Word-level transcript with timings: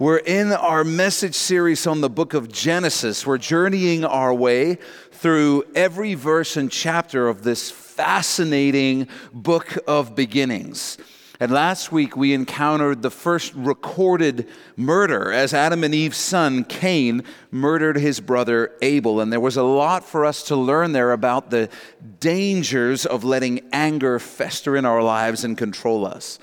We're 0.00 0.18
in 0.18 0.52
our 0.52 0.84
message 0.84 1.34
series 1.34 1.84
on 1.84 2.02
the 2.02 2.08
book 2.08 2.32
of 2.32 2.52
Genesis. 2.52 3.26
We're 3.26 3.36
journeying 3.36 4.04
our 4.04 4.32
way 4.32 4.78
through 5.10 5.64
every 5.74 6.14
verse 6.14 6.56
and 6.56 6.70
chapter 6.70 7.26
of 7.26 7.42
this 7.42 7.72
fascinating 7.72 9.08
book 9.32 9.76
of 9.88 10.14
beginnings. 10.14 10.98
And 11.40 11.50
last 11.50 11.90
week 11.90 12.16
we 12.16 12.32
encountered 12.32 13.02
the 13.02 13.10
first 13.10 13.52
recorded 13.54 14.46
murder 14.76 15.32
as 15.32 15.52
Adam 15.52 15.82
and 15.82 15.92
Eve's 15.92 16.16
son 16.16 16.62
Cain 16.62 17.24
murdered 17.50 17.96
his 17.96 18.20
brother 18.20 18.70
Abel. 18.80 19.20
And 19.20 19.32
there 19.32 19.40
was 19.40 19.56
a 19.56 19.64
lot 19.64 20.04
for 20.04 20.24
us 20.24 20.44
to 20.44 20.54
learn 20.54 20.92
there 20.92 21.10
about 21.10 21.50
the 21.50 21.68
dangers 22.20 23.04
of 23.04 23.24
letting 23.24 23.68
anger 23.72 24.20
fester 24.20 24.76
in 24.76 24.84
our 24.84 25.02
lives 25.02 25.42
and 25.42 25.58
control 25.58 26.06
us. 26.06 26.38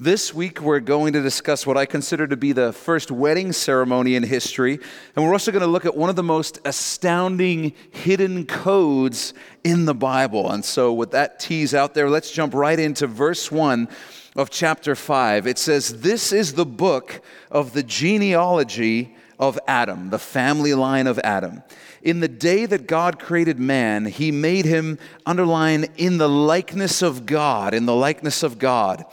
This 0.00 0.32
week, 0.32 0.60
we're 0.60 0.78
going 0.78 1.14
to 1.14 1.22
discuss 1.22 1.66
what 1.66 1.76
I 1.76 1.84
consider 1.84 2.28
to 2.28 2.36
be 2.36 2.52
the 2.52 2.72
first 2.72 3.10
wedding 3.10 3.52
ceremony 3.52 4.14
in 4.14 4.22
history. 4.22 4.78
And 5.16 5.24
we're 5.24 5.32
also 5.32 5.50
going 5.50 5.62
to 5.62 5.66
look 5.66 5.86
at 5.86 5.96
one 5.96 6.08
of 6.08 6.14
the 6.14 6.22
most 6.22 6.60
astounding 6.64 7.72
hidden 7.90 8.46
codes 8.46 9.34
in 9.64 9.86
the 9.86 9.96
Bible. 9.96 10.52
And 10.52 10.64
so, 10.64 10.92
with 10.92 11.10
that 11.10 11.40
tease 11.40 11.74
out 11.74 11.94
there, 11.94 12.08
let's 12.08 12.30
jump 12.30 12.54
right 12.54 12.78
into 12.78 13.08
verse 13.08 13.50
1 13.50 13.88
of 14.36 14.50
chapter 14.50 14.94
5. 14.94 15.48
It 15.48 15.58
says, 15.58 16.00
This 16.00 16.32
is 16.32 16.52
the 16.52 16.64
book 16.64 17.20
of 17.50 17.72
the 17.72 17.82
genealogy 17.82 19.16
of 19.36 19.58
Adam, 19.66 20.10
the 20.10 20.20
family 20.20 20.74
line 20.74 21.08
of 21.08 21.18
Adam. 21.24 21.64
In 22.02 22.20
the 22.20 22.28
day 22.28 22.66
that 22.66 22.86
God 22.86 23.18
created 23.18 23.58
man, 23.58 24.04
he 24.04 24.30
made 24.30 24.64
him, 24.64 24.96
underline, 25.26 25.86
in 25.96 26.18
the 26.18 26.28
likeness 26.28 27.02
of 27.02 27.26
God, 27.26 27.74
in 27.74 27.84
the 27.84 27.96
likeness 27.96 28.44
of 28.44 28.60
God. 28.60 29.04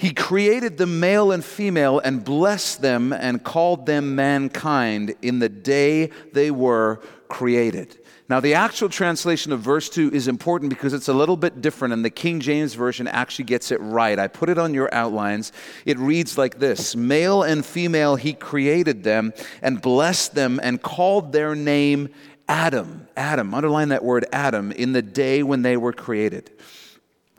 He 0.00 0.14
created 0.14 0.78
the 0.78 0.86
male 0.86 1.30
and 1.30 1.44
female 1.44 1.98
and 1.98 2.24
blessed 2.24 2.80
them 2.80 3.12
and 3.12 3.44
called 3.44 3.84
them 3.84 4.14
mankind 4.14 5.14
in 5.20 5.40
the 5.40 5.50
day 5.50 6.06
they 6.32 6.50
were 6.50 7.02
created. 7.28 7.98
Now, 8.26 8.40
the 8.40 8.54
actual 8.54 8.88
translation 8.88 9.52
of 9.52 9.60
verse 9.60 9.90
2 9.90 10.10
is 10.14 10.26
important 10.26 10.70
because 10.70 10.94
it's 10.94 11.08
a 11.08 11.12
little 11.12 11.36
bit 11.36 11.60
different, 11.60 11.92
and 11.92 12.02
the 12.02 12.08
King 12.08 12.40
James 12.40 12.72
Version 12.72 13.08
actually 13.08 13.44
gets 13.44 13.70
it 13.70 13.76
right. 13.82 14.18
I 14.18 14.26
put 14.26 14.48
it 14.48 14.56
on 14.56 14.72
your 14.72 14.88
outlines. 14.94 15.52
It 15.84 15.98
reads 15.98 16.38
like 16.38 16.58
this 16.58 16.96
Male 16.96 17.42
and 17.42 17.62
female, 17.62 18.16
he 18.16 18.32
created 18.32 19.04
them 19.04 19.34
and 19.60 19.82
blessed 19.82 20.34
them 20.34 20.58
and 20.62 20.80
called 20.80 21.32
their 21.32 21.54
name 21.54 22.08
Adam. 22.48 23.06
Adam, 23.18 23.52
underline 23.52 23.90
that 23.90 24.02
word 24.02 24.24
Adam, 24.32 24.72
in 24.72 24.94
the 24.94 25.02
day 25.02 25.42
when 25.42 25.60
they 25.60 25.76
were 25.76 25.92
created. 25.92 26.50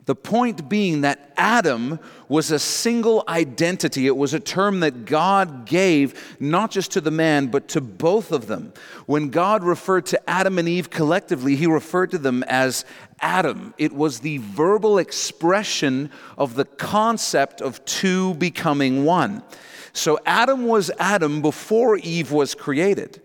The 0.04 0.16
point 0.16 0.68
being 0.68 1.02
that 1.02 1.32
Adam 1.36 2.00
was 2.28 2.50
a 2.50 2.58
single 2.58 3.22
identity. 3.28 4.08
It 4.08 4.16
was 4.16 4.34
a 4.34 4.40
term 4.40 4.80
that 4.80 5.04
God 5.04 5.64
gave 5.64 6.36
not 6.40 6.72
just 6.72 6.90
to 6.92 7.00
the 7.00 7.12
man, 7.12 7.46
but 7.46 7.68
to 7.68 7.80
both 7.80 8.32
of 8.32 8.48
them. 8.48 8.72
When 9.06 9.28
God 9.28 9.62
referred 9.62 10.06
to 10.06 10.30
Adam 10.30 10.58
and 10.58 10.68
Eve 10.68 10.90
collectively, 10.90 11.54
he 11.54 11.68
referred 11.68 12.10
to 12.10 12.18
them 12.18 12.42
as 12.44 12.84
Adam. 13.20 13.74
It 13.78 13.92
was 13.92 14.20
the 14.20 14.38
verbal 14.38 14.98
expression 14.98 16.10
of 16.36 16.54
the 16.56 16.64
concept 16.64 17.60
of 17.60 17.84
two 17.84 18.34
becoming 18.34 19.04
one. 19.04 19.44
So 19.92 20.18
Adam 20.26 20.66
was 20.66 20.90
Adam 20.98 21.42
before 21.42 21.96
Eve 21.96 22.32
was 22.32 22.56
created 22.56 23.20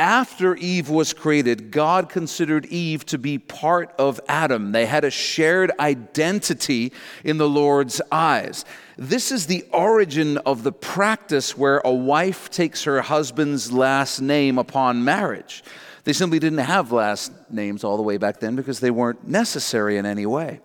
after 0.00 0.56
Eve 0.56 0.88
was 0.88 1.12
created, 1.12 1.70
God 1.70 2.08
considered 2.08 2.64
Eve 2.66 3.04
to 3.04 3.18
be 3.18 3.36
part 3.36 3.92
of 3.98 4.18
Adam. 4.28 4.72
They 4.72 4.86
had 4.86 5.04
a 5.04 5.10
shared 5.10 5.70
identity 5.78 6.94
in 7.22 7.36
the 7.36 7.48
Lord's 7.48 8.00
eyes. 8.10 8.64
This 8.96 9.30
is 9.30 9.46
the 9.46 9.62
origin 9.74 10.38
of 10.38 10.62
the 10.62 10.72
practice 10.72 11.54
where 11.54 11.82
a 11.84 11.92
wife 11.92 12.48
takes 12.48 12.84
her 12.84 13.02
husband's 13.02 13.72
last 13.72 14.22
name 14.22 14.56
upon 14.56 15.04
marriage. 15.04 15.62
They 16.04 16.14
simply 16.14 16.38
didn't 16.38 16.60
have 16.60 16.92
last 16.92 17.30
names 17.50 17.84
all 17.84 17.98
the 17.98 18.02
way 18.02 18.16
back 18.16 18.40
then 18.40 18.56
because 18.56 18.80
they 18.80 18.90
weren't 18.90 19.28
necessary 19.28 19.98
in 19.98 20.06
any 20.06 20.24
way. 20.24 20.60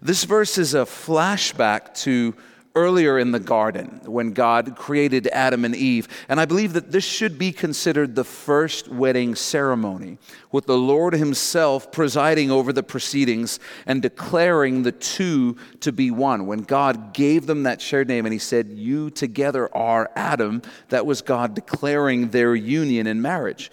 This 0.00 0.22
verse 0.22 0.56
is 0.56 0.74
a 0.74 0.84
flashback 0.84 1.94
to 2.02 2.32
earlier 2.74 3.18
in 3.18 3.32
the 3.32 3.40
garden 3.40 4.00
when 4.04 4.32
God 4.32 4.76
created 4.76 5.26
Adam 5.28 5.64
and 5.64 5.74
Eve. 5.74 6.08
And 6.28 6.40
I 6.40 6.44
believe 6.44 6.74
that 6.74 6.92
this 6.92 7.04
should 7.04 7.38
be 7.38 7.52
considered 7.52 8.14
the 8.14 8.24
first 8.24 8.88
wedding 8.88 9.34
ceremony, 9.34 10.18
with 10.52 10.66
the 10.66 10.78
Lord 10.78 11.14
Himself 11.14 11.90
presiding 11.90 12.50
over 12.50 12.72
the 12.72 12.82
proceedings 12.82 13.58
and 13.86 14.00
declaring 14.00 14.82
the 14.82 14.92
two 14.92 15.56
to 15.80 15.92
be 15.92 16.10
one. 16.10 16.46
When 16.46 16.60
God 16.60 17.12
gave 17.12 17.46
them 17.46 17.64
that 17.64 17.80
shared 17.80 18.08
name 18.08 18.26
and 18.26 18.32
He 18.32 18.38
said, 18.38 18.68
You 18.68 19.10
together 19.10 19.74
are 19.74 20.10
Adam, 20.14 20.62
that 20.88 21.06
was 21.06 21.22
God 21.22 21.54
declaring 21.54 22.28
their 22.30 22.54
union 22.54 23.06
in 23.06 23.20
marriage. 23.20 23.70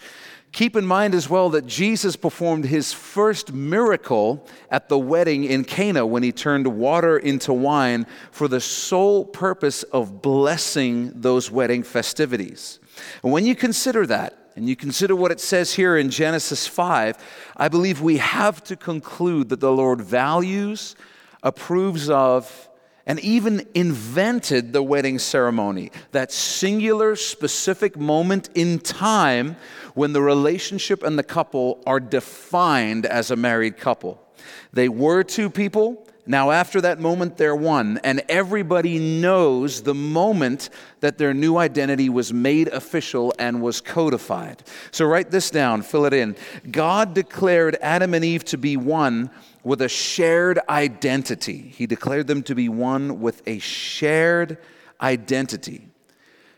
Keep 0.52 0.76
in 0.76 0.86
mind 0.86 1.14
as 1.14 1.28
well 1.28 1.50
that 1.50 1.66
Jesus 1.66 2.16
performed 2.16 2.64
his 2.64 2.92
first 2.92 3.52
miracle 3.52 4.46
at 4.70 4.88
the 4.88 4.98
wedding 4.98 5.44
in 5.44 5.64
Cana 5.64 6.06
when 6.06 6.22
he 6.22 6.32
turned 6.32 6.66
water 6.66 7.18
into 7.18 7.52
wine 7.52 8.06
for 8.30 8.48
the 8.48 8.60
sole 8.60 9.24
purpose 9.24 9.82
of 9.82 10.22
blessing 10.22 11.12
those 11.14 11.50
wedding 11.50 11.82
festivities. 11.82 12.78
And 13.22 13.32
when 13.32 13.44
you 13.44 13.54
consider 13.54 14.06
that, 14.06 14.46
and 14.56 14.66
you 14.66 14.74
consider 14.74 15.14
what 15.14 15.30
it 15.30 15.40
says 15.40 15.74
here 15.74 15.98
in 15.98 16.08
Genesis 16.08 16.66
5, 16.66 17.18
I 17.58 17.68
believe 17.68 18.00
we 18.00 18.16
have 18.16 18.64
to 18.64 18.76
conclude 18.76 19.50
that 19.50 19.60
the 19.60 19.70
Lord 19.70 20.00
values, 20.00 20.96
approves 21.42 22.08
of, 22.08 22.70
and 23.06 23.20
even 23.20 23.66
invented 23.74 24.72
the 24.72 24.82
wedding 24.82 25.18
ceremony, 25.18 25.92
that 26.10 26.32
singular, 26.32 27.14
specific 27.14 27.96
moment 27.96 28.50
in 28.54 28.80
time 28.80 29.56
when 29.94 30.12
the 30.12 30.20
relationship 30.20 31.02
and 31.04 31.18
the 31.18 31.22
couple 31.22 31.82
are 31.86 32.00
defined 32.00 33.06
as 33.06 33.30
a 33.30 33.36
married 33.36 33.76
couple. 33.76 34.20
They 34.72 34.88
were 34.88 35.22
two 35.22 35.48
people. 35.48 36.06
Now, 36.28 36.50
after 36.50 36.80
that 36.80 36.98
moment, 36.98 37.36
they're 37.36 37.54
one. 37.54 38.00
And 38.02 38.22
everybody 38.28 38.98
knows 38.98 39.82
the 39.82 39.94
moment 39.94 40.70
that 40.98 41.18
their 41.18 41.32
new 41.32 41.56
identity 41.56 42.08
was 42.08 42.32
made 42.32 42.66
official 42.68 43.32
and 43.38 43.62
was 43.62 43.80
codified. 43.80 44.64
So, 44.90 45.06
write 45.06 45.30
this 45.30 45.50
down, 45.50 45.82
fill 45.82 46.04
it 46.04 46.12
in. 46.12 46.34
God 46.68 47.14
declared 47.14 47.78
Adam 47.80 48.12
and 48.12 48.24
Eve 48.24 48.44
to 48.46 48.58
be 48.58 48.76
one 48.76 49.30
with 49.66 49.82
a 49.82 49.88
shared 49.88 50.60
identity. 50.68 51.58
He 51.76 51.88
declared 51.88 52.28
them 52.28 52.44
to 52.44 52.54
be 52.54 52.68
one 52.68 53.20
with 53.20 53.42
a 53.48 53.58
shared 53.58 54.58
identity. 55.00 55.88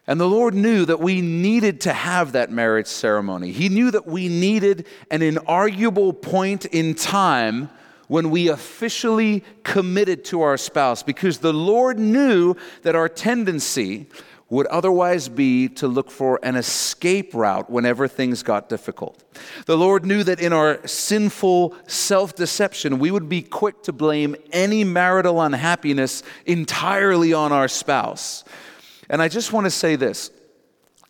And 0.06 0.20
the 0.20 0.28
Lord 0.28 0.52
knew 0.52 0.84
that 0.84 1.00
we 1.00 1.22
needed 1.22 1.80
to 1.82 1.94
have 1.94 2.32
that 2.32 2.52
marriage 2.52 2.86
ceremony. 2.86 3.50
He 3.50 3.70
knew 3.70 3.90
that 3.92 4.06
we 4.06 4.28
needed 4.28 4.86
an 5.10 5.20
inarguable 5.20 6.20
point 6.20 6.66
in 6.66 6.94
time 6.94 7.70
when 8.08 8.28
we 8.28 8.48
officially 8.48 9.42
committed 9.62 10.26
to 10.26 10.42
our 10.42 10.58
spouse 10.58 11.02
because 11.02 11.38
the 11.38 11.54
Lord 11.54 11.98
knew 11.98 12.56
that 12.82 12.94
our 12.94 13.08
tendency 13.08 14.06
would 14.50 14.66
otherwise 14.68 15.28
be 15.28 15.68
to 15.68 15.86
look 15.86 16.10
for 16.10 16.40
an 16.42 16.56
escape 16.56 17.34
route 17.34 17.68
whenever 17.68 18.08
things 18.08 18.42
got 18.42 18.68
difficult. 18.68 19.22
The 19.66 19.76
Lord 19.76 20.06
knew 20.06 20.24
that 20.24 20.40
in 20.40 20.52
our 20.52 20.86
sinful 20.86 21.74
self 21.86 22.34
deception, 22.34 22.98
we 22.98 23.10
would 23.10 23.28
be 23.28 23.42
quick 23.42 23.82
to 23.82 23.92
blame 23.92 24.36
any 24.50 24.84
marital 24.84 25.40
unhappiness 25.42 26.22
entirely 26.46 27.34
on 27.34 27.52
our 27.52 27.68
spouse. 27.68 28.44
And 29.10 29.20
I 29.20 29.28
just 29.28 29.52
want 29.52 29.66
to 29.66 29.70
say 29.70 29.96
this 29.96 30.30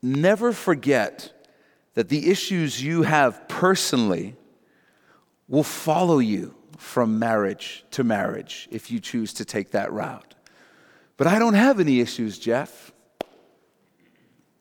never 0.03 0.53
forget 0.53 1.33
that 1.95 2.09
the 2.09 2.31
issues 2.31 2.83
you 2.83 3.03
have 3.03 3.49
personally 3.49 4.37
will 5.49 5.65
follow 5.65 6.19
you 6.19 6.55
from 6.77 7.19
marriage 7.19 7.85
to 7.91 8.05
marriage 8.05 8.69
if 8.71 8.91
you 8.91 9.01
choose 9.01 9.33
to 9.35 9.45
take 9.45 9.73
that 9.73 9.93
route. 9.93 10.35
But 11.17 11.27
I 11.27 11.39
don't 11.41 11.55
have 11.55 11.81
any 11.81 12.01
issues, 12.01 12.39
Jeff. 12.39 12.88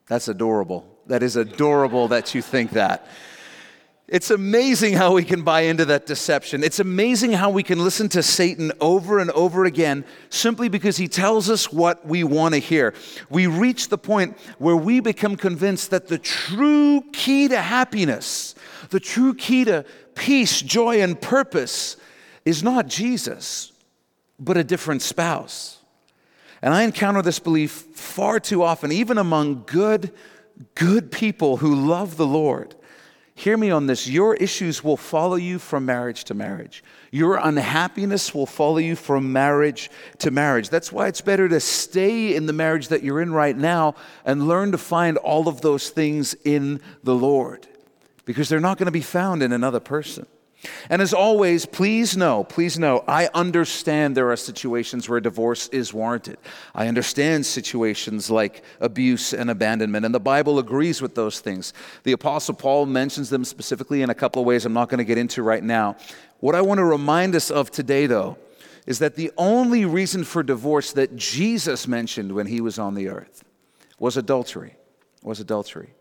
That's 0.07 0.27
adorable. 0.27 0.85
That 1.07 1.23
is 1.23 1.35
adorable 1.35 2.09
that 2.09 2.33
you 2.33 2.41
think 2.41 2.71
that. 2.71 3.07
It's 4.07 4.31
amazing 4.31 4.93
how 4.93 5.13
we 5.13 5.25
can 5.25 5.43
buy 5.43 5.61
into 5.61 5.83
that 5.85 6.05
deception. 6.05 6.63
It's 6.63 6.79
amazing 6.79 7.33
how 7.33 7.49
we 7.49 7.61
can 7.61 7.83
listen 7.83 8.07
to 8.09 8.23
Satan 8.23 8.71
over 8.79 9.19
and 9.19 9.29
over 9.31 9.65
again 9.65 10.05
simply 10.29 10.69
because 10.69 10.95
he 10.95 11.09
tells 11.09 11.49
us 11.49 11.73
what 11.73 12.05
we 12.05 12.23
want 12.23 12.53
to 12.53 12.59
hear. 12.59 12.93
We 13.29 13.47
reach 13.47 13.89
the 13.89 13.97
point 13.97 14.37
where 14.59 14.77
we 14.77 15.01
become 15.01 15.35
convinced 15.35 15.89
that 15.89 16.07
the 16.07 16.17
true 16.17 17.03
key 17.11 17.49
to 17.49 17.61
happiness, 17.61 18.55
the 18.91 19.01
true 19.01 19.33
key 19.33 19.65
to 19.65 19.83
peace, 20.15 20.61
joy, 20.61 21.01
and 21.01 21.19
purpose 21.19 21.97
is 22.45 22.63
not 22.63 22.87
Jesus, 22.87 23.73
but 24.39 24.55
a 24.55 24.63
different 24.63 25.01
spouse. 25.01 25.76
And 26.61 26.73
I 26.73 26.83
encounter 26.83 27.21
this 27.21 27.39
belief 27.39 27.71
far 27.71 28.39
too 28.39 28.63
often, 28.63 28.91
even 28.91 29.17
among 29.17 29.63
good, 29.65 30.11
good 30.75 31.11
people 31.11 31.57
who 31.57 31.75
love 31.75 32.17
the 32.17 32.27
Lord. 32.27 32.75
Hear 33.35 33.55
me 33.55 33.69
on 33.69 33.85
this. 33.85 34.07
Your 34.07 34.33
issues 34.33 34.83
will 34.83 34.97
follow 34.97 35.35
you 35.35 35.59
from 35.59 35.85
marriage 35.85 36.23
to 36.23 36.33
marriage. 36.33 36.83
Your 37.11 37.37
unhappiness 37.37 38.33
will 38.33 38.47
follow 38.47 38.79
you 38.79 38.95
from 38.95 39.31
marriage 39.31 39.91
to 40.19 40.31
marriage. 40.31 40.69
That's 40.69 40.91
why 40.91 41.07
it's 41.07 41.21
better 41.21 41.47
to 41.47 41.59
stay 41.59 42.35
in 42.35 42.47
the 42.47 42.53
marriage 42.53 42.87
that 42.87 43.03
you're 43.03 43.21
in 43.21 43.31
right 43.31 43.55
now 43.55 43.93
and 44.25 44.47
learn 44.47 44.71
to 44.71 44.79
find 44.79 45.17
all 45.17 45.47
of 45.47 45.61
those 45.61 45.91
things 45.91 46.33
in 46.45 46.81
the 47.03 47.13
Lord 47.13 47.67
because 48.25 48.49
they're 48.49 48.59
not 48.59 48.79
going 48.79 48.87
to 48.87 48.91
be 48.91 49.01
found 49.01 49.43
in 49.43 49.53
another 49.53 49.79
person. 49.79 50.25
And 50.89 51.01
as 51.01 51.13
always, 51.13 51.65
please 51.65 52.17
know, 52.17 52.43
please 52.43 52.79
know, 52.79 53.03
I 53.07 53.29
understand 53.33 54.17
there 54.17 54.31
are 54.31 54.37
situations 54.37 55.07
where 55.07 55.19
divorce 55.19 55.67
is 55.69 55.93
warranted. 55.93 56.37
I 56.73 56.87
understand 56.87 57.45
situations 57.45 58.31
like 58.31 58.63
abuse 58.79 59.33
and 59.33 59.51
abandonment, 59.51 60.05
and 60.05 60.15
the 60.15 60.19
Bible 60.19 60.59
agrees 60.59 61.01
with 61.01 61.15
those 61.15 61.39
things. 61.39 61.73
The 62.03 62.13
Apostle 62.13 62.55
Paul 62.55 62.87
mentions 62.87 63.29
them 63.29 63.45
specifically 63.45 64.01
in 64.01 64.09
a 64.09 64.15
couple 64.15 64.41
of 64.41 64.47
ways 64.47 64.65
I'm 64.65 64.73
not 64.73 64.89
going 64.89 64.97
to 64.99 65.03
get 65.03 65.17
into 65.17 65.43
right 65.43 65.63
now. 65.63 65.95
What 66.39 66.55
I 66.55 66.61
want 66.61 66.79
to 66.79 66.85
remind 66.85 67.35
us 67.35 67.51
of 67.51 67.69
today, 67.69 68.07
though, 68.07 68.37
is 68.87 68.99
that 68.99 69.15
the 69.15 69.31
only 69.37 69.85
reason 69.85 70.23
for 70.23 70.41
divorce 70.41 70.93
that 70.93 71.15
Jesus 71.15 71.87
mentioned 71.87 72.31
when 72.31 72.47
he 72.47 72.61
was 72.61 72.79
on 72.79 72.95
the 72.95 73.09
earth 73.09 73.43
was 73.99 74.17
adultery. 74.17 74.75
Was 75.21 75.39
adultery. 75.39 75.93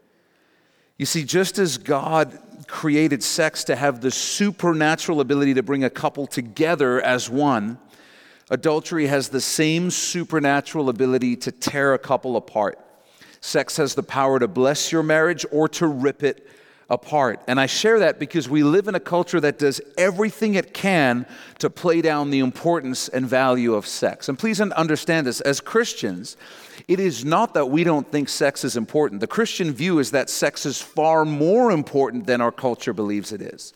You 0.99 1.05
see, 1.05 1.25
just 1.25 1.59
as 1.59 1.77
God 1.77 2.39
created 2.67 3.23
sex 3.23 3.65
to 3.65 3.77
have 3.77 4.01
the 4.01 4.11
supernatural 4.11 5.21
ability 5.21 5.55
to 5.55 5.63
bring 5.63 5.85
a 5.85 5.91
couple 5.91 6.27
together 6.27 7.01
as 7.01 7.29
one, 7.31 7.79
adultery 8.51 9.07
has 9.07 9.29
the 9.29 9.41
same 9.41 9.91
supernatural 9.91 10.89
ability 10.89 11.37
to 11.37 11.53
tear 11.53 11.95
a 11.95 11.99
couple 11.99 12.37
apart. 12.37 12.79
Sex 13.41 13.77
has 13.77 13.95
the 13.95 14.03
power 14.03 14.39
to 14.39 14.49
bless 14.49 14.91
your 14.91 15.03
marriage 15.03 15.45
or 15.53 15.69
to 15.69 15.87
rip 15.87 16.23
it 16.23 16.49
apart. 16.89 17.41
And 17.49 17.59
I 17.59 17.67
share 17.67 17.99
that 18.01 18.19
because 18.19 18.49
we 18.49 18.63
live 18.63 18.87
in 18.87 18.95
a 18.95 19.01
culture 19.01 19.41
that 19.41 19.59
does 19.59 19.81
everything 19.99 20.55
it 20.55 20.73
can 20.73 21.27
to 21.59 21.69
play 21.69 22.01
down 22.01 22.31
the 22.31 22.39
importance 22.39 23.09
and 23.09 23.27
value 23.27 23.75
of 23.75 23.87
sex. 23.87 24.29
And 24.29 24.39
please 24.39 24.61
understand 24.61 25.27
this 25.27 25.41
as 25.41 25.61
Christians, 25.61 26.37
it 26.87 27.01
is 27.01 27.25
not 27.25 27.55
that 27.55 27.67
we 27.67 27.83
don't 27.83 28.11
think 28.13 28.29
sex 28.29 28.65
is 28.65 28.77
important. 28.77 29.21
The 29.21 29.27
Christian 29.27 29.73
view 29.73 29.99
is 29.99 30.13
that 30.13 30.31
sex 30.31 30.65
is 30.65 30.81
far 30.81 31.25
more 31.25 31.73
important 31.73 32.27
than 32.27 32.41
our 32.41 32.53
culture 32.53 32.93
believes 32.93 33.33
it 33.33 33.43
is. 33.43 33.75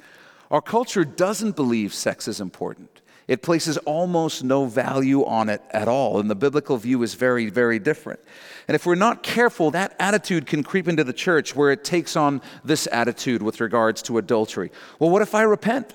Our 0.50 0.62
culture 0.62 1.04
doesn't 1.04 1.56
believe 1.56 1.92
sex 1.92 2.28
is 2.28 2.40
important. 2.40 2.99
It 3.30 3.42
places 3.42 3.76
almost 3.78 4.42
no 4.42 4.64
value 4.66 5.24
on 5.24 5.50
it 5.50 5.62
at 5.70 5.86
all. 5.86 6.18
And 6.18 6.28
the 6.28 6.34
biblical 6.34 6.76
view 6.78 7.00
is 7.04 7.14
very, 7.14 7.48
very 7.48 7.78
different. 7.78 8.18
And 8.66 8.74
if 8.74 8.84
we're 8.84 8.96
not 8.96 9.22
careful, 9.22 9.70
that 9.70 9.94
attitude 10.00 10.46
can 10.46 10.64
creep 10.64 10.88
into 10.88 11.04
the 11.04 11.12
church 11.12 11.54
where 11.54 11.70
it 11.70 11.84
takes 11.84 12.16
on 12.16 12.42
this 12.64 12.88
attitude 12.90 13.40
with 13.40 13.60
regards 13.60 14.02
to 14.02 14.18
adultery. 14.18 14.72
Well, 14.98 15.10
what 15.10 15.22
if 15.22 15.32
I 15.32 15.42
repent? 15.42 15.94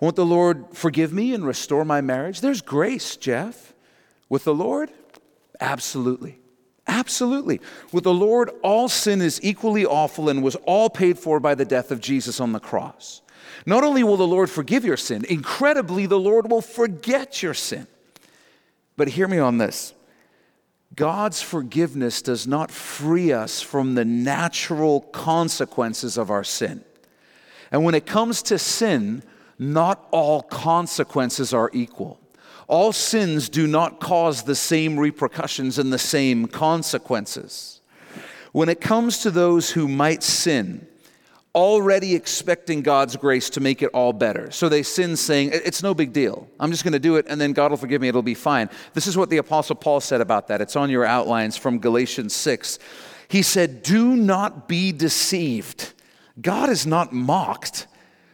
Won't 0.00 0.16
the 0.16 0.24
Lord 0.24 0.64
forgive 0.72 1.12
me 1.12 1.34
and 1.34 1.46
restore 1.46 1.84
my 1.84 2.00
marriage? 2.00 2.40
There's 2.40 2.62
grace, 2.62 3.16
Jeff. 3.18 3.74
With 4.30 4.44
the 4.44 4.54
Lord, 4.54 4.90
absolutely. 5.60 6.38
Absolutely. 6.86 7.60
With 7.92 8.04
the 8.04 8.14
Lord, 8.14 8.50
all 8.62 8.88
sin 8.88 9.20
is 9.20 9.40
equally 9.42 9.84
awful 9.84 10.30
and 10.30 10.42
was 10.42 10.56
all 10.64 10.88
paid 10.88 11.18
for 11.18 11.38
by 11.38 11.54
the 11.54 11.66
death 11.66 11.90
of 11.90 12.00
Jesus 12.00 12.40
on 12.40 12.52
the 12.52 12.60
cross. 12.60 13.20
Not 13.66 13.84
only 13.84 14.02
will 14.02 14.16
the 14.16 14.26
Lord 14.26 14.50
forgive 14.50 14.84
your 14.84 14.96
sin, 14.96 15.24
incredibly, 15.28 16.06
the 16.06 16.18
Lord 16.18 16.50
will 16.50 16.62
forget 16.62 17.42
your 17.42 17.54
sin. 17.54 17.86
But 18.96 19.08
hear 19.08 19.28
me 19.28 19.38
on 19.38 19.58
this 19.58 19.94
God's 20.94 21.40
forgiveness 21.40 22.22
does 22.22 22.46
not 22.46 22.70
free 22.70 23.32
us 23.32 23.60
from 23.60 23.94
the 23.94 24.04
natural 24.04 25.00
consequences 25.00 26.18
of 26.18 26.30
our 26.30 26.44
sin. 26.44 26.84
And 27.70 27.84
when 27.84 27.94
it 27.94 28.06
comes 28.06 28.42
to 28.42 28.58
sin, 28.58 29.22
not 29.58 30.06
all 30.10 30.42
consequences 30.42 31.54
are 31.54 31.70
equal. 31.72 32.18
All 32.66 32.92
sins 32.92 33.48
do 33.48 33.66
not 33.66 34.00
cause 34.00 34.42
the 34.42 34.54
same 34.54 34.98
repercussions 34.98 35.78
and 35.78 35.92
the 35.92 35.98
same 35.98 36.46
consequences. 36.46 37.80
When 38.52 38.68
it 38.68 38.80
comes 38.80 39.18
to 39.18 39.30
those 39.30 39.70
who 39.70 39.86
might 39.86 40.22
sin, 40.22 40.86
already 41.54 42.14
expecting 42.14 42.82
God's 42.82 43.16
grace 43.16 43.50
to 43.50 43.60
make 43.60 43.82
it 43.82 43.90
all 43.92 44.12
better. 44.12 44.50
So 44.50 44.68
they 44.68 44.82
sin 44.82 45.16
saying, 45.16 45.50
It's 45.52 45.82
no 45.82 45.94
big 45.94 46.12
deal. 46.12 46.48
I'm 46.58 46.70
just 46.70 46.84
going 46.84 46.92
to 46.92 46.98
do 46.98 47.16
it 47.16 47.26
and 47.28 47.40
then 47.40 47.52
God 47.52 47.70
will 47.70 47.78
forgive 47.78 48.00
me. 48.00 48.08
It'll 48.08 48.22
be 48.22 48.34
fine. 48.34 48.70
This 48.94 49.06
is 49.06 49.16
what 49.16 49.30
the 49.30 49.38
Apostle 49.38 49.76
Paul 49.76 50.00
said 50.00 50.20
about 50.20 50.48
that. 50.48 50.60
It's 50.60 50.76
on 50.76 50.90
your 50.90 51.04
outlines 51.04 51.56
from 51.56 51.78
Galatians 51.78 52.34
6. 52.34 52.78
He 53.28 53.42
said, 53.42 53.82
Do 53.82 54.16
not 54.16 54.68
be 54.68 54.92
deceived. 54.92 55.92
God 56.40 56.70
is 56.70 56.86
not 56.86 57.12
mocked. 57.12 57.86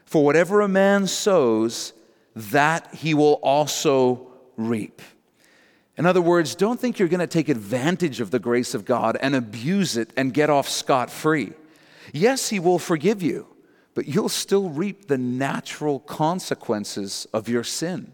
For 0.05 0.25
whatever 0.25 0.61
a 0.61 0.69
man 0.69 1.09
sows, 1.09 1.93
that 2.35 2.95
he 2.95 3.13
will 3.13 3.41
also 3.43 4.29
reap. 4.57 5.03
In 5.99 6.07
other 6.07 6.21
words, 6.21 6.55
don't 6.55 6.79
think 6.79 6.99
you're 6.99 7.09
going 7.09 7.21
to 7.21 7.27
take 7.27 7.49
advantage 7.49 8.21
of 8.21 8.31
the 8.31 8.39
grace 8.39 8.75
of 8.75 8.85
God 8.85 9.17
and 9.21 9.35
abuse 9.35 9.97
it 9.97 10.11
and 10.17 10.33
get 10.33 10.51
off 10.51 10.69
scot 10.69 11.11
free. 11.11 11.55
Yes, 12.17 12.49
He 12.49 12.59
will 12.59 12.79
forgive 12.79 13.23
you, 13.23 13.47
but 13.95 14.09
you'll 14.09 14.29
still 14.29 14.71
reap 14.71 15.07
the 15.07 15.19
natural 15.19 16.01
consequences 16.01 17.27
of 17.33 17.49
your 17.49 17.65
sin. 17.65 18.13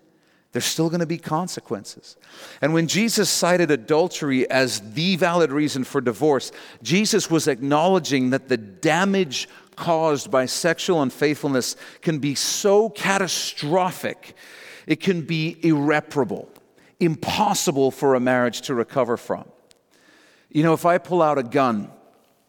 There's 0.53 0.67
still 0.67 0.91
going 0.91 1.01
to 1.01 1.07
be 1.07 1.19
consequences. 1.19 2.17
And 2.61 2.75
when 2.75 2.87
Jesus 2.87 3.31
cited 3.31 3.71
adultery 3.71 4.49
as 4.51 4.81
the 4.93 5.17
valid 5.17 5.51
reason 5.51 5.83
for 5.83 6.03
divorce, 6.03 6.53
Jesus 6.83 7.31
was 7.31 7.49
acknowledging 7.49 8.31
that 8.31 8.49
the 8.49 8.59
damage 8.59 9.49
caused 9.77 10.31
by 10.31 10.45
sexual 10.45 11.01
unfaithfulness 11.01 11.77
can 12.03 12.19
be 12.19 12.35
so 12.35 12.91
catastrophic, 12.91 14.35
it 14.87 15.01
can 15.01 15.23
be 15.23 15.57
irreparable, 15.63 16.51
impossible 17.01 17.91
for 17.91 18.15
a 18.15 18.21
marriage 18.21 18.61
to 18.63 18.75
recover 18.75 19.17
from. 19.17 19.47
You 20.51 20.63
know, 20.63 20.75
if 20.75 20.85
I 20.85 20.99
pull 20.99 21.23
out 21.23 21.39
a 21.39 21.43
gun 21.43 21.91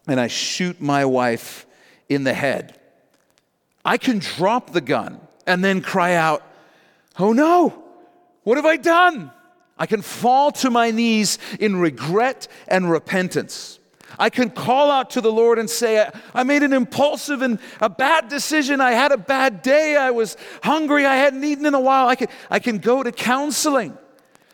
and 0.06 0.20
I 0.20 0.26
shoot 0.26 0.80
my 0.80 1.04
wife 1.04 1.66
in 2.08 2.24
the 2.24 2.34
head, 2.34 2.78
I 3.84 3.98
can 3.98 4.18
drop 4.18 4.72
the 4.72 4.80
gun 4.80 5.20
and 5.46 5.64
then 5.64 5.80
cry 5.80 6.14
out, 6.14 6.42
Oh 7.18 7.32
no, 7.32 7.82
what 8.42 8.56
have 8.56 8.66
I 8.66 8.76
done? 8.76 9.30
I 9.78 9.86
can 9.86 10.02
fall 10.02 10.52
to 10.52 10.70
my 10.70 10.90
knees 10.90 11.38
in 11.58 11.76
regret 11.76 12.48
and 12.68 12.90
repentance. 12.90 13.78
I 14.18 14.30
can 14.30 14.50
call 14.50 14.90
out 14.90 15.10
to 15.10 15.20
the 15.20 15.32
Lord 15.32 15.58
and 15.58 15.68
say, 15.68 16.08
I 16.32 16.44
made 16.44 16.62
an 16.62 16.72
impulsive 16.72 17.42
and 17.42 17.58
a 17.80 17.88
bad 17.88 18.28
decision. 18.28 18.80
I 18.80 18.92
had 18.92 19.10
a 19.10 19.16
bad 19.16 19.62
day. 19.62 19.96
I 19.96 20.12
was 20.12 20.36
hungry. 20.62 21.04
I 21.04 21.16
hadn't 21.16 21.42
eaten 21.42 21.66
in 21.66 21.74
a 21.74 21.80
while. 21.80 22.08
I 22.08 22.14
can, 22.14 22.28
I 22.50 22.60
can 22.60 22.78
go 22.78 23.02
to 23.02 23.10
counseling. 23.10 23.98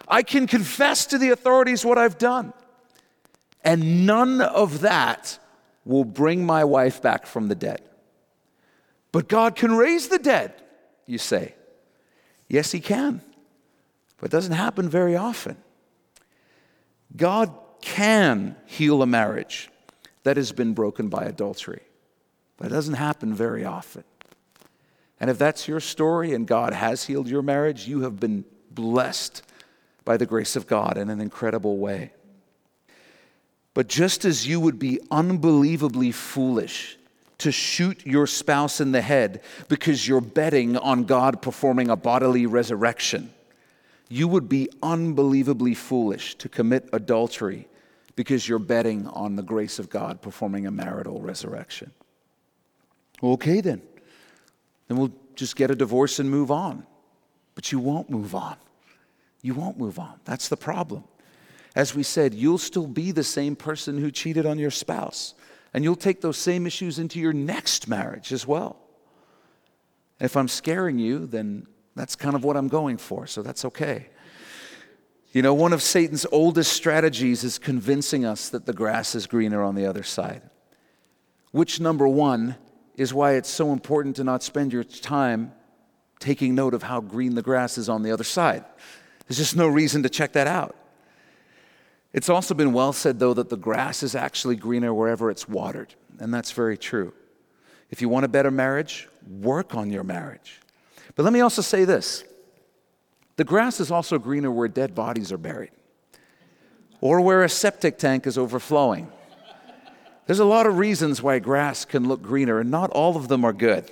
I 0.08 0.22
can 0.22 0.46
confess 0.46 1.06
to 1.06 1.18
the 1.18 1.30
authorities 1.30 1.84
what 1.84 1.98
I've 1.98 2.16
done. 2.16 2.54
And 3.64 4.06
none 4.06 4.40
of 4.40 4.80
that 4.80 5.38
will 5.84 6.04
bring 6.04 6.44
my 6.44 6.64
wife 6.64 7.02
back 7.02 7.26
from 7.26 7.48
the 7.48 7.54
dead. 7.54 7.82
But 9.12 9.28
God 9.28 9.56
can 9.56 9.74
raise 9.74 10.08
the 10.08 10.18
dead, 10.18 10.54
you 11.06 11.18
say. 11.18 11.54
Yes, 12.48 12.72
He 12.72 12.80
can, 12.80 13.20
but 14.18 14.26
it 14.26 14.32
doesn't 14.32 14.52
happen 14.52 14.88
very 14.88 15.16
often. 15.16 15.56
God 17.16 17.52
can 17.80 18.56
heal 18.66 19.02
a 19.02 19.06
marriage 19.06 19.68
that 20.22 20.36
has 20.36 20.52
been 20.52 20.74
broken 20.74 21.08
by 21.08 21.24
adultery, 21.24 21.82
but 22.56 22.68
it 22.68 22.70
doesn't 22.70 22.94
happen 22.94 23.34
very 23.34 23.64
often. 23.64 24.04
And 25.18 25.28
if 25.28 25.38
that's 25.38 25.68
your 25.68 25.80
story 25.80 26.34
and 26.34 26.46
God 26.46 26.72
has 26.72 27.04
healed 27.04 27.28
your 27.28 27.42
marriage, 27.42 27.86
you 27.86 28.02
have 28.02 28.18
been 28.18 28.44
blessed 28.70 29.42
by 30.04 30.16
the 30.16 30.26
grace 30.26 30.56
of 30.56 30.66
God 30.66 30.96
in 30.96 31.10
an 31.10 31.20
incredible 31.20 31.78
way. 31.78 32.12
But 33.74 33.88
just 33.88 34.24
as 34.24 34.46
you 34.46 34.60
would 34.60 34.78
be 34.78 35.00
unbelievably 35.10 36.12
foolish 36.12 36.98
to 37.38 37.52
shoot 37.52 38.04
your 38.04 38.26
spouse 38.26 38.80
in 38.80 38.92
the 38.92 39.00
head 39.00 39.42
because 39.68 40.06
you're 40.06 40.20
betting 40.20 40.76
on 40.76 41.04
God 41.04 41.40
performing 41.40 41.88
a 41.88 41.96
bodily 41.96 42.46
resurrection, 42.46 43.32
you 44.08 44.26
would 44.28 44.48
be 44.48 44.68
unbelievably 44.82 45.74
foolish 45.74 46.34
to 46.36 46.48
commit 46.48 46.88
adultery 46.92 47.68
because 48.16 48.48
you're 48.48 48.58
betting 48.58 49.06
on 49.08 49.36
the 49.36 49.42
grace 49.42 49.78
of 49.78 49.88
God 49.88 50.20
performing 50.20 50.66
a 50.66 50.70
marital 50.70 51.20
resurrection. 51.20 51.92
Okay, 53.22 53.60
then. 53.60 53.80
Then 54.88 54.98
we'll 54.98 55.12
just 55.36 55.56
get 55.56 55.70
a 55.70 55.76
divorce 55.76 56.18
and 56.18 56.28
move 56.28 56.50
on. 56.50 56.84
But 57.54 57.70
you 57.72 57.78
won't 57.78 58.10
move 58.10 58.34
on. 58.34 58.56
You 59.42 59.54
won't 59.54 59.78
move 59.78 59.98
on. 59.98 60.18
That's 60.24 60.48
the 60.48 60.56
problem. 60.56 61.04
As 61.74 61.94
we 61.94 62.02
said, 62.02 62.34
you'll 62.34 62.58
still 62.58 62.86
be 62.86 63.12
the 63.12 63.24
same 63.24 63.54
person 63.56 63.98
who 63.98 64.10
cheated 64.10 64.46
on 64.46 64.58
your 64.58 64.70
spouse, 64.70 65.34
and 65.72 65.84
you'll 65.84 65.96
take 65.96 66.20
those 66.20 66.36
same 66.36 66.66
issues 66.66 66.98
into 66.98 67.20
your 67.20 67.32
next 67.32 67.88
marriage 67.88 68.32
as 68.32 68.46
well. 68.46 68.76
if 70.18 70.36
I'm 70.36 70.48
scaring 70.48 70.98
you, 70.98 71.26
then 71.26 71.66
that's 71.96 72.14
kind 72.14 72.34
of 72.34 72.44
what 72.44 72.56
I'm 72.56 72.68
going 72.68 72.98
for, 72.98 73.26
so 73.26 73.42
that's 73.42 73.64
okay. 73.64 74.08
You 75.32 75.42
know, 75.42 75.54
one 75.54 75.72
of 75.72 75.80
Satan's 75.80 76.26
oldest 76.32 76.72
strategies 76.72 77.44
is 77.44 77.58
convincing 77.58 78.24
us 78.24 78.48
that 78.48 78.66
the 78.66 78.72
grass 78.72 79.14
is 79.14 79.26
greener 79.26 79.62
on 79.62 79.76
the 79.76 79.86
other 79.86 80.02
side. 80.02 80.42
Which, 81.52 81.80
number 81.80 82.06
one, 82.06 82.56
is 82.96 83.14
why 83.14 83.34
it's 83.34 83.48
so 83.48 83.72
important 83.72 84.16
to 84.16 84.24
not 84.24 84.42
spend 84.42 84.72
your 84.72 84.84
time 84.84 85.52
taking 86.18 86.54
note 86.54 86.74
of 86.74 86.82
how 86.82 87.00
green 87.00 87.34
the 87.34 87.42
grass 87.42 87.78
is 87.78 87.88
on 87.88 88.02
the 88.02 88.10
other 88.10 88.24
side. 88.24 88.64
There's 89.26 89.38
just 89.38 89.56
no 89.56 89.68
reason 89.68 90.02
to 90.02 90.08
check 90.08 90.32
that 90.32 90.46
out. 90.46 90.76
It's 92.12 92.28
also 92.28 92.54
been 92.54 92.72
well 92.72 92.92
said, 92.92 93.18
though, 93.18 93.34
that 93.34 93.50
the 93.50 93.56
grass 93.56 94.02
is 94.02 94.14
actually 94.14 94.56
greener 94.56 94.92
wherever 94.92 95.30
it's 95.30 95.48
watered, 95.48 95.94
and 96.18 96.34
that's 96.34 96.50
very 96.50 96.76
true. 96.76 97.12
If 97.90 98.00
you 98.02 98.08
want 98.08 98.24
a 98.24 98.28
better 98.28 98.50
marriage, 98.50 99.08
work 99.28 99.74
on 99.74 99.90
your 99.90 100.04
marriage. 100.04 100.60
But 101.14 101.24
let 101.24 101.32
me 101.32 101.40
also 101.40 101.62
say 101.62 101.84
this 101.84 102.24
the 103.36 103.44
grass 103.44 103.80
is 103.80 103.90
also 103.90 104.18
greener 104.18 104.50
where 104.50 104.68
dead 104.68 104.94
bodies 104.94 105.32
are 105.32 105.38
buried 105.38 105.70
or 107.00 107.20
where 107.20 107.42
a 107.42 107.48
septic 107.48 107.98
tank 107.98 108.26
is 108.26 108.36
overflowing. 108.36 109.10
There's 110.26 110.38
a 110.38 110.44
lot 110.44 110.66
of 110.66 110.78
reasons 110.78 111.22
why 111.22 111.38
grass 111.38 111.84
can 111.84 112.06
look 112.06 112.22
greener, 112.22 112.60
and 112.60 112.70
not 112.70 112.90
all 112.90 113.16
of 113.16 113.28
them 113.28 113.44
are 113.44 113.52
good. 113.52 113.90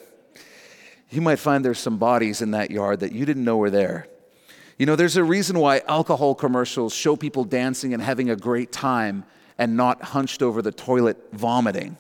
You 1.11 1.21
might 1.21 1.39
find 1.39 1.65
there's 1.65 1.79
some 1.79 1.99
bodies 1.99 2.43
in 2.43 2.53
that 2.53 2.71
yard 2.71 3.01
that 3.01 3.13
you 3.13 3.25
didn't 3.25 3.45
know 3.45 3.57
were 3.57 3.71
there. 3.71 4.07
You 4.79 4.87
know, 4.87 4.95
there's 4.95 5.17
a 5.17 5.25
reason 5.25 5.59
why 5.59 5.81
alcohol 5.89 6.37
commercials 6.37 6.95
show 6.95 7.17
people 7.17 7.43
dancing 7.43 7.93
and 7.93 8.01
having 8.03 8.31
a 8.31 8.37
great 8.37 8.71
time 8.71 9.25
and 9.59 9.77
not 9.77 10.01
hunched 10.03 10.41
over 10.41 10.63
the 10.63 10.71
toilet 10.71 11.17
vomiting. 11.33 11.97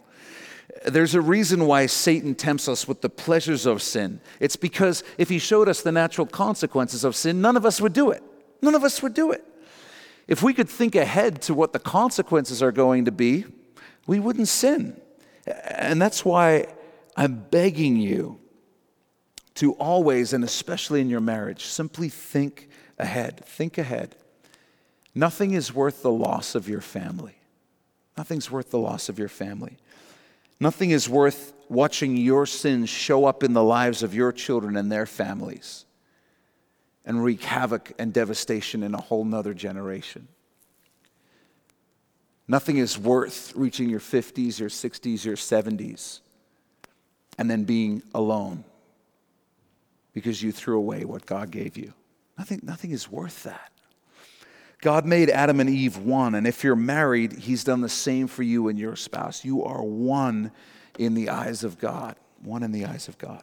There's 0.86 1.16
a 1.16 1.20
reason 1.20 1.66
why 1.66 1.86
Satan 1.86 2.36
tempts 2.36 2.68
us 2.68 2.86
with 2.86 3.00
the 3.00 3.10
pleasures 3.10 3.66
of 3.66 3.82
sin. 3.82 4.20
It's 4.38 4.54
because 4.54 5.02
if 5.18 5.28
he 5.28 5.40
showed 5.40 5.68
us 5.68 5.82
the 5.82 5.90
natural 5.90 6.26
consequences 6.26 7.02
of 7.02 7.16
sin, 7.16 7.40
none 7.40 7.56
of 7.56 7.66
us 7.66 7.80
would 7.80 7.92
do 7.92 8.12
it. 8.12 8.22
None 8.62 8.76
of 8.76 8.84
us 8.84 9.02
would 9.02 9.12
do 9.12 9.32
it. 9.32 9.44
If 10.28 10.44
we 10.44 10.54
could 10.54 10.68
think 10.68 10.94
ahead 10.94 11.42
to 11.42 11.54
what 11.54 11.72
the 11.72 11.80
consequences 11.80 12.62
are 12.62 12.70
going 12.70 13.06
to 13.06 13.12
be, 13.12 13.44
we 14.06 14.20
wouldn't 14.20 14.46
sin. 14.46 15.00
And 15.46 16.00
that's 16.00 16.24
why 16.24 16.66
I'm 17.16 17.44
begging 17.50 17.96
you 17.96 18.38
to 19.58 19.72
always, 19.72 20.32
and 20.32 20.44
especially 20.44 21.00
in 21.00 21.10
your 21.10 21.20
marriage, 21.20 21.64
simply 21.64 22.08
think 22.08 22.68
ahead. 22.96 23.44
Think 23.44 23.76
ahead. 23.76 24.14
Nothing 25.16 25.50
is 25.52 25.74
worth 25.74 26.02
the 26.02 26.12
loss 26.12 26.54
of 26.54 26.68
your 26.68 26.80
family. 26.80 27.34
Nothing's 28.16 28.52
worth 28.52 28.70
the 28.70 28.78
loss 28.78 29.08
of 29.08 29.18
your 29.18 29.28
family. 29.28 29.76
Nothing 30.60 30.90
is 30.90 31.08
worth 31.08 31.52
watching 31.68 32.16
your 32.16 32.46
sins 32.46 32.88
show 32.88 33.24
up 33.24 33.42
in 33.42 33.52
the 33.52 33.62
lives 33.64 34.04
of 34.04 34.14
your 34.14 34.30
children 34.30 34.76
and 34.76 34.92
their 34.92 35.06
families 35.06 35.84
and 37.04 37.24
wreak 37.24 37.42
havoc 37.42 37.92
and 37.98 38.12
devastation 38.12 38.84
in 38.84 38.94
a 38.94 39.00
whole 39.00 39.24
nother 39.24 39.54
generation. 39.54 40.28
Nothing 42.46 42.76
is 42.76 42.96
worth 42.96 43.52
reaching 43.56 43.90
your 43.90 43.98
50s, 43.98 44.60
your 44.60 44.68
60s, 44.68 45.24
your 45.24 45.36
70s, 45.36 46.20
and 47.36 47.50
then 47.50 47.64
being 47.64 48.04
alone 48.14 48.62
because 50.12 50.42
you 50.42 50.52
threw 50.52 50.76
away 50.76 51.04
what 51.04 51.26
God 51.26 51.50
gave 51.50 51.76
you. 51.76 51.92
Nothing, 52.36 52.60
nothing 52.62 52.90
is 52.90 53.10
worth 53.10 53.42
that. 53.44 53.72
God 54.80 55.04
made 55.04 55.28
Adam 55.28 55.58
and 55.58 55.68
Eve 55.68 55.96
one, 55.96 56.36
and 56.36 56.46
if 56.46 56.62
you're 56.62 56.76
married, 56.76 57.32
He's 57.32 57.64
done 57.64 57.80
the 57.80 57.88
same 57.88 58.28
for 58.28 58.44
you 58.44 58.68
and 58.68 58.78
your 58.78 58.94
spouse. 58.94 59.44
You 59.44 59.64
are 59.64 59.82
one 59.82 60.52
in 60.98 61.14
the 61.14 61.30
eyes 61.30 61.64
of 61.64 61.78
God. 61.78 62.16
One 62.42 62.62
in 62.62 62.70
the 62.70 62.84
eyes 62.84 63.08
of 63.08 63.18
God. 63.18 63.42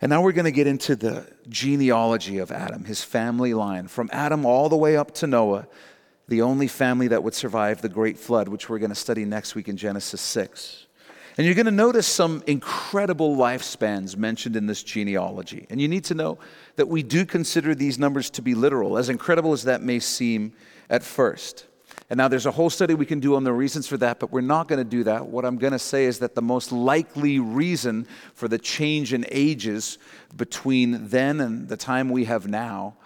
And 0.00 0.08
now 0.08 0.22
we're 0.22 0.32
going 0.32 0.46
to 0.46 0.52
get 0.52 0.66
into 0.66 0.96
the 0.96 1.26
genealogy 1.48 2.38
of 2.38 2.50
Adam, 2.50 2.84
his 2.84 3.04
family 3.04 3.52
line, 3.52 3.88
from 3.88 4.08
Adam 4.12 4.46
all 4.46 4.70
the 4.70 4.76
way 4.76 4.96
up 4.96 5.12
to 5.16 5.26
Noah, 5.26 5.66
the 6.28 6.40
only 6.40 6.68
family 6.68 7.08
that 7.08 7.22
would 7.22 7.34
survive 7.34 7.82
the 7.82 7.88
great 7.90 8.16
flood, 8.16 8.48
which 8.48 8.70
we're 8.70 8.78
going 8.78 8.90
to 8.90 8.94
study 8.94 9.26
next 9.26 9.54
week 9.54 9.68
in 9.68 9.76
Genesis 9.76 10.22
6. 10.22 10.86
And 11.36 11.46
you're 11.46 11.54
going 11.54 11.66
to 11.66 11.72
notice 11.72 12.06
some 12.06 12.42
incredible 12.46 13.36
lifespans 13.36 14.16
mentioned 14.16 14.56
in 14.56 14.66
this 14.66 14.82
genealogy. 14.82 15.66
And 15.70 15.80
you 15.80 15.88
need 15.88 16.04
to 16.04 16.14
know 16.14 16.38
that 16.76 16.88
we 16.88 17.02
do 17.02 17.24
consider 17.24 17.74
these 17.74 17.98
numbers 17.98 18.30
to 18.30 18.42
be 18.42 18.54
literal, 18.54 18.98
as 18.98 19.08
incredible 19.08 19.52
as 19.52 19.64
that 19.64 19.82
may 19.82 20.00
seem 20.00 20.52
at 20.88 21.02
first. 21.02 21.66
And 22.08 22.18
now 22.18 22.26
there's 22.26 22.46
a 22.46 22.50
whole 22.50 22.70
study 22.70 22.94
we 22.94 23.06
can 23.06 23.20
do 23.20 23.36
on 23.36 23.44
the 23.44 23.52
reasons 23.52 23.86
for 23.86 23.96
that, 23.98 24.18
but 24.18 24.32
we're 24.32 24.40
not 24.40 24.66
going 24.66 24.80
to 24.80 24.88
do 24.88 25.04
that. 25.04 25.26
What 25.26 25.44
I'm 25.44 25.58
going 25.58 25.72
to 25.72 25.78
say 25.78 26.06
is 26.06 26.18
that 26.18 26.34
the 26.34 26.42
most 26.42 26.72
likely 26.72 27.38
reason 27.38 28.06
for 28.34 28.48
the 28.48 28.58
change 28.58 29.12
in 29.12 29.24
ages 29.30 29.98
between 30.36 31.08
then 31.08 31.40
and 31.40 31.68
the 31.68 31.76
time 31.76 32.10
we 32.10 32.24
have 32.24 32.48
now 32.48 32.96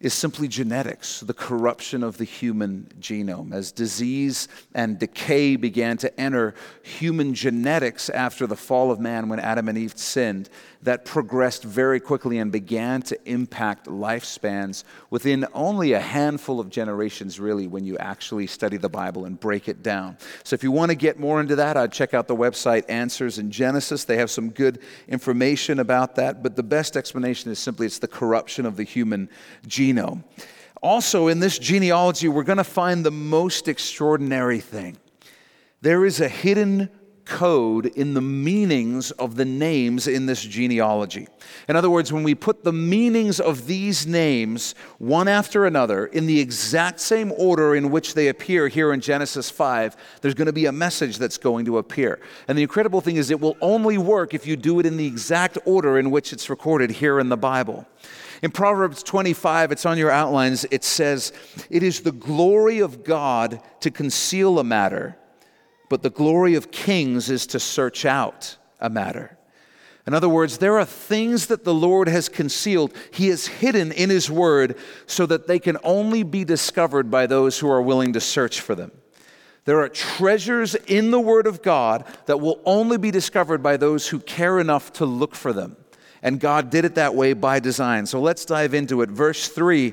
is 0.00 0.12
simply 0.12 0.48
genetics, 0.48 1.20
the 1.20 1.32
corruption 1.32 2.02
of 2.02 2.18
the 2.18 2.24
human 2.24 2.86
genome. 3.00 3.54
As 3.54 3.72
disease 3.72 4.48
and 4.74 4.98
decay 4.98 5.56
began 5.56 5.96
to 5.98 6.20
enter 6.20 6.54
human 6.82 7.32
genetics 7.32 8.10
after 8.10 8.46
the 8.46 8.56
fall 8.56 8.90
of 8.90 8.98
man 8.98 9.28
when 9.28 9.38
Adam 9.38 9.68
and 9.68 9.78
Eve 9.78 9.96
sinned, 9.96 10.50
that 10.82 11.06
progressed 11.06 11.64
very 11.64 11.98
quickly 12.00 12.38
and 12.38 12.52
began 12.52 13.00
to 13.00 13.18
impact 13.24 13.86
lifespans 13.86 14.84
within 15.08 15.46
only 15.54 15.92
a 15.94 16.00
handful 16.00 16.60
of 16.60 16.68
generations, 16.68 17.40
really, 17.40 17.66
when 17.66 17.86
you 17.86 17.96
actually 17.96 18.46
study 18.46 18.76
the 18.76 18.88
Bible 18.88 19.24
and 19.24 19.40
break 19.40 19.68
it 19.68 19.82
down. 19.82 20.18
So, 20.42 20.52
if 20.52 20.62
you 20.62 20.70
want 20.70 20.90
to 20.90 20.94
get 20.94 21.18
more 21.18 21.40
into 21.40 21.56
that, 21.56 21.78
I'd 21.78 21.92
check 21.92 22.12
out 22.12 22.28
the 22.28 22.36
website 22.36 22.84
Answers 22.90 23.38
in 23.38 23.50
Genesis. 23.50 24.04
They 24.04 24.18
have 24.18 24.30
some 24.30 24.50
good 24.50 24.80
information 25.08 25.78
about 25.78 26.16
that, 26.16 26.42
but 26.42 26.56
the 26.56 26.62
best 26.62 26.98
explanation 26.98 27.50
is 27.50 27.58
simply 27.58 27.86
it's 27.86 27.98
the 27.98 28.08
corruption 28.08 28.66
of 28.66 28.76
the 28.76 28.84
human 28.84 29.30
genome. 29.66 29.83
Also, 30.82 31.28
in 31.28 31.40
this 31.40 31.58
genealogy, 31.58 32.28
we're 32.28 32.42
going 32.42 32.58
to 32.58 32.64
find 32.64 33.04
the 33.04 33.10
most 33.10 33.68
extraordinary 33.68 34.60
thing. 34.60 34.96
There 35.80 36.04
is 36.04 36.20
a 36.20 36.28
hidden 36.28 36.90
code 37.24 37.86
in 37.86 38.14
the 38.14 38.20
meanings 38.20 39.10
of 39.12 39.36
the 39.36 39.44
names 39.44 40.06
in 40.06 40.26
this 40.26 40.42
genealogy. 40.42 41.26
In 41.68 41.76
other 41.76 41.90
words, 41.90 42.12
when 42.12 42.22
we 42.22 42.34
put 42.34 42.64
the 42.64 42.72
meanings 42.72 43.40
of 43.40 43.66
these 43.66 44.06
names 44.06 44.74
one 44.98 45.28
after 45.28 45.64
another 45.64 46.06
in 46.06 46.26
the 46.26 46.40
exact 46.40 47.00
same 47.00 47.32
order 47.32 47.74
in 47.74 47.90
which 47.90 48.14
they 48.14 48.28
appear 48.28 48.68
here 48.68 48.92
in 48.92 49.00
Genesis 49.00 49.50
5, 49.50 49.96
there's 50.20 50.34
going 50.34 50.46
to 50.46 50.52
be 50.52 50.66
a 50.66 50.72
message 50.72 51.18
that's 51.18 51.38
going 51.38 51.64
to 51.64 51.78
appear. 51.78 52.20
And 52.48 52.58
the 52.58 52.62
incredible 52.62 53.00
thing 53.00 53.16
is, 53.16 53.30
it 53.30 53.40
will 53.40 53.56
only 53.60 53.98
work 53.98 54.34
if 54.34 54.46
you 54.46 54.56
do 54.56 54.80
it 54.80 54.86
in 54.86 54.96
the 54.96 55.06
exact 55.06 55.58
order 55.64 55.98
in 55.98 56.10
which 56.10 56.32
it's 56.32 56.50
recorded 56.50 56.90
here 56.90 57.18
in 57.20 57.28
the 57.28 57.36
Bible. 57.36 57.86
In 58.42 58.50
Proverbs 58.50 59.02
25, 59.02 59.72
it's 59.72 59.86
on 59.86 59.98
your 59.98 60.10
outlines, 60.10 60.66
it 60.70 60.84
says, 60.84 61.32
It 61.70 61.82
is 61.82 62.00
the 62.00 62.12
glory 62.12 62.80
of 62.80 63.04
God 63.04 63.60
to 63.80 63.90
conceal 63.90 64.58
a 64.58 64.64
matter 64.64 65.16
but 65.88 66.02
the 66.02 66.10
glory 66.10 66.54
of 66.54 66.70
kings 66.70 67.30
is 67.30 67.46
to 67.46 67.60
search 67.60 68.04
out 68.04 68.56
a 68.80 68.90
matter. 68.90 69.38
In 70.06 70.12
other 70.12 70.28
words, 70.28 70.58
there 70.58 70.78
are 70.78 70.84
things 70.84 71.46
that 71.46 71.64
the 71.64 71.72
Lord 71.72 72.08
has 72.08 72.28
concealed, 72.28 72.92
He 73.12 73.28
has 73.28 73.46
hidden 73.46 73.92
in 73.92 74.10
His 74.10 74.30
Word 74.30 74.76
so 75.06 75.24
that 75.26 75.46
they 75.46 75.58
can 75.58 75.78
only 75.82 76.22
be 76.22 76.44
discovered 76.44 77.10
by 77.10 77.26
those 77.26 77.58
who 77.58 77.70
are 77.70 77.80
willing 77.80 78.12
to 78.14 78.20
search 78.20 78.60
for 78.60 78.74
them. 78.74 78.92
There 79.66 79.80
are 79.80 79.88
treasures 79.88 80.74
in 80.74 81.10
the 81.10 81.20
Word 81.20 81.46
of 81.46 81.62
God 81.62 82.04
that 82.26 82.40
will 82.40 82.60
only 82.66 82.98
be 82.98 83.10
discovered 83.10 83.62
by 83.62 83.76
those 83.76 84.08
who 84.08 84.18
care 84.18 84.58
enough 84.58 84.92
to 84.94 85.06
look 85.06 85.34
for 85.34 85.52
them. 85.52 85.76
And 86.24 86.40
God 86.40 86.70
did 86.70 86.86
it 86.86 86.94
that 86.94 87.14
way 87.14 87.34
by 87.34 87.60
design. 87.60 88.06
So 88.06 88.18
let's 88.18 88.46
dive 88.46 88.72
into 88.72 89.02
it. 89.02 89.10
Verse 89.10 89.48
3 89.48 89.92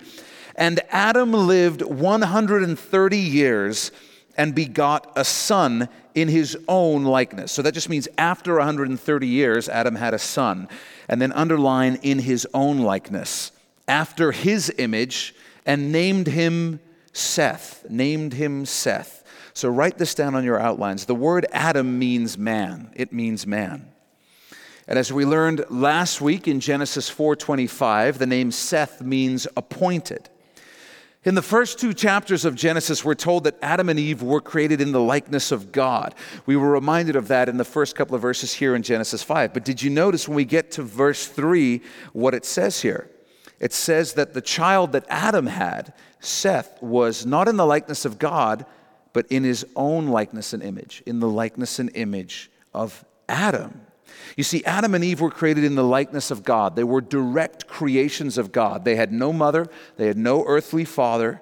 And 0.55 0.79
Adam 0.89 1.33
lived 1.33 1.81
130 1.81 3.17
years 3.17 3.91
and 4.37 4.55
begot 4.55 5.11
a 5.17 5.25
son 5.25 5.89
in 6.15 6.29
his 6.29 6.57
own 6.69 7.03
likeness. 7.03 7.51
So 7.51 7.61
that 7.61 7.73
just 7.73 7.89
means 7.89 8.07
after 8.17 8.55
130 8.55 9.27
years, 9.27 9.67
Adam 9.67 9.95
had 9.95 10.13
a 10.13 10.19
son. 10.19 10.69
And 11.09 11.21
then 11.21 11.33
underline 11.33 11.99
in 12.01 12.19
his 12.19 12.47
own 12.53 12.79
likeness, 12.79 13.51
after 13.87 14.31
his 14.31 14.73
image, 14.77 15.35
and 15.65 15.91
named 15.91 16.27
him 16.27 16.79
Seth. 17.11 17.85
Named 17.89 18.33
him 18.33 18.65
Seth. 18.65 19.25
So 19.53 19.67
write 19.67 19.97
this 19.97 20.15
down 20.15 20.35
on 20.35 20.45
your 20.45 20.61
outlines. 20.61 21.05
The 21.05 21.15
word 21.15 21.45
Adam 21.51 21.99
means 21.99 22.37
man, 22.37 22.89
it 22.95 23.11
means 23.11 23.45
man. 23.45 23.90
And 24.91 24.99
as 24.99 25.13
we 25.13 25.23
learned 25.23 25.63
last 25.69 26.19
week 26.19 26.49
in 26.49 26.59
Genesis 26.59 27.09
4:25, 27.09 28.17
the 28.17 28.25
name 28.25 28.51
Seth 28.51 28.99
means 28.99 29.47
appointed. 29.55 30.29
In 31.23 31.33
the 31.33 31.41
first 31.41 31.79
two 31.79 31.93
chapters 31.93 32.43
of 32.43 32.55
Genesis, 32.55 33.05
we're 33.05 33.13
told 33.13 33.45
that 33.45 33.55
Adam 33.61 33.87
and 33.87 33.97
Eve 33.97 34.21
were 34.21 34.41
created 34.41 34.81
in 34.81 34.91
the 34.91 34.99
likeness 34.99 35.49
of 35.49 35.71
God. 35.71 36.13
We 36.45 36.57
were 36.57 36.69
reminded 36.69 37.15
of 37.15 37.29
that 37.29 37.47
in 37.47 37.55
the 37.55 37.63
first 37.63 37.95
couple 37.95 38.15
of 38.15 38.21
verses 38.21 38.51
here 38.51 38.75
in 38.75 38.83
Genesis 38.83 39.23
5. 39.23 39.53
But 39.53 39.63
did 39.63 39.81
you 39.81 39.89
notice 39.89 40.27
when 40.27 40.35
we 40.35 40.43
get 40.43 40.71
to 40.71 40.83
verse 40.83 41.25
3 41.25 41.81
what 42.11 42.33
it 42.33 42.43
says 42.43 42.81
here? 42.81 43.09
It 43.61 43.71
says 43.71 44.11
that 44.15 44.33
the 44.33 44.41
child 44.41 44.91
that 44.91 45.05
Adam 45.07 45.47
had, 45.47 45.93
Seth, 46.19 46.83
was 46.83 47.25
not 47.25 47.47
in 47.47 47.55
the 47.55 47.65
likeness 47.65 48.03
of 48.03 48.19
God, 48.19 48.65
but 49.13 49.25
in 49.27 49.45
his 49.45 49.65
own 49.77 50.07
likeness 50.07 50.51
and 50.51 50.61
image, 50.61 51.01
in 51.05 51.21
the 51.21 51.29
likeness 51.29 51.79
and 51.79 51.89
image 51.95 52.51
of 52.73 53.05
Adam. 53.29 53.80
You 54.37 54.43
see, 54.43 54.63
Adam 54.65 54.95
and 54.95 55.03
Eve 55.03 55.21
were 55.21 55.31
created 55.31 55.63
in 55.63 55.75
the 55.75 55.83
likeness 55.83 56.31
of 56.31 56.43
God. 56.43 56.75
They 56.75 56.83
were 56.83 57.01
direct 57.01 57.67
creations 57.67 58.37
of 58.37 58.51
God. 58.51 58.85
They 58.85 58.95
had 58.95 59.11
no 59.11 59.33
mother, 59.33 59.67
they 59.97 60.07
had 60.07 60.17
no 60.17 60.43
earthly 60.45 60.85
father. 60.85 61.41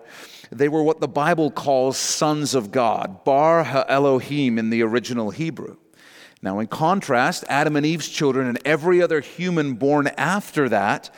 They 0.52 0.68
were 0.68 0.82
what 0.82 1.00
the 1.00 1.08
Bible 1.08 1.52
calls 1.52 1.98
sons 1.98 2.56
of 2.56 2.72
God, 2.72 3.24
Bar 3.24 3.64
Ha 3.64 3.86
Elohim 3.88 4.58
in 4.58 4.72
the 4.72 4.82
original 4.82 5.30
Hebrew. 5.30 5.78
Now, 6.42 6.60
in 6.60 6.68
contrast, 6.68 7.44
Adam 7.50 7.76
and 7.76 7.86
Eve's 7.86 8.10
children 8.10 8.48
and 8.48 8.60
every 8.66 9.02
other 9.02 9.20
human 9.20 9.74
born 9.74 10.08
after 10.18 10.70
that 10.70 11.14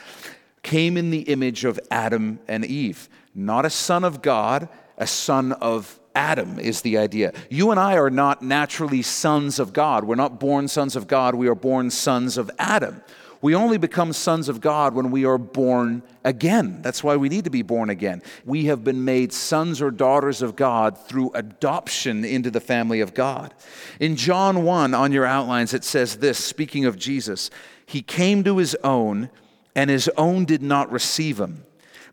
came 0.63 0.97
in 0.97 1.11
the 1.11 1.21
image 1.21 1.63
of 1.63 1.79
Adam 1.89 2.39
and 2.47 2.65
Eve. 2.65 3.07
Not 3.33 3.65
a 3.65 3.69
son 3.69 4.03
of 4.03 4.21
God, 4.21 4.67
a 4.97 5.07
son 5.07 5.53
of 5.53 6.00
Adam 6.15 6.59
is 6.59 6.81
the 6.81 6.97
idea. 6.97 7.33
You 7.49 7.71
and 7.71 7.79
I 7.79 7.97
are 7.97 8.09
not 8.09 8.41
naturally 8.41 9.01
sons 9.01 9.59
of 9.59 9.73
God. 9.73 10.03
We're 10.03 10.15
not 10.15 10.39
born 10.39 10.67
sons 10.67 10.95
of 10.95 11.07
God, 11.07 11.35
we 11.35 11.47
are 11.47 11.55
born 11.55 11.89
sons 11.89 12.37
of 12.37 12.51
Adam. 12.59 13.01
We 13.41 13.55
only 13.55 13.79
become 13.79 14.13
sons 14.13 14.49
of 14.49 14.61
God 14.61 14.93
when 14.93 15.09
we 15.09 15.25
are 15.25 15.39
born 15.39 16.03
again. 16.23 16.83
That's 16.83 17.03
why 17.03 17.15
we 17.15 17.27
need 17.27 17.45
to 17.45 17.49
be 17.49 17.63
born 17.63 17.89
again. 17.89 18.21
We 18.45 18.65
have 18.65 18.83
been 18.83 19.03
made 19.03 19.33
sons 19.33 19.81
or 19.81 19.89
daughters 19.89 20.43
of 20.43 20.55
God 20.55 20.95
through 21.07 21.31
adoption 21.33 22.23
into 22.23 22.51
the 22.51 22.59
family 22.59 23.01
of 23.01 23.15
God. 23.15 23.55
In 23.99 24.15
John 24.15 24.63
1, 24.63 24.93
on 24.93 25.11
your 25.11 25.25
outlines, 25.25 25.73
it 25.73 25.83
says 25.83 26.17
this 26.17 26.37
speaking 26.37 26.85
of 26.85 26.99
Jesus, 26.99 27.49
He 27.83 28.03
came 28.03 28.43
to 28.43 28.57
His 28.57 28.75
own, 28.83 29.31
and 29.75 29.89
His 29.89 30.07
own 30.17 30.45
did 30.45 30.61
not 30.61 30.91
receive 30.91 31.39
Him. 31.39 31.65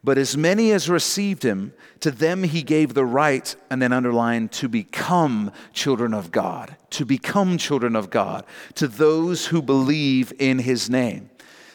But 0.05 0.19
as 0.19 0.37
many 0.37 0.73
as 0.73 0.88
received 0.88 1.43
him, 1.43 1.73
to 2.00 2.11
them 2.11 2.45
he 2.45 2.62
gave 2.62 2.95
the 2.95 3.05
right, 3.05 3.55
and 3.71 3.83
then 3.83 3.93
underlined, 3.93 4.52
to 4.52 4.69
become 4.69 5.50
children 5.73 6.14
of 6.14 6.31
God. 6.31 6.76
To 6.90 7.05
become 7.05 7.59
children 7.59 7.97
of 7.97 8.11
God. 8.11 8.45
To 8.76 8.87
those 8.87 9.47
who 9.47 9.61
believe 9.61 10.33
in 10.38 10.61
his 10.61 10.88
name. 10.88 11.31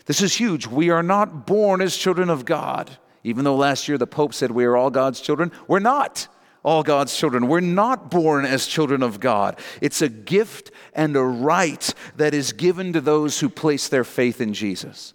This 0.05 0.21
is 0.21 0.35
huge. 0.35 0.67
We 0.67 0.89
are 0.89 1.03
not 1.03 1.45
born 1.45 1.81
as 1.81 1.97
children 1.97 2.29
of 2.29 2.45
God. 2.45 2.97
Even 3.23 3.45
though 3.45 3.55
last 3.55 3.87
year 3.87 3.97
the 3.97 4.07
Pope 4.07 4.33
said 4.33 4.51
we 4.51 4.65
are 4.65 4.75
all 4.75 4.89
God's 4.89 5.21
children, 5.21 5.51
we're 5.67 5.79
not 5.79 6.27
all 6.63 6.83
God's 6.83 7.15
children. 7.15 7.47
We're 7.47 7.59
not 7.59 8.09
born 8.09 8.45
as 8.45 8.67
children 8.67 9.03
of 9.03 9.19
God. 9.19 9.59
It's 9.81 10.01
a 10.01 10.09
gift 10.09 10.71
and 10.93 11.15
a 11.15 11.23
right 11.23 11.93
that 12.15 12.33
is 12.33 12.53
given 12.53 12.93
to 12.93 13.01
those 13.01 13.39
who 13.39 13.49
place 13.49 13.89
their 13.89 14.05
faith 14.05 14.39
in 14.39 14.53
Jesus. 14.53 15.13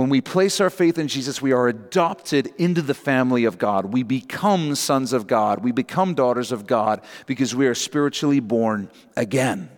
When 0.00 0.08
we 0.08 0.22
place 0.22 0.62
our 0.62 0.70
faith 0.70 0.96
in 0.96 1.08
Jesus, 1.08 1.42
we 1.42 1.52
are 1.52 1.68
adopted 1.68 2.54
into 2.56 2.80
the 2.80 2.94
family 2.94 3.44
of 3.44 3.58
God. 3.58 3.92
We 3.92 4.02
become 4.02 4.74
sons 4.74 5.12
of 5.12 5.26
God. 5.26 5.62
We 5.62 5.72
become 5.72 6.14
daughters 6.14 6.52
of 6.52 6.66
God 6.66 7.02
because 7.26 7.54
we 7.54 7.66
are 7.66 7.74
spiritually 7.74 8.40
born 8.40 8.90
again. 9.14 9.68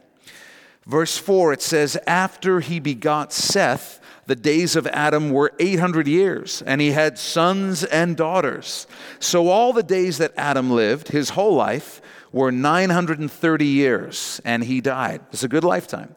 Verse 0.87 1.19
4, 1.19 1.55
it 1.55 1.61
says, 1.61 1.99
After 2.07 2.61
he 2.61 2.79
begot 2.79 3.33
Seth, 3.33 3.99
the 4.26 4.37
days 4.37 4.76
of 4.76 4.87
Adam 4.87 5.31
were 5.31 5.55
800 5.59 6.07
years, 6.07 6.62
and 6.64 6.81
he 6.81 6.93
had 6.93 7.19
sons 7.19 7.83
and 7.83 8.17
daughters. 8.17 8.87
So 9.19 9.49
all 9.49 9.73
the 9.73 9.83
days 9.83 10.19
that 10.19 10.35
Adam 10.37 10.71
lived, 10.71 11.09
his 11.09 11.31
whole 11.31 11.57
life, 11.57 12.00
were 12.31 12.52
930 12.52 13.67
years, 13.67 14.41
and 14.45 14.62
he 14.62 14.81
died. 14.81 15.23
It's 15.33 15.43
a 15.43 15.49
good 15.49 15.64
lifetime. 15.64 16.14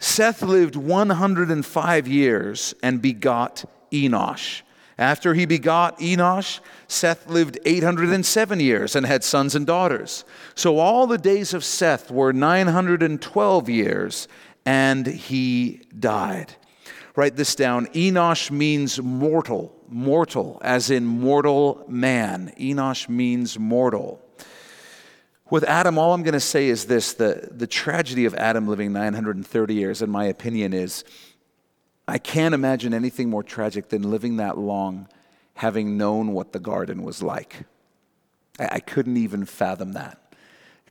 Seth 0.00 0.40
lived 0.42 0.76
105 0.76 2.08
years 2.08 2.74
and 2.82 3.02
begot 3.02 3.64
Enosh. 3.92 4.62
After 4.98 5.34
he 5.34 5.46
begot 5.46 5.98
Enosh, 5.98 6.60
Seth 6.88 7.26
lived 7.26 7.58
807 7.64 8.60
years 8.60 8.96
and 8.96 9.06
had 9.06 9.22
sons 9.22 9.54
and 9.54 9.66
daughters. 9.66 10.24
So 10.54 10.78
all 10.78 11.06
the 11.06 11.18
days 11.18 11.54
of 11.54 11.64
Seth 11.64 12.10
were 12.10 12.32
912 12.32 13.68
years, 13.68 14.26
and 14.66 15.06
he 15.06 15.82
died. 15.98 16.54
Write 17.16 17.36
this 17.36 17.54
down. 17.54 17.86
Enosh 17.88 18.50
means 18.50 19.00
mortal, 19.02 19.74
mortal, 19.88 20.60
as 20.62 20.90
in 20.90 21.04
mortal 21.04 21.84
man. 21.88 22.52
Enosh 22.58 23.08
means 23.08 23.58
mortal. 23.58 24.22
With 25.50 25.64
Adam, 25.64 25.98
all 25.98 26.14
I'm 26.14 26.22
going 26.22 26.34
to 26.34 26.40
say 26.40 26.68
is 26.68 26.84
this 26.84 27.12
the, 27.14 27.48
the 27.50 27.66
tragedy 27.66 28.24
of 28.24 28.34
Adam 28.36 28.68
living 28.68 28.92
930 28.92 29.74
years, 29.74 30.00
in 30.00 30.08
my 30.08 30.26
opinion, 30.26 30.72
is 30.72 31.02
I 32.06 32.18
can't 32.18 32.54
imagine 32.54 32.94
anything 32.94 33.28
more 33.28 33.42
tragic 33.42 33.88
than 33.88 34.02
living 34.02 34.36
that 34.36 34.56
long 34.56 35.08
having 35.54 35.98
known 35.98 36.32
what 36.32 36.52
the 36.52 36.60
garden 36.60 37.02
was 37.02 37.22
like. 37.22 37.64
I, 38.58 38.68
I 38.72 38.80
couldn't 38.80 39.16
even 39.16 39.44
fathom 39.44 39.92
that. 39.92 40.18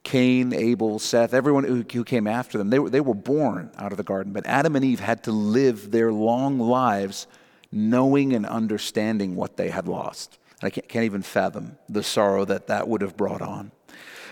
Cain, 0.04 0.54
Abel, 0.54 1.00
Seth, 1.00 1.34
everyone 1.34 1.64
who, 1.64 1.86
who 1.92 2.04
came 2.04 2.28
after 2.28 2.58
them, 2.58 2.70
they 2.70 2.80
were, 2.80 2.90
they 2.90 3.02
were 3.02 3.14
born 3.14 3.72
out 3.78 3.92
of 3.92 3.98
the 3.98 4.04
garden, 4.04 4.34
but 4.34 4.46
Adam 4.46 4.76
and 4.76 4.84
Eve 4.84 5.00
had 5.00 5.24
to 5.24 5.32
live 5.32 5.92
their 5.92 6.12
long 6.12 6.60
lives 6.60 7.28
knowing 7.72 8.34
and 8.34 8.46
understanding 8.46 9.36
what 9.36 9.58
they 9.58 9.70
had 9.70 9.88
lost. 9.88 10.38
I 10.62 10.70
can't, 10.70 10.88
can't 10.88 11.06
even 11.06 11.22
fathom 11.22 11.78
the 11.88 12.04
sorrow 12.04 12.44
that 12.46 12.68
that 12.68 12.88
would 12.88 13.02
have 13.02 13.16
brought 13.16 13.42
on. 13.42 13.72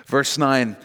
Verse 0.07 0.37
9 0.37 0.75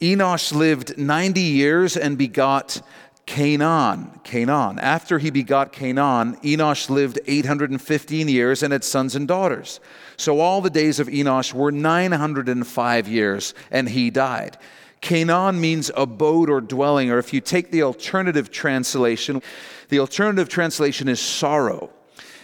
Enosh 0.00 0.54
lived 0.54 0.98
90 0.98 1.40
years 1.40 1.96
and 1.96 2.18
begot 2.18 2.82
Cainan. 3.26 4.22
Cainan. 4.24 4.78
After 4.78 5.18
he 5.18 5.30
begot 5.30 5.72
Cainan, 5.72 6.40
Enosh 6.42 6.90
lived 6.90 7.18
815 7.26 8.28
years 8.28 8.62
and 8.62 8.72
had 8.72 8.84
sons 8.84 9.16
and 9.16 9.26
daughters. 9.26 9.80
So 10.18 10.40
all 10.40 10.60
the 10.60 10.70
days 10.70 11.00
of 11.00 11.08
Enosh 11.08 11.52
were 11.54 11.72
905 11.72 13.08
years, 13.08 13.54
and 13.70 13.88
he 13.88 14.10
died. 14.10 14.58
Cainan 15.02 15.58
means 15.58 15.90
abode 15.96 16.50
or 16.50 16.60
dwelling, 16.60 17.10
or 17.10 17.18
if 17.18 17.32
you 17.32 17.40
take 17.40 17.70
the 17.70 17.82
alternative 17.82 18.50
translation, 18.50 19.42
the 19.88 19.98
alternative 19.98 20.48
translation 20.48 21.08
is 21.08 21.20
sorrow. 21.20 21.90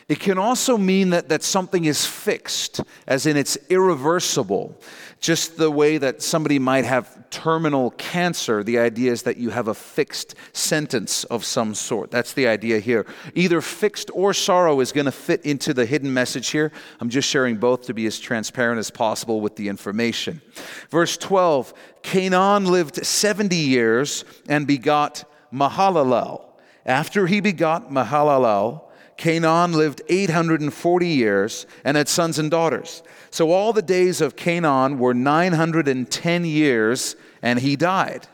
It 0.09 0.21
can 0.21 0.37
also 0.37 0.77
mean 0.77 1.11
that, 1.11 1.29
that 1.29 1.42
something 1.42 1.85
is 1.85 2.05
fixed, 2.05 2.81
as 3.07 3.25
in 3.25 3.37
it's 3.37 3.57
irreversible. 3.68 4.79
Just 5.23 5.57
the 5.57 5.71
way 5.71 5.99
that 5.99 6.21
somebody 6.21 6.59
might 6.59 6.85
have 6.85 7.31
terminal 7.31 7.93
cancer, 7.93 8.65
the 8.65 8.81
idea 8.81 9.13
is 9.13 9.23
that 9.23 9.37
you 9.37 9.51
have 9.51 9.69
a 9.69 9.75
fixed 9.75 10.35
sentence 10.53 11.23
of 11.23 11.45
some 11.45 11.77
sort. 11.77 12.11
That's 12.11 12.33
the 12.33 12.49
idea 12.49 12.81
here. 12.81 13.07
Either 13.37 13.61
fixed 13.61 14.11
or 14.15 14.35
sorrow 14.35 14.81
is 14.81 14.91
going 14.91 15.05
to 15.05 15.13
fit 15.13 15.47
into 15.47 15.73
the 15.73 15.87
hidden 15.87 16.13
message 16.13 16.49
here. 16.49 16.73
I'm 17.01 17.09
just 17.09 17.29
sharing 17.29 17.57
both 17.57 17.83
to 17.87 17.95
be 17.95 18.05
as 18.07 18.19
transparent 18.19 18.81
as 18.81 18.91
possible 18.91 19.41
with 19.41 19.55
the 19.55 19.69
information. 19.69 20.43
Verse 20.91 21.17
12 21.17 21.73
Cainan 22.03 22.67
lived 22.67 23.07
70 23.07 23.55
years 23.55 24.25
and 24.49 24.67
begot 24.67 25.23
Mahalalel. 25.55 26.43
After 26.85 27.29
he 27.29 27.41
begot 27.41 27.93
Mahalalel, 27.93 28.83
Cainan 29.18 29.75
lived 29.75 30.03
840 30.09 31.07
years 31.07 31.66
and 31.85 31.96
had 31.96 32.09
sons 32.09 32.38
and 32.38 32.51
daughters. 32.51 33.03
So 33.31 33.51
all 33.51 33.72
the 33.72 33.83
days 33.83 34.20
of 34.20 34.37
Cainan 34.37 34.98
were 34.98 35.14
910 35.14 36.44
years, 36.44 37.16
and 37.40 37.61
he 37.61 37.77
died. 37.77 38.27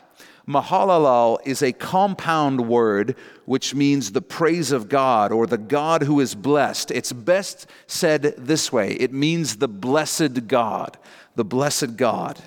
Mahalalel 0.47 1.37
is 1.45 1.61
a 1.61 1.71
compound 1.71 2.67
word 2.67 3.15
which 3.45 3.75
means 3.75 4.11
the 4.11 4.21
praise 4.21 4.71
of 4.71 4.89
God 4.89 5.31
or 5.31 5.45
the 5.45 5.59
God 5.59 6.03
who 6.03 6.19
is 6.19 6.33
blessed. 6.33 6.89
It's 6.89 7.13
best 7.13 7.67
said 7.85 8.33
this 8.35 8.71
way 8.71 8.93
it 8.93 9.13
means 9.13 9.57
the 9.57 9.67
blessed 9.67 10.47
God, 10.47 10.97
the 11.35 11.45
blessed 11.45 11.97
God. 11.97 12.39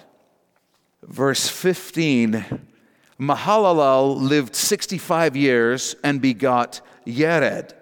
Verse 1.02 1.48
15 1.48 2.68
Mahalalel 3.20 4.20
lived 4.20 4.56
65 4.56 5.36
years 5.36 5.94
and 6.02 6.20
begot 6.20 6.80
Yered. 7.06 7.72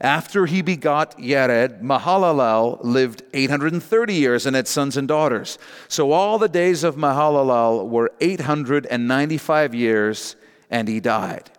After 0.00 0.46
he 0.46 0.62
begot 0.62 1.18
Yared, 1.18 1.82
Mahalalel 1.82 2.78
lived 2.82 3.22
830 3.34 4.14
years 4.14 4.46
and 4.46 4.56
had 4.56 4.66
sons 4.66 4.96
and 4.96 5.06
daughters. 5.06 5.58
So 5.88 6.12
all 6.12 6.38
the 6.38 6.48
days 6.48 6.84
of 6.84 6.96
Mahalalel 6.96 7.86
were 7.88 8.10
895 8.20 9.74
years, 9.74 10.36
and 10.70 10.88
he 10.88 11.00
died. 11.00 11.50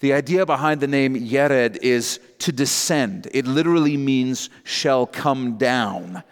The 0.00 0.12
idea 0.12 0.44
behind 0.44 0.80
the 0.80 0.88
name 0.88 1.14
Yared 1.14 1.78
is 1.82 2.18
to 2.40 2.50
descend. 2.50 3.28
It 3.32 3.46
literally 3.46 3.96
means 3.96 4.50
shall 4.64 5.06
come 5.06 5.56
down. 5.56 6.24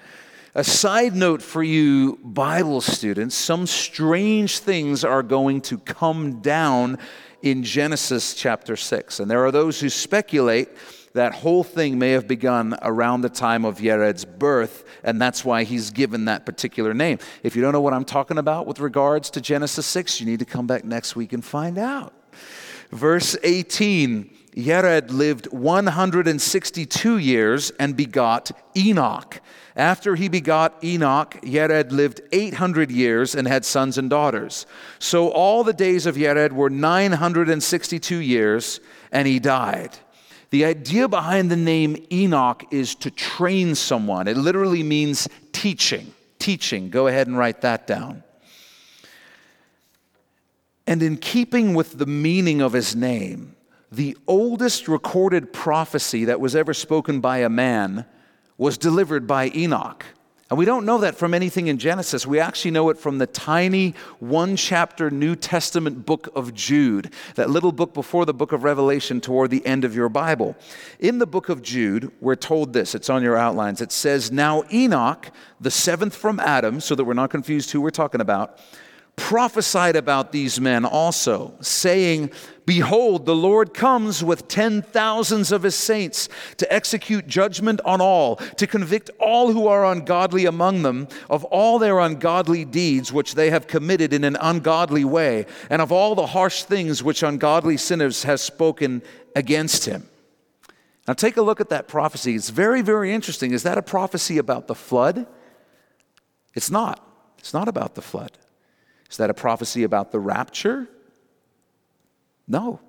A 0.55 0.65
side 0.65 1.15
note 1.15 1.41
for 1.41 1.63
you 1.63 2.19
Bible 2.23 2.81
students 2.81 3.35
some 3.35 3.67
strange 3.67 4.59
things 4.59 5.05
are 5.05 5.23
going 5.23 5.61
to 5.63 5.79
come 5.79 6.41
down 6.41 6.99
in 7.41 7.63
Genesis 7.63 8.35
chapter 8.35 8.77
6. 8.77 9.21
And 9.21 9.31
there 9.31 9.45
are 9.45 9.51
those 9.51 9.81
who 9.81 9.89
speculate 9.89 10.69
that 11.15 11.35
whole 11.35 11.63
thing 11.63 11.99
may 11.99 12.11
have 12.13 12.27
begun 12.27 12.77
around 12.83 13.21
the 13.21 13.29
time 13.29 13.65
of 13.65 13.79
Yered's 13.79 14.25
birth, 14.25 14.85
and 15.05 15.21
that's 15.21 15.45
why 15.45 15.65
he's 15.65 15.91
given 15.91 16.25
that 16.27 16.47
particular 16.47 16.95
name. 16.95 17.19
If 17.43 17.55
you 17.55 17.63
don't 17.63 17.73
know 17.73 17.81
what 17.81 17.93
I'm 17.93 18.05
talking 18.05 18.39
about 18.39 18.67
with 18.67 18.81
regards 18.81 19.31
to 19.31 19.41
Genesis 19.41 19.87
6, 19.87 20.21
you 20.21 20.27
need 20.27 20.39
to 20.39 20.45
come 20.45 20.67
back 20.67 20.85
next 20.85 21.15
week 21.15 21.33
and 21.33 21.45
find 21.45 21.79
out. 21.79 22.13
Verse 22.91 23.37
18 23.43 24.39
Yered 24.55 25.11
lived 25.11 25.47
162 25.51 27.17
years 27.17 27.71
and 27.79 27.97
begot 27.97 28.51
Enoch. 28.77 29.41
After 29.75 30.15
he 30.15 30.29
begot 30.29 30.85
Enoch, 30.85 31.41
Yered 31.43 31.91
lived 31.91 32.21
800 32.33 32.91
years 32.91 33.35
and 33.35 33.49
had 33.49 33.65
sons 33.65 33.97
and 33.97 34.11
daughters. 34.11 34.67
So 34.99 35.31
all 35.31 35.65
the 35.65 35.73
days 35.73 36.05
of 36.05 36.17
Yered 36.17 36.53
were 36.53 36.69
962 36.69 38.17
years, 38.19 38.81
and 39.11 39.27
he 39.27 39.39
died. 39.39 39.97
The 40.53 40.67
idea 40.67 41.09
behind 41.09 41.51
the 41.51 41.57
name 41.57 42.05
Enoch 42.13 42.63
is 42.71 42.95
to 42.97 43.11
train 43.11 43.75
someone. 43.75 44.29
It 44.29 44.37
literally 44.37 44.83
means 44.83 45.27
teaching. 45.53 46.13
Teaching. 46.39 46.91
Go 46.91 47.07
ahead 47.07 47.27
and 47.27 47.39
write 47.39 47.63
that 47.63 47.87
down. 47.87 48.23
And 50.87 51.03
in 51.03 51.17
keeping 51.17 51.73
with 51.73 51.97
the 51.97 52.05
meaning 52.05 52.61
of 52.61 52.75
his 52.75 52.95
name, 52.95 53.57
the 53.91 54.15
oldest 54.27 54.89
recorded 54.89 55.55
prophecy 55.55 56.27
that 56.27 56.39
was 56.39 56.55
ever 56.55 56.75
spoken 56.75 57.21
by 57.21 57.39
a 57.39 57.49
man 57.49 58.05
was 58.59 58.77
delivered 58.77 59.27
by 59.27 59.51
Enoch. 59.55 60.05
And 60.51 60.59
we 60.59 60.67
don't 60.67 60.85
know 60.85 60.99
that 60.99 61.17
from 61.17 61.33
anything 61.33 61.69
in 61.69 61.79
Genesis. 61.79 62.27
We 62.27 62.39
actually 62.39 62.73
know 62.73 62.91
it 62.91 62.99
from 62.99 63.17
the 63.17 63.27
tiny 63.27 63.95
one 64.19 64.57
chapter 64.57 65.11
New 65.11 65.35
Testament 65.35 66.05
book 66.05 66.29
of 66.35 66.53
Jude, 66.53 67.11
that 67.37 67.49
little 67.49 67.73
book 67.73 67.95
before 67.95 68.27
the 68.27 68.35
book 68.35 68.53
of 68.53 68.63
Revelation 68.63 69.21
toward 69.21 69.51
the 69.51 69.65
end 69.65 69.85
of 69.85 69.95
your 69.95 70.11
Bible. 70.11 70.55
In 70.99 71.19
the 71.19 71.27
book 71.27 71.49
of 71.49 71.63
Jude, 71.63 72.13
we're 72.21 72.37
told 72.37 72.75
this, 72.75 72.95
it's 72.95 73.09
on 73.09 73.23
your 73.23 73.37
outlines. 73.37 73.81
It 73.81 73.93
says, 73.93 74.31
Now 74.31 74.65
Enoch, 74.71 75.31
the 75.59 75.71
seventh 75.71 76.15
from 76.15 76.39
Adam, 76.39 76.81
so 76.81 76.95
that 76.95 77.05
we're 77.05 77.15
not 77.15 77.31
confused 77.31 77.71
who 77.71 77.81
we're 77.81 77.91
talking 77.91 78.21
about, 78.21 78.59
prophesied 79.17 79.97
about 79.97 80.33
these 80.33 80.61
men 80.61 80.85
also, 80.85 81.55
saying, 81.61 82.31
Behold, 82.65 83.27
the 83.27 83.35
Lord 83.35 83.75
comes 83.75 84.23
with 84.23 84.47
ten 84.47 84.83
thousands 84.83 85.51
of 85.51 85.65
his 85.65 85.75
saints 85.75 86.29
to 86.59 86.73
execute 86.73 87.27
judgment 87.27 87.81
on 87.85 88.01
all, 88.01 88.37
to 88.37 88.67
convict 88.69 89.11
all 89.19 89.53
who 89.53 89.67
are 89.67 89.85
ungodly 89.85 90.47
among 90.47 90.83
them 90.83 91.09
of 91.29 91.45
all 91.47 91.81
their 91.81 91.99
ungodly 91.99 92.65
deeds 92.65 93.13
which 93.13 93.35
they 93.35 93.51
have 93.51 93.67
committed 93.67 94.13
in 94.13 94.23
an 94.23 94.37
ungodly 94.41 95.05
way, 95.05 95.47
and 95.71 95.83
of 95.83 95.91
all 95.91 96.15
the 96.15 96.27
harsh 96.27 96.63
things 96.63 97.03
which 97.03 97.25
ungodly 97.25 97.77
sinners 97.77 98.23
have 98.23 98.39
spoken 98.39 99.03
against 99.35 99.85
him. 99.87 100.09
Now, 101.09 101.15
take 101.15 101.37
a 101.37 101.43
look 101.43 101.61
at 101.61 101.71
that 101.71 101.89
prophecy. 101.89 102.37
It's 102.37 102.51
very, 102.51 102.81
very 102.81 103.13
interesting. 103.13 103.51
Is 103.51 103.65
that 103.65 103.77
a 103.77 103.83
prophecy 103.83 104.39
about 104.39 104.69
the 104.69 104.77
flood? 104.77 105.27
It's 106.55 106.71
not. 106.71 107.05
It's 107.39 107.53
not 107.53 107.67
about 107.67 107.97
the 107.97 108.03
flood. 108.03 108.39
Is 109.11 109.17
that 109.17 109.31
a 109.31 109.35
prophecy 109.35 109.83
about 109.83 110.13
the 110.13 110.21
rapture? 110.21 110.89
No, 112.49 112.81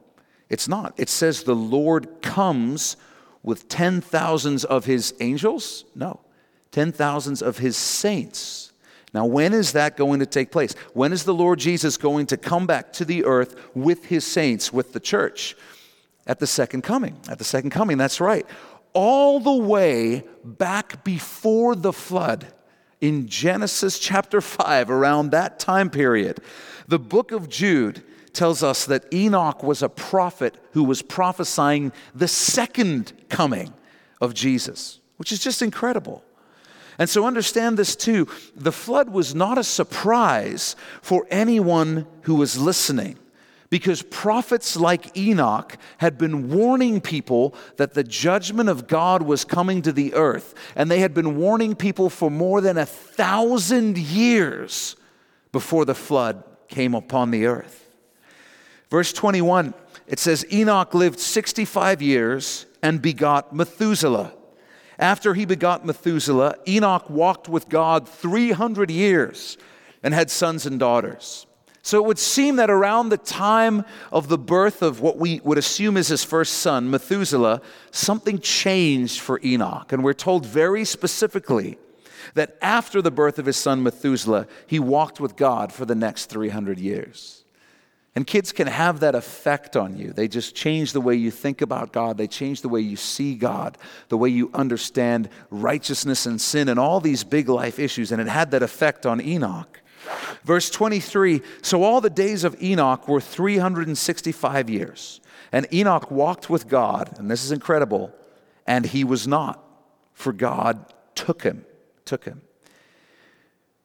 it's 0.49 0.67
not. 0.67 0.93
It 0.97 1.09
says 1.09 1.43
the 1.43 1.55
Lord 1.55 2.21
comes 2.21 2.97
with 3.43 3.67
ten 3.67 4.01
thousands 4.01 4.63
of 4.63 4.85
his 4.85 5.13
angels? 5.19 5.85
No, 5.95 6.21
ten 6.71 6.91
thousands 6.91 7.41
of 7.41 7.57
his 7.57 7.77
saints. 7.77 8.71
Now, 9.13 9.25
when 9.27 9.53
is 9.53 9.73
that 9.73 9.95
going 9.95 10.21
to 10.21 10.25
take 10.25 10.51
place? 10.51 10.73
When 10.93 11.13
is 11.13 11.23
the 11.23 11.35
Lord 11.35 11.59
Jesus 11.59 11.97
going 11.97 12.25
to 12.27 12.37
come 12.37 12.65
back 12.65 12.93
to 12.93 13.05
the 13.05 13.25
earth 13.25 13.55
with 13.75 14.05
his 14.05 14.25
saints, 14.25 14.73
with 14.73 14.93
the 14.93 14.99
church? 14.99 15.55
At 16.25 16.39
the 16.39 16.47
second 16.47 16.83
coming. 16.83 17.19
At 17.29 17.37
the 17.37 17.43
second 17.43 17.69
coming, 17.69 17.97
that's 17.97 18.19
right. 18.19 18.45
All 18.93 19.39
the 19.39 19.53
way 19.53 20.23
back 20.43 21.03
before 21.03 21.75
the 21.75 21.93
flood 21.93 22.47
in 23.01 23.27
Genesis 23.27 23.99
chapter 23.99 24.39
5, 24.41 24.89
around 24.89 25.31
that 25.31 25.59
time 25.59 25.89
period, 25.89 26.39
the 26.87 26.97
book 26.97 27.31
of 27.31 27.49
Jude 27.49 28.01
tells 28.33 28.63
us 28.63 28.85
that 28.85 29.11
Enoch 29.13 29.63
was 29.63 29.81
a 29.81 29.89
prophet 29.89 30.55
who 30.71 30.83
was 30.83 31.01
prophesying 31.01 31.91
the 32.13 32.27
second 32.27 33.13
coming 33.29 33.73
of 34.19 34.33
Jesus, 34.33 34.99
which 35.17 35.31
is 35.31 35.39
just 35.39 35.61
incredible. 35.61 36.23
And 36.99 37.09
so 37.09 37.25
understand 37.25 37.77
this 37.77 37.95
too 37.95 38.27
the 38.55 38.71
flood 38.71 39.09
was 39.09 39.33
not 39.33 39.57
a 39.57 39.63
surprise 39.63 40.75
for 41.01 41.25
anyone 41.29 42.07
who 42.21 42.35
was 42.35 42.57
listening 42.57 43.17
because 43.73 44.03
prophets 44.03 44.77
like 44.77 45.17
Enoch 45.17 45.77
had 45.97 46.19
been 46.19 46.51
warning 46.51 47.01
people 47.01 47.55
that 47.77 47.95
the 47.95 48.03
judgment 48.03 48.69
of 48.69 48.87
God 48.87 49.23
was 49.23 49.43
coming 49.43 49.81
to 49.81 49.91
the 49.91 50.13
earth. 50.13 50.53
And 50.75 50.91
they 50.91 50.99
had 50.99 51.15
been 51.15 51.37
warning 51.37 51.73
people 51.73 52.11
for 52.11 52.29
more 52.29 52.61
than 52.61 52.77
a 52.77 52.85
thousand 52.85 53.97
years 53.97 54.95
before 55.51 55.85
the 55.85 55.95
flood 55.95 56.43
came 56.67 56.93
upon 56.93 57.31
the 57.31 57.47
earth. 57.47 57.82
Verse 58.93 59.12
21, 59.12 59.73
it 60.06 60.19
says, 60.19 60.45
Enoch 60.53 60.93
lived 60.93 61.19
65 61.19 61.99
years 61.99 62.67
and 62.84 63.01
begot 63.01 63.51
Methuselah. 63.51 64.32
After 64.99 65.34
he 65.34 65.45
begot 65.45 65.84
Methuselah, 65.84 66.58
Enoch 66.67 67.10
walked 67.10 67.49
with 67.49 67.69
God 67.69 68.08
300 68.08 68.91
years 68.91 69.58
and 70.03 70.13
had 70.13 70.29
sons 70.29 70.67
and 70.67 70.79
daughters. 70.79 71.47
So 71.82 71.97
it 72.03 72.06
would 72.06 72.19
seem 72.19 72.58
that 72.58 72.69
around 72.69 73.10
the 73.10 73.17
time 73.17 73.84
of 74.12 74.27
the 74.27 74.38
birth 74.38 74.84
of 74.84 75.01
what 75.01 75.17
we 75.17 75.41
would 75.43 75.58
assume 75.58 75.97
is 75.97 76.10
his 76.10 76.23
first 76.23 76.60
son, 76.60 76.91
Methuselah, 76.91 77.63
something 77.89 78.38
changed 78.38 79.21
for 79.21 79.39
Enoch. 79.43 79.91
And 79.91 80.03
we're 80.03 80.13
told 80.13 80.45
very 80.45 80.86
specifically 80.86 81.79
that 82.36 82.60
after 82.62 83.01
the 83.01 83.10
birth 83.10 83.39
of 83.39 83.47
his 83.47 83.58
son, 83.58 83.82
Methuselah, 83.82 84.45
he 84.67 84.77
walked 84.77 85.19
with 85.19 85.36
God 85.36 85.73
for 85.73 85.86
the 85.86 85.95
next 85.95 86.27
300 86.27 86.77
years. 86.77 87.43
And 88.15 88.28
kids 88.28 88.52
can 88.52 88.67
have 88.67 88.99
that 88.99 89.15
effect 89.15 89.76
on 89.76 89.97
you. 89.97 90.13
They 90.13 90.28
just 90.28 90.54
change 90.54 90.93
the 90.93 91.02
way 91.02 91.15
you 91.15 91.32
think 91.32 91.62
about 91.62 91.91
God. 91.91 92.17
They 92.17 92.28
change 92.28 92.62
the 92.62 92.69
way 92.69 92.80
you 92.82 92.95
see 92.95 93.34
God, 93.34 93.78
the 94.10 94.17
way 94.17 94.30
you 94.30 94.52
understand 94.54 95.30
righteousness 95.49 96.28
and 96.28 96.39
sin, 96.39 96.69
and 96.69 96.80
all 96.80 96.99
these 96.99 97.23
big 97.23 97.49
life 97.49 97.80
issues. 97.80 98.12
And 98.12 98.21
it 98.21 98.28
had 98.28 98.52
that 98.52 98.62
effect 98.62 99.08
on 99.08 99.19
Enoch. 99.19 99.82
Verse 100.43 100.69
23 100.69 101.41
So 101.63 101.84
all 101.84 102.02
the 102.02 102.10
days 102.10 102.43
of 102.43 102.62
Enoch 102.62 103.08
were 103.08 103.21
365 103.21 104.69
years. 104.69 105.19
And 105.52 105.71
Enoch 105.71 106.10
walked 106.10 106.49
with 106.49 106.67
God, 106.67 107.17
and 107.19 107.30
this 107.30 107.43
is 107.43 107.52
incredible, 107.52 108.12
and 108.65 108.86
he 108.86 109.04
was 109.04 109.28
not, 109.28 109.63
for 110.13 110.34
God 110.34 110.84
took 111.13 111.43
him. 111.43 111.65
Took 112.06 112.26
him. 112.26 112.41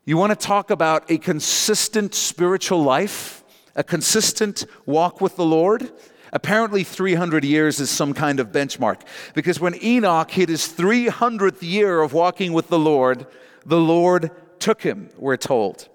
You 0.06 0.16
want 0.16 0.30
to 0.30 0.46
talk 0.46 0.70
about 0.70 1.10
a 1.10 1.18
consistent 1.18 2.14
spiritual 2.14 2.82
life, 2.82 3.37
a 3.78 3.84
consistent 3.84 4.66
walk 4.84 5.22
with 5.22 5.36
the 5.36 5.44
Lord? 5.44 5.90
Apparently, 6.32 6.84
300 6.84 7.44
years 7.44 7.80
is 7.80 7.88
some 7.88 8.12
kind 8.12 8.38
of 8.38 8.52
benchmark 8.52 9.00
because 9.32 9.58
when 9.58 9.82
Enoch 9.82 10.30
hit 10.30 10.50
his 10.50 10.68
300th 10.68 11.62
year 11.62 12.02
of 12.02 12.12
walking 12.12 12.52
with 12.52 12.68
the 12.68 12.78
Lord, 12.78 13.26
the 13.64 13.80
Lord 13.80 14.30
took 14.58 14.82
him, 14.82 15.08
we're 15.16 15.38
told. 15.38 15.88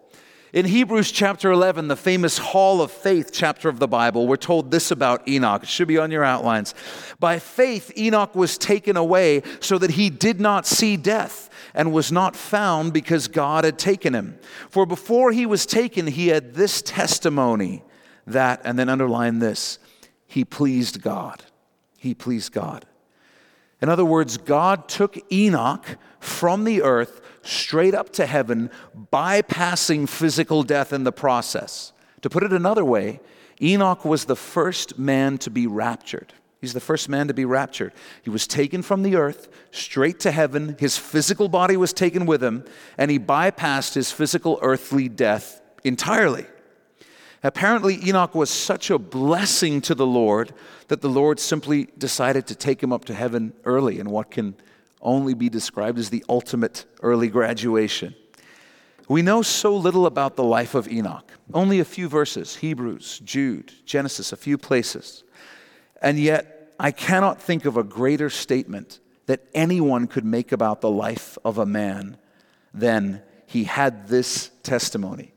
In 0.53 0.65
Hebrews 0.65 1.11
chapter 1.11 1.51
11, 1.51 1.87
the 1.87 1.95
famous 1.95 2.37
Hall 2.37 2.81
of 2.81 2.91
Faith 2.91 3.31
chapter 3.33 3.69
of 3.69 3.79
the 3.79 3.87
Bible, 3.87 4.27
we're 4.27 4.35
told 4.37 4.69
this 4.69 4.91
about 4.91 5.27
Enoch. 5.27 5.63
It 5.63 5.69
should 5.69 5.87
be 5.87 5.97
on 5.97 6.11
your 6.11 6.23
outlines. 6.23 6.75
By 7.19 7.39
faith, 7.39 7.91
Enoch 7.97 8.35
was 8.35 8.59
taken 8.59 8.95
away 8.95 9.41
so 9.59 9.79
that 9.79 9.91
he 9.91 10.11
did 10.11 10.39
not 10.39 10.67
see 10.67 10.95
death 10.95 11.49
and 11.73 11.91
was 11.91 12.11
not 12.11 12.35
found 12.35 12.93
because 12.93 13.27
God 13.27 13.63
had 13.63 13.79
taken 13.79 14.13
him. 14.13 14.37
For 14.69 14.85
before 14.85 15.31
he 15.31 15.45
was 15.45 15.65
taken, 15.65 16.07
he 16.07 16.27
had 16.27 16.53
this 16.53 16.81
testimony 16.81 17.83
that, 18.27 18.61
and 18.63 18.77
then 18.77 18.89
underline 18.89 19.39
this, 19.39 19.79
he 20.25 20.45
pleased 20.45 21.01
God. 21.01 21.43
He 21.97 22.13
pleased 22.13 22.51
God. 22.51 22.85
In 23.81 23.89
other 23.89 24.05
words, 24.05 24.37
God 24.37 24.87
took 24.87 25.17
Enoch 25.31 25.97
from 26.19 26.63
the 26.63 26.81
earth 26.81 27.21
straight 27.41 27.93
up 27.93 28.11
to 28.13 28.25
heaven, 28.25 28.69
bypassing 29.11 30.07
physical 30.07 30.63
death 30.63 30.93
in 30.93 31.03
the 31.03 31.11
process. 31.11 31.91
To 32.21 32.29
put 32.29 32.43
it 32.43 32.53
another 32.53 32.85
way, 32.85 33.19
Enoch 33.61 34.05
was 34.05 34.25
the 34.25 34.35
first 34.35 34.97
man 34.97 35.37
to 35.39 35.49
be 35.49 35.67
raptured. 35.67 36.33
He's 36.63 36.71
the 36.71 36.79
first 36.79 37.09
man 37.09 37.27
to 37.27 37.33
be 37.33 37.43
raptured. 37.43 37.91
He 38.21 38.29
was 38.29 38.47
taken 38.47 38.83
from 38.83 39.03
the 39.03 39.17
earth 39.17 39.49
straight 39.71 40.21
to 40.21 40.31
heaven. 40.31 40.77
His 40.79 40.97
physical 40.97 41.49
body 41.49 41.75
was 41.75 41.91
taken 41.91 42.25
with 42.25 42.41
him, 42.41 42.63
and 42.97 43.11
he 43.11 43.19
bypassed 43.19 43.95
his 43.95 44.13
physical 44.13 44.59
earthly 44.61 45.09
death 45.09 45.61
entirely. 45.83 46.45
Apparently, 47.43 47.99
Enoch 48.07 48.33
was 48.33 48.49
such 48.49 48.89
a 48.89 48.97
blessing 48.97 49.81
to 49.81 49.93
the 49.93 50.05
Lord 50.05 50.53
that 50.87 51.01
the 51.01 51.09
Lord 51.09 51.37
simply 51.37 51.89
decided 51.97 52.47
to 52.47 52.55
take 52.55 52.81
him 52.81 52.93
up 52.93 53.03
to 53.05 53.13
heaven 53.13 53.51
early 53.65 53.99
in 53.99 54.09
what 54.09 54.31
can 54.31 54.55
only 55.01 55.33
be 55.33 55.49
described 55.49 55.99
as 55.99 56.11
the 56.11 56.23
ultimate 56.29 56.85
early 57.01 57.27
graduation. 57.27 58.15
We 59.09 59.21
know 59.21 59.41
so 59.41 59.75
little 59.75 60.05
about 60.05 60.37
the 60.37 60.45
life 60.45 60.75
of 60.75 60.87
Enoch. 60.87 61.29
Only 61.53 61.81
a 61.81 61.83
few 61.85 62.07
verses 62.07 62.55
Hebrews, 62.55 63.19
Jude, 63.25 63.73
Genesis, 63.85 64.31
a 64.31 64.37
few 64.37 64.57
places. 64.57 65.25
And 66.03 66.19
yet, 66.19 66.52
I 66.79 66.91
cannot 66.91 67.41
think 67.41 67.65
of 67.65 67.77
a 67.77 67.83
greater 67.83 68.29
statement 68.29 68.99
that 69.25 69.45
anyone 69.53 70.07
could 70.07 70.25
make 70.25 70.51
about 70.51 70.81
the 70.81 70.91
life 70.91 71.37
of 71.45 71.57
a 71.57 71.65
man 71.65 72.17
than 72.73 73.21
he 73.45 73.63
had 73.63 74.07
this 74.07 74.51
testimony. 74.63 75.33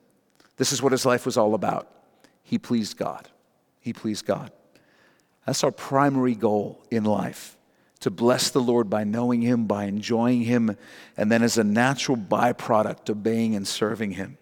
This 0.57 0.73
is 0.73 0.83
what 0.83 0.93
his 0.93 1.07
life 1.07 1.27
was 1.27 1.37
all 1.37 1.55
about. 1.55 1.89
He 2.43 2.59
pleased 2.59 2.97
God. 2.97 3.29
He 3.81 3.93
pleased 3.93 4.25
God. 4.25 4.51
That's 5.45 5.63
our 5.63 5.71
primary 5.71 6.35
goal 6.35 6.85
in 6.91 7.05
life 7.05 7.57
to 8.01 8.11
bless 8.11 8.51
the 8.51 8.61
Lord 8.61 8.91
by 8.91 9.05
knowing 9.05 9.43
Him, 9.43 9.67
by 9.67 9.85
enjoying 9.85 10.43
Him, 10.43 10.77
and 11.17 11.31
then 11.31 11.43
as 11.43 11.59
a 11.59 11.65
natural 11.65 12.17
byproduct, 12.17 13.11
obeying 13.11 13.57
and 13.57 13.67
serving 13.67 14.13
Him. 14.13 14.39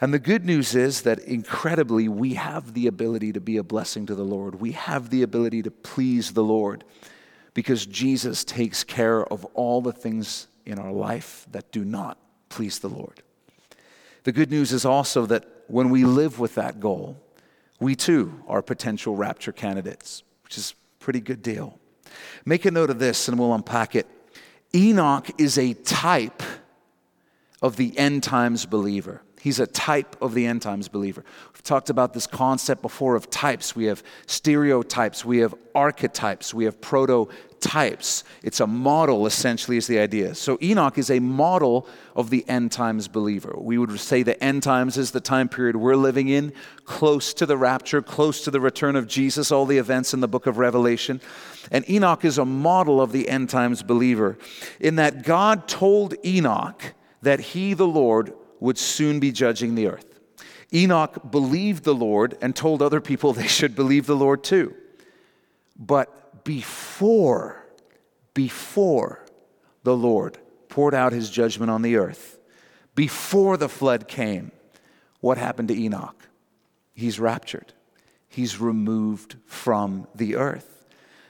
And 0.00 0.12
the 0.12 0.18
good 0.18 0.44
news 0.44 0.74
is 0.74 1.02
that 1.02 1.20
incredibly, 1.20 2.08
we 2.08 2.34
have 2.34 2.74
the 2.74 2.86
ability 2.86 3.32
to 3.32 3.40
be 3.40 3.56
a 3.56 3.62
blessing 3.62 4.06
to 4.06 4.14
the 4.14 4.24
Lord. 4.24 4.56
We 4.60 4.72
have 4.72 5.10
the 5.10 5.22
ability 5.22 5.62
to 5.62 5.70
please 5.70 6.32
the 6.32 6.42
Lord 6.42 6.84
because 7.54 7.86
Jesus 7.86 8.44
takes 8.44 8.82
care 8.82 9.24
of 9.24 9.44
all 9.54 9.80
the 9.80 9.92
things 9.92 10.48
in 10.66 10.78
our 10.78 10.92
life 10.92 11.46
that 11.52 11.70
do 11.70 11.84
not 11.84 12.18
please 12.48 12.80
the 12.80 12.88
Lord. 12.88 13.22
The 14.24 14.32
good 14.32 14.50
news 14.50 14.72
is 14.72 14.84
also 14.84 15.26
that 15.26 15.44
when 15.68 15.90
we 15.90 16.04
live 16.04 16.40
with 16.40 16.56
that 16.56 16.80
goal, 16.80 17.16
We 17.80 17.94
too 17.94 18.42
are 18.46 18.62
potential 18.62 19.16
rapture 19.16 19.52
candidates, 19.52 20.22
which 20.44 20.56
is 20.56 20.74
a 21.00 21.04
pretty 21.04 21.20
good 21.20 21.42
deal. 21.42 21.78
Make 22.44 22.64
a 22.64 22.70
note 22.70 22.90
of 22.90 22.98
this 22.98 23.28
and 23.28 23.38
we'll 23.38 23.54
unpack 23.54 23.94
it. 23.94 24.06
Enoch 24.74 25.30
is 25.38 25.58
a 25.58 25.74
type 25.74 26.42
of 27.60 27.76
the 27.76 27.96
end 27.98 28.22
times 28.22 28.66
believer. 28.66 29.22
He's 29.44 29.60
a 29.60 29.66
type 29.66 30.16
of 30.22 30.32
the 30.32 30.46
end 30.46 30.62
times 30.62 30.88
believer. 30.88 31.22
We've 31.52 31.62
talked 31.62 31.90
about 31.90 32.14
this 32.14 32.26
concept 32.26 32.80
before 32.80 33.14
of 33.14 33.28
types. 33.28 33.76
We 33.76 33.84
have 33.84 34.02
stereotypes, 34.26 35.22
we 35.22 35.40
have 35.40 35.54
archetypes, 35.74 36.54
we 36.54 36.64
have 36.64 36.80
prototypes. 36.80 38.24
It's 38.42 38.60
a 38.60 38.66
model, 38.66 39.26
essentially, 39.26 39.76
is 39.76 39.86
the 39.86 39.98
idea. 39.98 40.34
So 40.34 40.56
Enoch 40.62 40.96
is 40.96 41.10
a 41.10 41.18
model 41.18 41.86
of 42.16 42.30
the 42.30 42.48
end 42.48 42.72
times 42.72 43.06
believer. 43.06 43.54
We 43.58 43.76
would 43.76 44.00
say 44.00 44.22
the 44.22 44.42
end 44.42 44.62
times 44.62 44.96
is 44.96 45.10
the 45.10 45.20
time 45.20 45.50
period 45.50 45.76
we're 45.76 45.94
living 45.94 46.28
in, 46.30 46.54
close 46.86 47.34
to 47.34 47.44
the 47.44 47.58
rapture, 47.58 48.00
close 48.00 48.44
to 48.44 48.50
the 48.50 48.62
return 48.62 48.96
of 48.96 49.06
Jesus, 49.06 49.52
all 49.52 49.66
the 49.66 49.76
events 49.76 50.14
in 50.14 50.20
the 50.20 50.28
book 50.28 50.46
of 50.46 50.56
Revelation. 50.56 51.20
And 51.70 51.86
Enoch 51.90 52.24
is 52.24 52.38
a 52.38 52.46
model 52.46 52.98
of 52.98 53.12
the 53.12 53.28
end 53.28 53.50
times 53.50 53.82
believer 53.82 54.38
in 54.80 54.96
that 54.96 55.22
God 55.22 55.68
told 55.68 56.14
Enoch 56.24 56.94
that 57.20 57.40
he, 57.40 57.74
the 57.74 57.86
Lord, 57.86 58.32
would 58.64 58.78
soon 58.78 59.20
be 59.20 59.30
judging 59.30 59.74
the 59.74 59.86
earth. 59.88 60.18
Enoch 60.72 61.30
believed 61.30 61.84
the 61.84 61.94
Lord 61.94 62.38
and 62.40 62.56
told 62.56 62.80
other 62.80 63.00
people 63.00 63.32
they 63.34 63.46
should 63.46 63.76
believe 63.76 64.06
the 64.06 64.16
Lord 64.16 64.42
too. 64.42 64.74
But 65.76 66.44
before, 66.44 67.62
before 68.32 69.24
the 69.82 69.94
Lord 69.94 70.38
poured 70.70 70.94
out 70.94 71.12
his 71.12 71.28
judgment 71.28 71.70
on 71.70 71.82
the 71.82 71.96
earth, 71.96 72.38
before 72.94 73.58
the 73.58 73.68
flood 73.68 74.08
came, 74.08 74.50
what 75.20 75.36
happened 75.36 75.68
to 75.68 75.78
Enoch? 75.78 76.28
He's 76.94 77.20
raptured, 77.20 77.74
he's 78.28 78.58
removed 78.60 79.36
from 79.44 80.06
the 80.14 80.36
earth. 80.36 80.86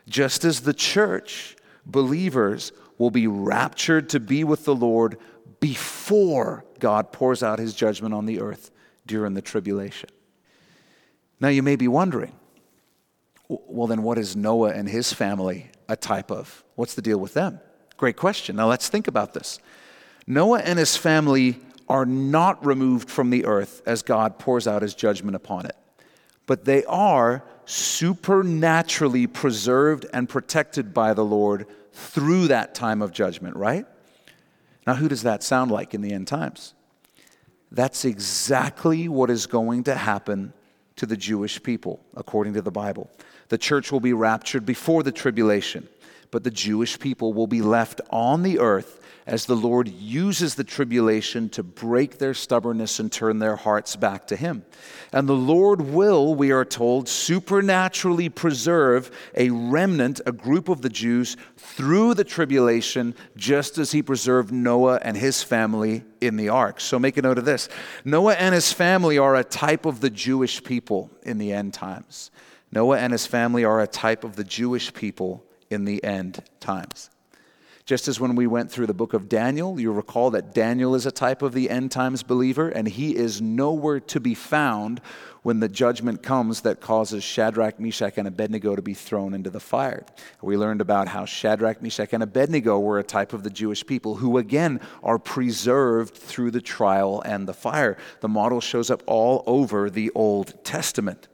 Just 0.08 0.44
as 0.44 0.60
the 0.60 0.74
church, 0.74 1.56
believers, 1.84 2.70
will 2.96 3.10
be 3.10 3.26
raptured 3.26 4.08
to 4.10 4.20
be 4.20 4.44
with 4.44 4.64
the 4.64 4.74
Lord 4.74 5.18
before 5.60 6.64
God 6.78 7.12
pours 7.12 7.42
out 7.42 7.58
his 7.58 7.74
judgment 7.74 8.14
on 8.14 8.26
the 8.26 8.40
earth 8.40 8.70
during 9.06 9.34
the 9.34 9.42
tribulation. 9.42 10.10
Now, 11.40 11.48
you 11.48 11.62
may 11.62 11.76
be 11.76 11.88
wondering 11.88 12.32
well, 13.48 13.86
then 13.86 14.02
what 14.02 14.18
is 14.18 14.34
Noah 14.34 14.70
and 14.70 14.88
his 14.88 15.12
family 15.12 15.70
a 15.88 15.96
type 15.96 16.30
of? 16.30 16.64
What's 16.76 16.94
the 16.94 17.02
deal 17.02 17.18
with 17.18 17.34
them? 17.34 17.60
Great 17.96 18.16
question. 18.16 18.56
Now, 18.56 18.68
let's 18.68 18.88
think 18.88 19.06
about 19.06 19.34
this. 19.34 19.58
Noah 20.26 20.60
and 20.60 20.78
his 20.78 20.96
family 20.96 21.60
are 21.88 22.06
not 22.06 22.64
removed 22.64 23.10
from 23.10 23.30
the 23.30 23.44
earth 23.44 23.82
as 23.86 24.02
God 24.02 24.38
pours 24.38 24.66
out 24.66 24.82
his 24.82 24.94
judgment 24.94 25.36
upon 25.36 25.66
it, 25.66 25.76
but 26.46 26.64
they 26.64 26.84
are 26.86 27.44
supernaturally 27.66 29.26
preserved 29.26 30.06
and 30.12 30.28
protected 30.28 30.94
by 30.94 31.12
the 31.12 31.24
Lord 31.24 31.66
through 31.92 32.48
that 32.48 32.74
time 32.74 33.02
of 33.02 33.12
judgment, 33.12 33.56
right? 33.56 33.86
Now, 34.86 34.94
who 34.94 35.08
does 35.08 35.22
that 35.22 35.42
sound 35.42 35.70
like 35.70 35.94
in 35.94 36.02
the 36.02 36.12
end 36.12 36.28
times? 36.28 36.74
That's 37.70 38.04
exactly 38.04 39.08
what 39.08 39.30
is 39.30 39.46
going 39.46 39.84
to 39.84 39.94
happen 39.94 40.52
to 40.96 41.06
the 41.06 41.16
Jewish 41.16 41.62
people, 41.62 42.00
according 42.16 42.54
to 42.54 42.62
the 42.62 42.70
Bible. 42.70 43.10
The 43.48 43.58
church 43.58 43.90
will 43.90 44.00
be 44.00 44.12
raptured 44.12 44.64
before 44.64 45.02
the 45.02 45.12
tribulation, 45.12 45.88
but 46.30 46.44
the 46.44 46.50
Jewish 46.50 46.98
people 46.98 47.32
will 47.32 47.46
be 47.46 47.62
left 47.62 48.00
on 48.10 48.42
the 48.42 48.58
earth 48.58 49.00
as 49.26 49.46
the 49.46 49.56
Lord 49.56 49.88
uses 49.88 50.54
the 50.54 50.64
tribulation 50.64 51.48
to 51.50 51.62
break 51.62 52.18
their 52.18 52.34
stubbornness 52.34 52.98
and 52.98 53.10
turn 53.10 53.38
their 53.38 53.56
hearts 53.56 53.96
back 53.96 54.26
to 54.26 54.36
Him. 54.36 54.64
And 55.12 55.28
the 55.28 55.32
Lord 55.32 55.80
will, 55.80 56.34
we 56.34 56.50
are 56.50 56.64
told, 56.64 57.08
supernaturally 57.08 58.28
preserve 58.28 59.10
a 59.34 59.50
remnant, 59.50 60.20
a 60.26 60.32
group 60.32 60.68
of 60.68 60.82
the 60.82 60.88
Jews, 60.88 61.36
through 61.56 62.14
the 62.14 62.24
tribulation, 62.24 63.14
just 63.36 63.78
as 63.78 63.92
He 63.92 64.02
preserved 64.02 64.52
Noah 64.52 65.00
and 65.02 65.16
his 65.16 65.42
family 65.42 66.04
in 66.20 66.36
the 66.36 66.48
ark. 66.48 66.80
So 66.80 66.98
make 66.98 67.16
a 67.16 67.22
note 67.22 67.38
of 67.38 67.44
this 67.44 67.68
Noah 68.04 68.34
and 68.34 68.54
his 68.54 68.72
family 68.72 69.18
are 69.18 69.36
a 69.36 69.44
type 69.44 69.84
of 69.84 70.00
the 70.00 70.10
Jewish 70.10 70.62
people 70.62 71.10
in 71.22 71.38
the 71.38 71.52
end 71.52 71.74
times. 71.74 72.30
Noah 72.72 72.98
and 72.98 73.12
his 73.12 73.26
family 73.26 73.64
are 73.64 73.80
a 73.80 73.86
type 73.86 74.24
of 74.24 74.36
the 74.36 74.44
Jewish 74.44 74.92
people 74.92 75.44
in 75.70 75.84
the 75.84 76.02
end 76.02 76.42
times. 76.60 77.10
Just 77.86 78.08
as 78.08 78.18
when 78.18 78.34
we 78.34 78.46
went 78.46 78.70
through 78.70 78.86
the 78.86 78.94
book 78.94 79.12
of 79.12 79.28
Daniel, 79.28 79.78
you 79.78 79.92
recall 79.92 80.30
that 80.30 80.54
Daniel 80.54 80.94
is 80.94 81.04
a 81.04 81.10
type 81.10 81.42
of 81.42 81.52
the 81.52 81.68
end 81.68 81.90
times 81.90 82.22
believer, 82.22 82.70
and 82.70 82.88
he 82.88 83.14
is 83.14 83.42
nowhere 83.42 84.00
to 84.00 84.20
be 84.20 84.34
found 84.34 85.02
when 85.42 85.60
the 85.60 85.68
judgment 85.68 86.22
comes 86.22 86.62
that 86.62 86.80
causes 86.80 87.22
Shadrach, 87.22 87.78
Meshach, 87.78 88.16
and 88.16 88.26
Abednego 88.26 88.74
to 88.74 88.80
be 88.80 88.94
thrown 88.94 89.34
into 89.34 89.50
the 89.50 89.60
fire. 89.60 90.06
We 90.40 90.56
learned 90.56 90.80
about 90.80 91.08
how 91.08 91.26
Shadrach, 91.26 91.82
Meshach, 91.82 92.14
and 92.14 92.22
Abednego 92.22 92.78
were 92.78 92.98
a 92.98 93.04
type 93.04 93.34
of 93.34 93.42
the 93.42 93.50
Jewish 93.50 93.84
people 93.84 94.14
who, 94.14 94.38
again, 94.38 94.80
are 95.02 95.18
preserved 95.18 96.14
through 96.14 96.52
the 96.52 96.62
trial 96.62 97.20
and 97.26 97.46
the 97.46 97.52
fire. 97.52 97.98
The 98.20 98.28
model 98.28 98.62
shows 98.62 98.90
up 98.90 99.02
all 99.06 99.44
over 99.46 99.90
the 99.90 100.10
Old 100.14 100.64
Testament. 100.64 101.28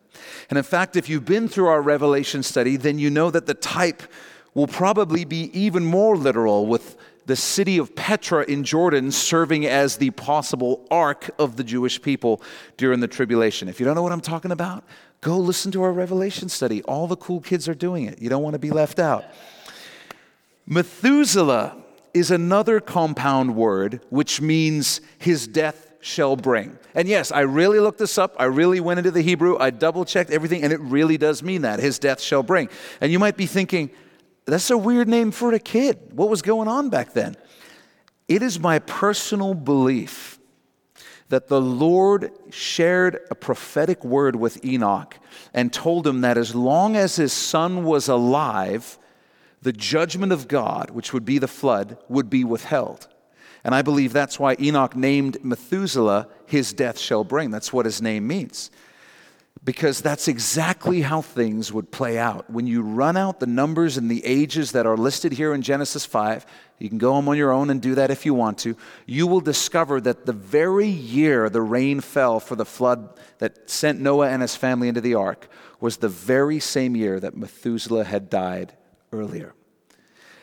And 0.50 0.56
in 0.56 0.64
fact, 0.64 0.96
if 0.96 1.08
you've 1.08 1.24
been 1.24 1.46
through 1.46 1.68
our 1.68 1.80
Revelation 1.80 2.42
study, 2.42 2.76
then 2.76 2.98
you 2.98 3.08
know 3.08 3.30
that 3.30 3.46
the 3.46 3.54
type 3.54 4.02
will 4.54 4.66
probably 4.66 5.24
be 5.24 5.50
even 5.58 5.84
more 5.84 6.16
literal 6.16 6.66
with 6.66 6.96
the 7.26 7.36
city 7.36 7.78
of 7.78 7.94
Petra 7.94 8.44
in 8.44 8.64
Jordan 8.64 9.12
serving 9.12 9.64
as 9.66 9.98
the 9.98 10.10
possible 10.10 10.84
ark 10.90 11.30
of 11.38 11.56
the 11.56 11.62
Jewish 11.62 12.02
people 12.02 12.42
during 12.76 13.00
the 13.00 13.06
tribulation. 13.06 13.68
If 13.68 13.78
you 13.78 13.86
don't 13.86 13.94
know 13.94 14.02
what 14.02 14.12
I'm 14.12 14.20
talking 14.20 14.50
about, 14.50 14.82
go 15.20 15.36
listen 15.36 15.70
to 15.72 15.82
our 15.82 15.92
Revelation 15.92 16.48
study. 16.48 16.82
All 16.82 17.06
the 17.06 17.16
cool 17.16 17.40
kids 17.40 17.68
are 17.68 17.74
doing 17.74 18.04
it. 18.06 18.20
You 18.20 18.28
don't 18.28 18.42
want 18.42 18.54
to 18.54 18.58
be 18.58 18.70
left 18.70 18.98
out. 18.98 19.24
Methuselah 20.66 21.76
is 22.12 22.30
another 22.30 22.80
compound 22.80 23.54
word 23.54 24.00
which 24.10 24.40
means 24.40 25.00
his 25.18 25.46
death 25.46 25.92
shall 26.00 26.34
bring. 26.34 26.78
And 26.94 27.06
yes, 27.06 27.30
I 27.30 27.40
really 27.40 27.78
looked 27.78 27.98
this 27.98 28.18
up. 28.18 28.34
I 28.38 28.44
really 28.44 28.80
went 28.80 28.98
into 28.98 29.10
the 29.10 29.22
Hebrew. 29.22 29.58
I 29.58 29.70
double 29.70 30.04
checked 30.04 30.30
everything, 30.30 30.64
and 30.64 30.72
it 30.72 30.80
really 30.80 31.18
does 31.18 31.42
mean 31.42 31.62
that 31.62 31.78
his 31.78 31.98
death 31.98 32.20
shall 32.20 32.42
bring. 32.42 32.68
And 33.00 33.12
you 33.12 33.18
might 33.18 33.36
be 33.36 33.46
thinking, 33.46 33.90
that's 34.50 34.70
a 34.70 34.78
weird 34.78 35.08
name 35.08 35.30
for 35.30 35.52
a 35.52 35.58
kid. 35.58 35.98
What 36.12 36.28
was 36.28 36.42
going 36.42 36.68
on 36.68 36.90
back 36.90 37.12
then? 37.12 37.36
It 38.28 38.42
is 38.42 38.60
my 38.60 38.78
personal 38.80 39.54
belief 39.54 40.38
that 41.28 41.48
the 41.48 41.60
Lord 41.60 42.32
shared 42.50 43.20
a 43.30 43.34
prophetic 43.34 44.04
word 44.04 44.36
with 44.36 44.64
Enoch 44.64 45.16
and 45.54 45.72
told 45.72 46.06
him 46.06 46.22
that 46.22 46.36
as 46.36 46.54
long 46.54 46.96
as 46.96 47.16
his 47.16 47.32
son 47.32 47.84
was 47.84 48.08
alive, 48.08 48.98
the 49.62 49.72
judgment 49.72 50.32
of 50.32 50.48
God, 50.48 50.90
which 50.90 51.12
would 51.12 51.24
be 51.24 51.38
the 51.38 51.48
flood, 51.48 51.98
would 52.08 52.28
be 52.28 52.42
withheld. 52.42 53.08
And 53.62 53.74
I 53.74 53.82
believe 53.82 54.12
that's 54.12 54.40
why 54.40 54.56
Enoch 54.58 54.96
named 54.96 55.44
Methuselah, 55.44 56.28
his 56.46 56.72
death 56.72 56.98
shall 56.98 57.24
bring. 57.24 57.50
That's 57.50 57.72
what 57.72 57.84
his 57.84 58.02
name 58.02 58.26
means 58.26 58.70
because 59.62 60.00
that's 60.00 60.26
exactly 60.26 61.02
how 61.02 61.20
things 61.20 61.72
would 61.72 61.90
play 61.90 62.18
out. 62.18 62.48
When 62.48 62.66
you 62.66 62.82
run 62.82 63.16
out 63.16 63.40
the 63.40 63.46
numbers 63.46 63.98
and 63.98 64.10
the 64.10 64.24
ages 64.24 64.72
that 64.72 64.86
are 64.86 64.96
listed 64.96 65.32
here 65.32 65.52
in 65.52 65.60
Genesis 65.60 66.06
5, 66.06 66.46
you 66.78 66.88
can 66.88 66.96
go 66.96 67.12
home 67.12 67.28
on 67.28 67.36
your 67.36 67.52
own 67.52 67.68
and 67.68 67.80
do 67.80 67.94
that 67.96 68.10
if 68.10 68.24
you 68.24 68.32
want 68.32 68.56
to. 68.58 68.74
You 69.04 69.26
will 69.26 69.42
discover 69.42 70.00
that 70.00 70.24
the 70.24 70.32
very 70.32 70.88
year 70.88 71.50
the 71.50 71.60
rain 71.60 72.00
fell 72.00 72.40
for 72.40 72.56
the 72.56 72.64
flood 72.64 73.10
that 73.38 73.68
sent 73.68 74.00
Noah 74.00 74.30
and 74.30 74.40
his 74.40 74.56
family 74.56 74.88
into 74.88 75.02
the 75.02 75.14
ark 75.14 75.48
was 75.78 75.98
the 75.98 76.08
very 76.08 76.58
same 76.58 76.96
year 76.96 77.20
that 77.20 77.36
Methuselah 77.36 78.04
had 78.04 78.30
died 78.30 78.72
earlier. 79.12 79.54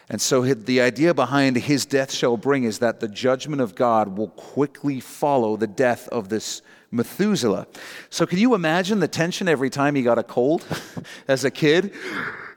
And 0.10 0.22
so 0.22 0.42
the 0.42 0.80
idea 0.80 1.14
behind 1.14 1.58
his 1.58 1.86
death 1.86 2.12
shall 2.12 2.38
bring 2.38 2.64
is 2.64 2.80
that 2.80 3.00
the 3.00 3.10
judgment 3.10 3.62
of 3.62 3.76
God 3.76 4.18
will 4.18 4.30
quickly 4.30 5.00
follow 5.00 5.58
the 5.58 5.68
death 5.68 6.08
of 6.10 6.30
this 6.30 6.62
Methuselah. 6.92 7.68
So, 8.10 8.26
can 8.26 8.40
you 8.40 8.56
imagine 8.56 9.00
the 9.00 9.08
tension 9.08 9.48
every 9.48 9.70
time 9.70 9.96
he 9.96 10.04
got 10.04 10.18
a 10.18 10.24
cold 10.24 10.66
as 11.28 11.44
a 11.44 11.52
kid? 11.52 11.94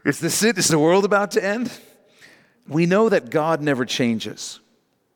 Is 0.05 0.21
this 0.21 0.43
it? 0.43 0.59
Is 0.59 0.69
the 0.69 0.79
world 0.79 1.05
about 1.05 1.33
to 1.33 1.45
end? 1.45 1.73
We 2.69 2.87
know 2.87 3.09
that 3.09 3.31
God 3.31 3.61
never 3.61 3.85
changes. 3.85 4.61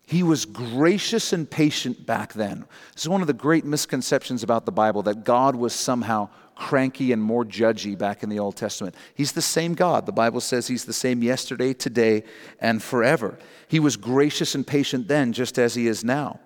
He 0.07 0.23
was 0.23 0.45
gracious 0.45 1.33
and 1.33 1.51
patient 1.51 2.05
back 2.05 2.35
then. 2.35 2.67
This 2.93 3.05
is 3.05 3.09
one 3.09 3.23
of 3.23 3.27
the 3.27 3.33
great 3.33 3.65
misconceptions 3.65 4.43
about 4.43 4.67
the 4.67 4.73
Bible 4.73 5.03
that 5.05 5.25
God 5.25 5.57
was 5.57 5.73
somehow 5.73 6.29
cranky 6.57 7.13
and 7.13 7.23
more 7.23 7.45
judgy 7.45 7.97
back 7.97 8.23
in 8.23 8.29
the 8.29 8.39
Old 8.39 8.57
Testament. 8.57 8.95
He's 9.15 9.33
the 9.33 9.43
same 9.43 9.75
God. 9.75 10.07
The 10.07 10.13
Bible 10.13 10.41
says 10.41 10.67
He's 10.67 10.85
the 10.85 10.93
same 10.93 11.23
yesterday, 11.23 11.73
today, 11.73 12.25
and 12.61 12.83
forever. 12.83 13.39
He 13.67 13.81
was 13.81 13.97
gracious 13.97 14.55
and 14.55 14.67
patient 14.67 15.09
then, 15.09 15.33
just 15.33 15.59
as 15.59 15.75
He 15.75 15.87
is 15.87 16.05
now. 16.05 16.41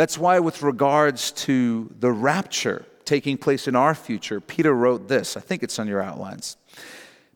That's 0.00 0.16
why, 0.16 0.38
with 0.38 0.62
regards 0.62 1.30
to 1.32 1.94
the 2.00 2.10
rapture 2.10 2.86
taking 3.04 3.36
place 3.36 3.68
in 3.68 3.76
our 3.76 3.94
future, 3.94 4.40
Peter 4.40 4.72
wrote 4.72 5.08
this. 5.08 5.36
I 5.36 5.40
think 5.40 5.62
it's 5.62 5.78
on 5.78 5.88
your 5.88 6.00
outlines. 6.00 6.56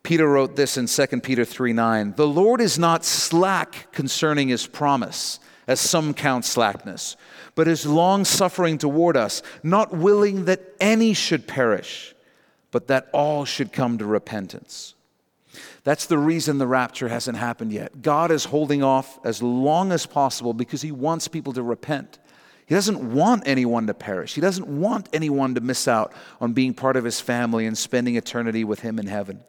Peter 0.03 0.27
wrote 0.27 0.57
this 0.57 0.79
in 0.79 0.87
2 0.87 1.20
Peter 1.20 1.44
3 1.44 1.74
9. 1.74 2.14
The 2.16 2.27
Lord 2.27 2.62
is 2.62 2.79
not 2.79 3.05
slack 3.05 3.92
concerning 3.92 4.48
his 4.48 4.66
promise, 4.66 5.40
as 5.66 5.79
some 5.79 6.14
count 6.14 6.46
slackness, 6.46 7.18
but 7.55 7.68
is 7.68 7.85
long 7.85 8.24
suffering 8.24 8.79
toward 8.79 9.18
us, 9.18 9.42
not 9.62 9.94
willing 9.94 10.46
that 10.46 10.62
any 10.81 11.12
should 11.12 11.46
perish, 11.46 12.14
but 12.70 12.87
that 12.87 13.11
all 13.12 13.44
should 13.44 13.74
come 13.74 13.98
to 13.98 14.07
repentance. 14.07 14.94
That's 15.83 16.07
the 16.07 16.16
reason 16.16 16.57
the 16.57 16.66
rapture 16.66 17.09
hasn't 17.11 17.37
happened 17.37 17.74
yet. 17.74 18.00
God 18.00 18.31
is 18.31 18.46
holding 18.46 18.83
off 18.83 19.18
as 19.22 19.42
long 19.42 19.92
as 19.92 20.07
possible 20.07 20.55
because 20.55 20.81
He 20.81 20.92
wants 20.92 21.29
people 21.29 21.53
to 21.53 21.62
repent. 21.62 22.20
He 22.66 22.74
doesn't 22.74 23.12
want 23.12 23.42
anyone 23.46 23.87
to 23.87 23.94
perish. 23.94 24.35
He 24.35 24.40
doesn't 24.40 24.66
want 24.66 25.09
anyone 25.12 25.55
to 25.55 25.61
miss 25.61 25.87
out 25.87 26.12
on 26.40 26.53
being 26.53 26.72
part 26.72 26.96
of 26.96 27.05
His 27.05 27.20
family 27.20 27.66
and 27.66 27.77
spending 27.77 28.16
eternity 28.16 28.64
with 28.64 28.81
Him 28.81 28.98
in 28.98 29.07
heaven. 29.07 29.42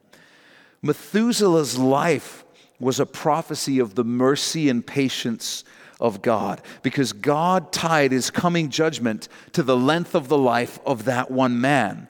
Methuselah's 0.81 1.77
life 1.77 2.45
was 2.79 2.99
a 2.99 3.05
prophecy 3.05 3.79
of 3.79 3.95
the 3.95 4.03
mercy 4.03 4.69
and 4.69 4.85
patience 4.85 5.63
of 5.99 6.21
God 6.21 6.61
because 6.83 7.13
God 7.13 7.71
tied 7.71 8.11
his 8.11 8.29
coming 8.29 8.69
judgment 8.69 9.29
to 9.53 9.63
the 9.63 9.77
length 9.77 10.13
of 10.13 10.27
the 10.27 10.37
life 10.37 10.79
of 10.85 11.05
that 11.05 11.31
one 11.31 11.59
man. 11.61 12.07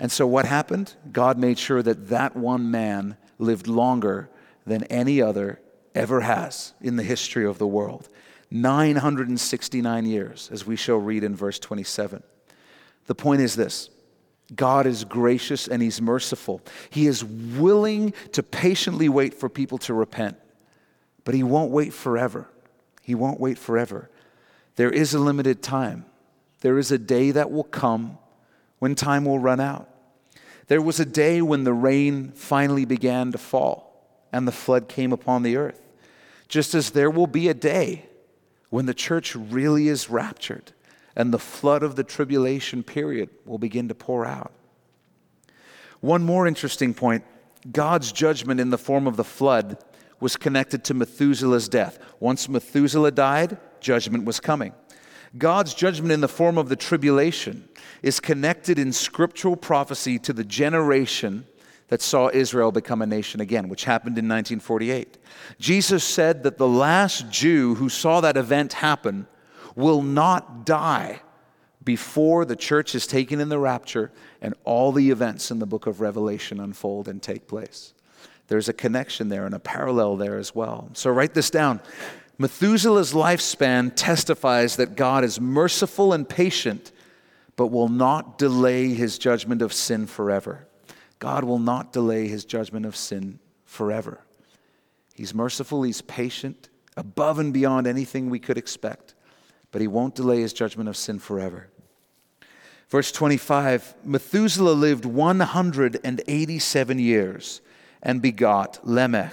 And 0.00 0.10
so 0.10 0.26
what 0.26 0.46
happened? 0.46 0.94
God 1.12 1.38
made 1.38 1.58
sure 1.58 1.82
that 1.82 2.08
that 2.08 2.36
one 2.36 2.70
man 2.70 3.16
lived 3.38 3.68
longer 3.68 4.28
than 4.66 4.84
any 4.84 5.22
other 5.22 5.60
ever 5.94 6.22
has 6.22 6.74
in 6.80 6.96
the 6.96 7.02
history 7.04 7.46
of 7.46 7.58
the 7.58 7.66
world 7.66 8.08
969 8.54 10.06
years, 10.06 10.48
as 10.52 10.64
we 10.64 10.76
shall 10.76 10.98
read 10.98 11.24
in 11.24 11.34
verse 11.34 11.58
27. 11.58 12.22
The 13.06 13.14
point 13.14 13.40
is 13.40 13.56
this 13.56 13.90
God 14.54 14.86
is 14.86 15.04
gracious 15.04 15.66
and 15.66 15.82
He's 15.82 16.00
merciful. 16.00 16.60
He 16.88 17.08
is 17.08 17.24
willing 17.24 18.14
to 18.30 18.44
patiently 18.44 19.08
wait 19.08 19.34
for 19.34 19.48
people 19.48 19.78
to 19.78 19.92
repent, 19.92 20.36
but 21.24 21.34
He 21.34 21.42
won't 21.42 21.72
wait 21.72 21.92
forever. 21.92 22.46
He 23.02 23.16
won't 23.16 23.40
wait 23.40 23.58
forever. 23.58 24.08
There 24.76 24.90
is 24.90 25.14
a 25.14 25.18
limited 25.18 25.60
time. 25.60 26.06
There 26.60 26.78
is 26.78 26.92
a 26.92 26.98
day 26.98 27.32
that 27.32 27.50
will 27.50 27.64
come 27.64 28.18
when 28.78 28.94
time 28.94 29.24
will 29.24 29.40
run 29.40 29.58
out. 29.58 29.88
There 30.68 30.80
was 30.80 31.00
a 31.00 31.04
day 31.04 31.42
when 31.42 31.64
the 31.64 31.74
rain 31.74 32.30
finally 32.30 32.84
began 32.84 33.32
to 33.32 33.38
fall 33.38 34.08
and 34.32 34.46
the 34.46 34.52
flood 34.52 34.88
came 34.88 35.12
upon 35.12 35.42
the 35.42 35.56
earth. 35.56 35.80
Just 36.46 36.72
as 36.72 36.90
there 36.90 37.10
will 37.10 37.26
be 37.26 37.48
a 37.48 37.54
day 37.54 38.06
when 38.74 38.86
the 38.86 38.92
church 38.92 39.36
really 39.36 39.86
is 39.86 40.10
raptured 40.10 40.72
and 41.14 41.32
the 41.32 41.38
flood 41.38 41.84
of 41.84 41.94
the 41.94 42.02
tribulation 42.02 42.82
period 42.82 43.30
will 43.46 43.56
begin 43.56 43.86
to 43.86 43.94
pour 43.94 44.26
out. 44.26 44.50
One 46.00 46.24
more 46.24 46.44
interesting 46.44 46.92
point 46.92 47.22
God's 47.70 48.10
judgment 48.10 48.58
in 48.58 48.70
the 48.70 48.76
form 48.76 49.06
of 49.06 49.16
the 49.16 49.22
flood 49.22 49.78
was 50.18 50.36
connected 50.36 50.82
to 50.86 50.94
Methuselah's 50.94 51.68
death. 51.68 52.00
Once 52.18 52.48
Methuselah 52.48 53.12
died, 53.12 53.58
judgment 53.78 54.24
was 54.24 54.40
coming. 54.40 54.74
God's 55.38 55.72
judgment 55.72 56.10
in 56.10 56.20
the 56.20 56.26
form 56.26 56.58
of 56.58 56.68
the 56.68 56.74
tribulation 56.74 57.68
is 58.02 58.18
connected 58.18 58.76
in 58.76 58.92
scriptural 58.92 59.54
prophecy 59.54 60.18
to 60.18 60.32
the 60.32 60.42
generation 60.42 61.46
that 61.88 62.02
saw 62.02 62.30
Israel 62.32 62.72
become 62.72 63.02
a 63.02 63.06
nation 63.06 63.40
again, 63.40 63.68
which 63.68 63.84
happened 63.84 64.16
in 64.18 64.24
1948. 64.24 65.18
Jesus 65.58 66.02
said 66.02 66.42
that 66.42 66.58
the 66.58 66.68
last 66.68 67.30
Jew 67.30 67.74
who 67.74 67.88
saw 67.88 68.20
that 68.20 68.36
event 68.36 68.74
happen 68.74 69.26
will 69.76 70.02
not 70.02 70.64
die 70.64 71.20
before 71.84 72.44
the 72.44 72.56
church 72.56 72.94
is 72.94 73.06
taken 73.06 73.40
in 73.40 73.50
the 73.50 73.58
rapture 73.58 74.10
and 74.40 74.54
all 74.64 74.92
the 74.92 75.10
events 75.10 75.50
in 75.50 75.58
the 75.58 75.66
book 75.66 75.86
of 75.86 76.00
Revelation 76.00 76.60
unfold 76.60 77.08
and 77.08 77.22
take 77.22 77.46
place. 77.46 77.92
There's 78.48 78.68
a 78.68 78.72
connection 78.72 79.28
there 79.28 79.46
and 79.46 79.54
a 79.54 79.58
parallel 79.58 80.16
there 80.16 80.38
as 80.38 80.54
well. 80.54 80.90
So 80.94 81.10
write 81.10 81.34
this 81.34 81.50
down. 81.50 81.80
Methuselah's 82.38 83.12
lifespan 83.12 83.92
testifies 83.94 84.76
that 84.76 84.96
God 84.96 85.24
is 85.24 85.40
merciful 85.40 86.12
and 86.12 86.28
patient, 86.28 86.90
but 87.56 87.68
will 87.68 87.88
not 87.88 88.38
delay 88.38 88.88
his 88.88 89.18
judgment 89.18 89.62
of 89.62 89.72
sin 89.72 90.06
forever. 90.06 90.66
God 91.24 91.44
will 91.44 91.58
not 91.58 91.92
delay 91.92 92.28
his 92.28 92.44
judgment 92.44 92.86
of 92.86 92.96
sin 92.96 93.38
forever. 93.64 94.20
He's 95.14 95.34
merciful, 95.34 95.82
he's 95.82 96.02
patient, 96.02 96.68
above 96.96 97.38
and 97.38 97.52
beyond 97.52 97.86
anything 97.86 98.30
we 98.30 98.38
could 98.38 98.58
expect 98.58 99.14
but 99.74 99.80
he 99.80 99.88
won't 99.88 100.14
delay 100.14 100.40
his 100.40 100.52
judgment 100.52 100.88
of 100.88 100.96
sin 100.96 101.18
forever. 101.18 101.66
Verse 102.88 103.10
25 103.10 103.94
Methuselah 104.04 104.70
lived 104.70 105.04
187 105.04 106.98
years 107.00 107.60
and 108.00 108.22
begot 108.22 108.78
Lamech. 108.86 109.32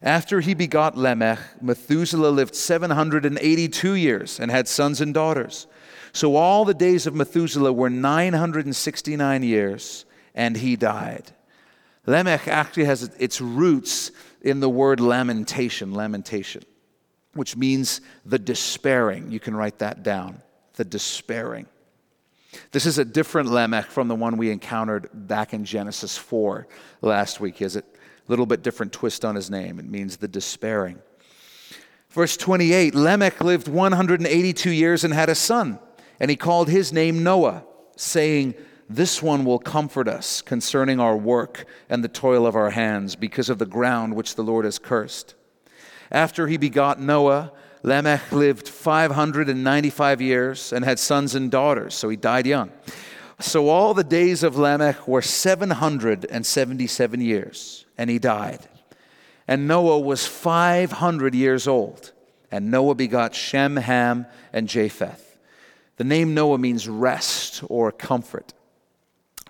After 0.00 0.38
he 0.40 0.54
begot 0.54 0.96
Lamech, 0.96 1.40
Methuselah 1.60 2.28
lived 2.28 2.54
782 2.54 3.94
years 3.94 4.38
and 4.38 4.52
had 4.52 4.68
sons 4.68 5.00
and 5.00 5.12
daughters. 5.12 5.66
So 6.12 6.36
all 6.36 6.64
the 6.64 6.72
days 6.72 7.08
of 7.08 7.16
Methuselah 7.16 7.72
were 7.72 7.90
969 7.90 9.42
years, 9.42 10.03
and 10.34 10.56
he 10.56 10.76
died. 10.76 11.32
Lamech 12.06 12.48
actually 12.48 12.84
has 12.84 13.04
its 13.18 13.40
roots 13.40 14.10
in 14.42 14.60
the 14.60 14.68
word 14.68 15.00
lamentation, 15.00 15.94
lamentation 15.94 16.64
which 17.34 17.56
means 17.56 18.00
the 18.24 18.38
despairing. 18.38 19.30
You 19.30 19.40
can 19.40 19.54
write 19.54 19.78
that 19.78 20.02
down. 20.02 20.40
The 20.74 20.84
despairing. 20.84 21.66
This 22.70 22.86
is 22.86 22.98
a 22.98 23.04
different 23.04 23.50
Lamech 23.50 23.86
from 23.86 24.08
the 24.08 24.14
one 24.14 24.36
we 24.36 24.50
encountered 24.50 25.08
back 25.12 25.52
in 25.52 25.64
Genesis 25.64 26.16
4 26.16 26.66
last 27.02 27.40
week. 27.40 27.56
He 27.56 27.64
has 27.64 27.76
a 27.76 27.82
little 28.28 28.46
bit 28.46 28.62
different 28.62 28.92
twist 28.92 29.24
on 29.24 29.34
his 29.34 29.50
name. 29.50 29.78
It 29.78 29.86
means 29.86 30.16
the 30.16 30.28
despairing. 30.28 31.00
Verse 32.10 32.36
28 32.36 32.94
Lamech 32.94 33.42
lived 33.42 33.66
182 33.66 34.70
years 34.70 35.02
and 35.02 35.12
had 35.12 35.28
a 35.28 35.34
son, 35.34 35.80
and 36.20 36.30
he 36.30 36.36
called 36.36 36.68
his 36.68 36.92
name 36.92 37.24
Noah, 37.24 37.64
saying, 37.96 38.54
This 38.88 39.22
one 39.22 39.44
will 39.44 39.58
comfort 39.58 40.08
us 40.08 40.42
concerning 40.42 41.00
our 41.00 41.16
work 41.16 41.66
and 41.88 42.04
the 42.04 42.08
toil 42.08 42.46
of 42.46 42.54
our 42.54 42.70
hands, 42.70 43.16
because 43.16 43.48
of 43.48 43.58
the 43.58 43.66
ground 43.66 44.14
which 44.14 44.34
the 44.34 44.42
Lord 44.42 44.64
has 44.64 44.78
cursed. 44.78 45.34
After 46.10 46.46
he 46.46 46.56
begot 46.56 47.00
Noah, 47.00 47.52
Lamech 47.82 48.32
lived 48.32 48.66
595 48.66 50.22
years 50.22 50.72
and 50.72 50.84
had 50.84 50.98
sons 50.98 51.34
and 51.34 51.50
daughters, 51.50 51.94
so 51.94 52.08
he 52.08 52.16
died 52.16 52.46
young. 52.46 52.70
So 53.40 53.68
all 53.68 53.92
the 53.92 54.02
days 54.02 54.42
of 54.42 54.56
Lamech 54.56 55.06
were 55.06 55.20
777 55.20 57.20
years, 57.20 57.84
and 57.98 58.08
he 58.08 58.18
died. 58.18 58.66
And 59.46 59.68
Noah 59.68 60.00
was 60.00 60.26
500 60.26 61.34
years 61.34 61.68
old, 61.68 62.12
and 62.50 62.70
Noah 62.70 62.94
begot 62.94 63.34
Shem, 63.34 63.76
Ham, 63.76 64.24
and 64.52 64.66
Japheth. 64.66 65.38
The 65.96 66.04
name 66.04 66.32
Noah 66.32 66.56
means 66.56 66.88
rest 66.88 67.62
or 67.68 67.92
comfort. 67.92 68.53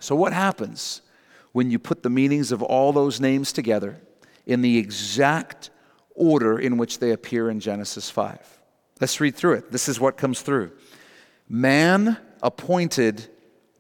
So, 0.05 0.15
what 0.15 0.35
happens 0.35 1.01
when 1.53 1.71
you 1.71 1.79
put 1.79 2.03
the 2.03 2.11
meanings 2.11 2.53
of 2.53 2.63
all 2.63 2.93
those 2.93 3.21
names 3.21 3.53
together 3.53 4.03
in 4.45 4.61
the 4.61 4.77
exact 4.77 5.71
order 6.15 6.59
in 6.59 6.77
which 6.77 6.99
they 6.99 7.13
appear 7.13 7.49
in 7.49 7.59
Genesis 7.59 8.11
5. 8.11 8.61
Let's 9.01 9.19
read 9.19 9.35
through 9.35 9.55
it. 9.55 9.73
This 9.73 9.89
is 9.89 9.99
what 9.99 10.19
comes 10.19 10.43
through. 10.43 10.73
Man 11.49 12.19
appointed 12.43 13.29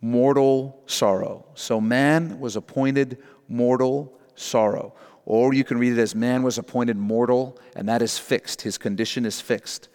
mortal 0.00 0.82
sorrow. 0.86 1.44
So 1.52 1.78
man 1.78 2.40
was 2.40 2.56
appointed 2.56 3.18
mortal 3.46 4.18
sorrow. 4.34 4.94
Or 5.26 5.52
you 5.52 5.62
can 5.62 5.76
read 5.76 5.92
it 5.92 6.00
as 6.00 6.14
man 6.14 6.42
was 6.42 6.56
appointed 6.56 6.96
mortal, 6.96 7.58
and 7.76 7.86
that 7.90 8.00
is 8.00 8.16
fixed. 8.16 8.62
His 8.62 8.78
condition 8.78 9.26
is 9.26 9.42
fixed. 9.42 9.90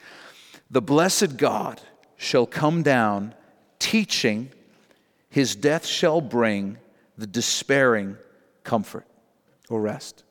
The 0.70 0.82
blessed 0.84 1.38
God 1.38 1.82
shall 2.18 2.46
come 2.46 2.84
down, 2.84 3.34
teaching, 3.80 4.52
his 5.30 5.56
death 5.56 5.86
shall 5.86 6.22
bring 6.22 6.78
the 7.18 7.28
despairing 7.28 8.18
comfort 8.64 9.06
or 9.70 9.82
rest. 9.82 10.24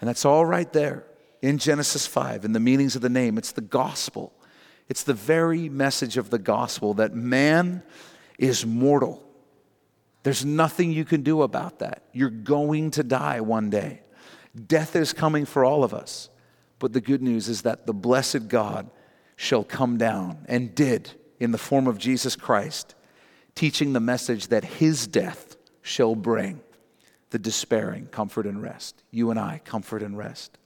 And 0.00 0.08
that's 0.08 0.24
all 0.24 0.46
right 0.46 0.72
there 0.72 1.04
in 1.42 1.58
Genesis 1.58 2.06
5 2.06 2.44
in 2.44 2.52
the 2.52 2.60
meanings 2.60 2.96
of 2.96 3.02
the 3.02 3.08
name. 3.08 3.38
It's 3.38 3.52
the 3.52 3.60
gospel. 3.60 4.32
It's 4.88 5.02
the 5.02 5.14
very 5.14 5.68
message 5.68 6.16
of 6.16 6.30
the 6.30 6.38
gospel 6.38 6.94
that 6.94 7.14
man 7.14 7.82
is 8.38 8.64
mortal. 8.66 9.22
There's 10.22 10.44
nothing 10.44 10.92
you 10.92 11.04
can 11.04 11.22
do 11.22 11.42
about 11.42 11.78
that. 11.78 12.04
You're 12.12 12.30
going 12.30 12.90
to 12.92 13.02
die 13.02 13.40
one 13.40 13.70
day. 13.70 14.02
Death 14.66 14.96
is 14.96 15.12
coming 15.12 15.44
for 15.44 15.64
all 15.64 15.84
of 15.84 15.94
us. 15.94 16.28
But 16.78 16.92
the 16.92 17.00
good 17.00 17.22
news 17.22 17.48
is 17.48 17.62
that 17.62 17.86
the 17.86 17.92
blessed 17.92 18.48
God 18.48 18.90
shall 19.36 19.64
come 19.64 19.96
down 19.96 20.44
and 20.46 20.74
did 20.74 21.12
in 21.38 21.52
the 21.52 21.58
form 21.58 21.86
of 21.86 21.98
Jesus 21.98 22.36
Christ, 22.36 22.94
teaching 23.54 23.92
the 23.92 24.00
message 24.00 24.48
that 24.48 24.64
his 24.64 25.06
death 25.06 25.56
shall 25.82 26.14
bring 26.14 26.60
the 27.30 27.38
despairing 27.38 28.06
comfort 28.06 28.46
and 28.46 28.62
rest. 28.62 29.02
You 29.10 29.30
and 29.30 29.38
I, 29.38 29.60
comfort 29.64 30.02
and 30.02 30.16
rest. 30.16 30.58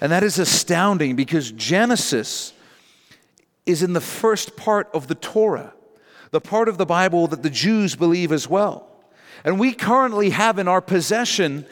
And 0.00 0.10
that 0.12 0.22
is 0.22 0.38
astounding 0.38 1.16
because 1.16 1.52
Genesis 1.52 2.52
is 3.66 3.82
in 3.82 3.92
the 3.92 4.00
first 4.00 4.56
part 4.56 4.88
of 4.92 5.06
the 5.06 5.14
Torah, 5.14 5.72
the 6.30 6.40
part 6.40 6.68
of 6.68 6.78
the 6.78 6.86
Bible 6.86 7.26
that 7.28 7.42
the 7.42 7.50
Jews 7.50 7.94
believe 7.94 8.32
as 8.32 8.48
well. 8.48 8.88
And 9.44 9.58
we 9.58 9.72
currently 9.72 10.30
have 10.30 10.58
in 10.58 10.68
our 10.68 10.80
possession 10.80 11.66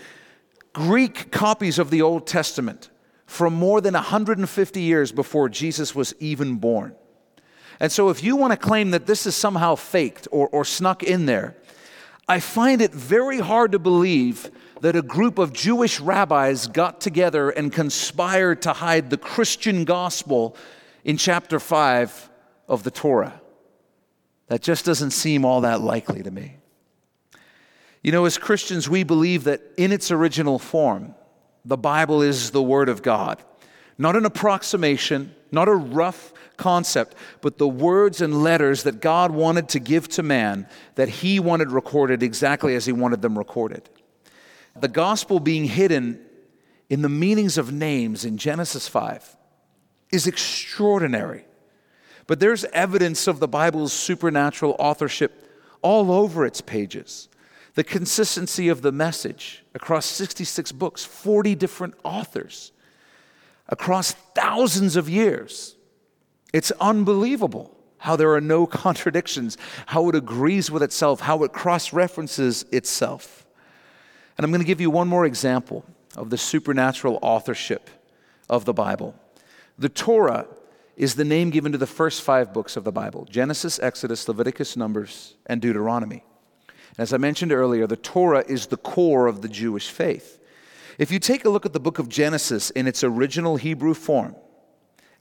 Greek 0.72 1.30
copies 1.30 1.78
of 1.78 1.90
the 1.90 2.02
Old 2.02 2.26
Testament 2.26 2.90
from 3.26 3.54
more 3.54 3.80
than 3.80 3.94
150 3.94 4.80
years 4.80 5.12
before 5.12 5.48
Jesus 5.48 5.94
was 5.94 6.14
even 6.18 6.56
born. 6.56 6.94
And 7.80 7.90
so, 7.90 8.10
if 8.10 8.22
you 8.22 8.36
want 8.36 8.52
to 8.52 8.58
claim 8.58 8.90
that 8.90 9.06
this 9.06 9.26
is 9.26 9.34
somehow 9.34 9.74
faked 9.74 10.28
or, 10.30 10.48
or 10.48 10.64
snuck 10.66 11.02
in 11.02 11.24
there, 11.24 11.56
I 12.28 12.38
find 12.38 12.82
it 12.82 12.92
very 12.92 13.40
hard 13.40 13.72
to 13.72 13.78
believe 13.78 14.50
that 14.82 14.96
a 14.96 15.02
group 15.02 15.38
of 15.38 15.52
Jewish 15.52 15.98
rabbis 15.98 16.66
got 16.66 17.00
together 17.00 17.50
and 17.50 17.72
conspired 17.72 18.62
to 18.62 18.74
hide 18.74 19.10
the 19.10 19.16
Christian 19.16 19.84
gospel 19.84 20.56
in 21.04 21.16
chapter 21.16 21.58
5 21.58 22.30
of 22.68 22.82
the 22.82 22.90
Torah. 22.90 23.40
That 24.48 24.62
just 24.62 24.84
doesn't 24.84 25.10
seem 25.12 25.44
all 25.44 25.62
that 25.62 25.80
likely 25.80 26.22
to 26.22 26.30
me. 26.30 26.56
You 28.02 28.12
know, 28.12 28.24
as 28.24 28.38
Christians, 28.38 28.88
we 28.88 29.04
believe 29.04 29.44
that 29.44 29.62
in 29.76 29.92
its 29.92 30.10
original 30.10 30.58
form, 30.58 31.14
the 31.64 31.76
Bible 31.76 32.22
is 32.22 32.50
the 32.50 32.62
Word 32.62 32.88
of 32.88 33.02
God. 33.02 33.42
Not 33.98 34.16
an 34.16 34.24
approximation, 34.24 35.34
not 35.52 35.68
a 35.68 35.74
rough 35.74 36.32
concept, 36.56 37.14
but 37.40 37.58
the 37.58 37.68
words 37.68 38.20
and 38.20 38.42
letters 38.42 38.82
that 38.84 39.00
God 39.00 39.30
wanted 39.30 39.68
to 39.70 39.80
give 39.80 40.08
to 40.08 40.22
man 40.22 40.68
that 40.94 41.08
He 41.08 41.40
wanted 41.40 41.70
recorded 41.70 42.22
exactly 42.22 42.74
as 42.74 42.86
He 42.86 42.92
wanted 42.92 43.22
them 43.22 43.36
recorded. 43.36 43.88
The 44.78 44.88
gospel 44.88 45.40
being 45.40 45.64
hidden 45.64 46.20
in 46.88 47.02
the 47.02 47.08
meanings 47.08 47.58
of 47.58 47.72
names 47.72 48.24
in 48.24 48.36
Genesis 48.36 48.88
5 48.88 49.36
is 50.10 50.26
extraordinary. 50.26 51.44
But 52.26 52.40
there's 52.40 52.64
evidence 52.66 53.26
of 53.26 53.40
the 53.40 53.48
Bible's 53.48 53.92
supernatural 53.92 54.76
authorship 54.78 55.48
all 55.82 56.12
over 56.12 56.44
its 56.44 56.60
pages. 56.60 57.28
The 57.74 57.84
consistency 57.84 58.68
of 58.68 58.82
the 58.82 58.92
message 58.92 59.64
across 59.74 60.06
66 60.06 60.72
books, 60.72 61.04
40 61.04 61.54
different 61.54 61.94
authors, 62.04 62.72
across 63.70 64.12
thousands 64.34 64.96
of 64.96 65.08
years. 65.08 65.76
It's 66.52 66.70
unbelievable 66.72 67.74
how 67.98 68.16
there 68.16 68.34
are 68.34 68.40
no 68.40 68.66
contradictions, 68.84 69.56
how 69.86 70.08
it 70.08 70.14
agrees 70.14 70.70
with 70.70 70.82
itself, 70.82 71.20
how 71.20 71.42
it 71.44 71.52
cross 71.52 71.92
references 71.92 72.64
itself. 72.72 73.46
And 74.36 74.44
I'm 74.44 74.50
going 74.50 74.60
to 74.62 74.66
give 74.66 74.80
you 74.80 74.90
one 74.90 75.08
more 75.08 75.24
example 75.24 75.84
of 76.16 76.30
the 76.30 76.38
supernatural 76.38 77.18
authorship 77.22 77.88
of 78.48 78.64
the 78.64 78.72
Bible. 78.72 79.14
The 79.78 79.88
Torah 79.88 80.46
is 80.96 81.14
the 81.14 81.24
name 81.24 81.50
given 81.50 81.72
to 81.72 81.78
the 81.78 81.86
first 81.86 82.20
five 82.20 82.52
books 82.52 82.76
of 82.76 82.84
the 82.84 82.92
Bible 82.92 83.26
Genesis, 83.30 83.78
Exodus, 83.78 84.26
Leviticus, 84.28 84.76
Numbers, 84.76 85.34
and 85.46 85.62
Deuteronomy. 85.62 86.24
As 86.98 87.12
I 87.12 87.16
mentioned 87.16 87.52
earlier, 87.52 87.86
the 87.86 87.96
Torah 87.96 88.44
is 88.46 88.66
the 88.66 88.76
core 88.76 89.26
of 89.26 89.40
the 89.40 89.48
Jewish 89.48 89.88
faith. 89.88 90.39
If 91.00 91.10
you 91.10 91.18
take 91.18 91.46
a 91.46 91.48
look 91.48 91.64
at 91.64 91.72
the 91.72 91.80
book 91.80 91.98
of 91.98 92.10
Genesis 92.10 92.68
in 92.68 92.86
its 92.86 93.02
original 93.02 93.56
Hebrew 93.56 93.94
form, 93.94 94.36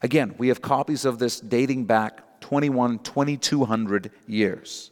again, 0.02 0.34
we 0.36 0.48
have 0.48 0.60
copies 0.60 1.06
of 1.06 1.18
this 1.18 1.40
dating 1.40 1.86
back 1.86 2.42
21, 2.42 2.98
2200 2.98 4.10
years. 4.26 4.90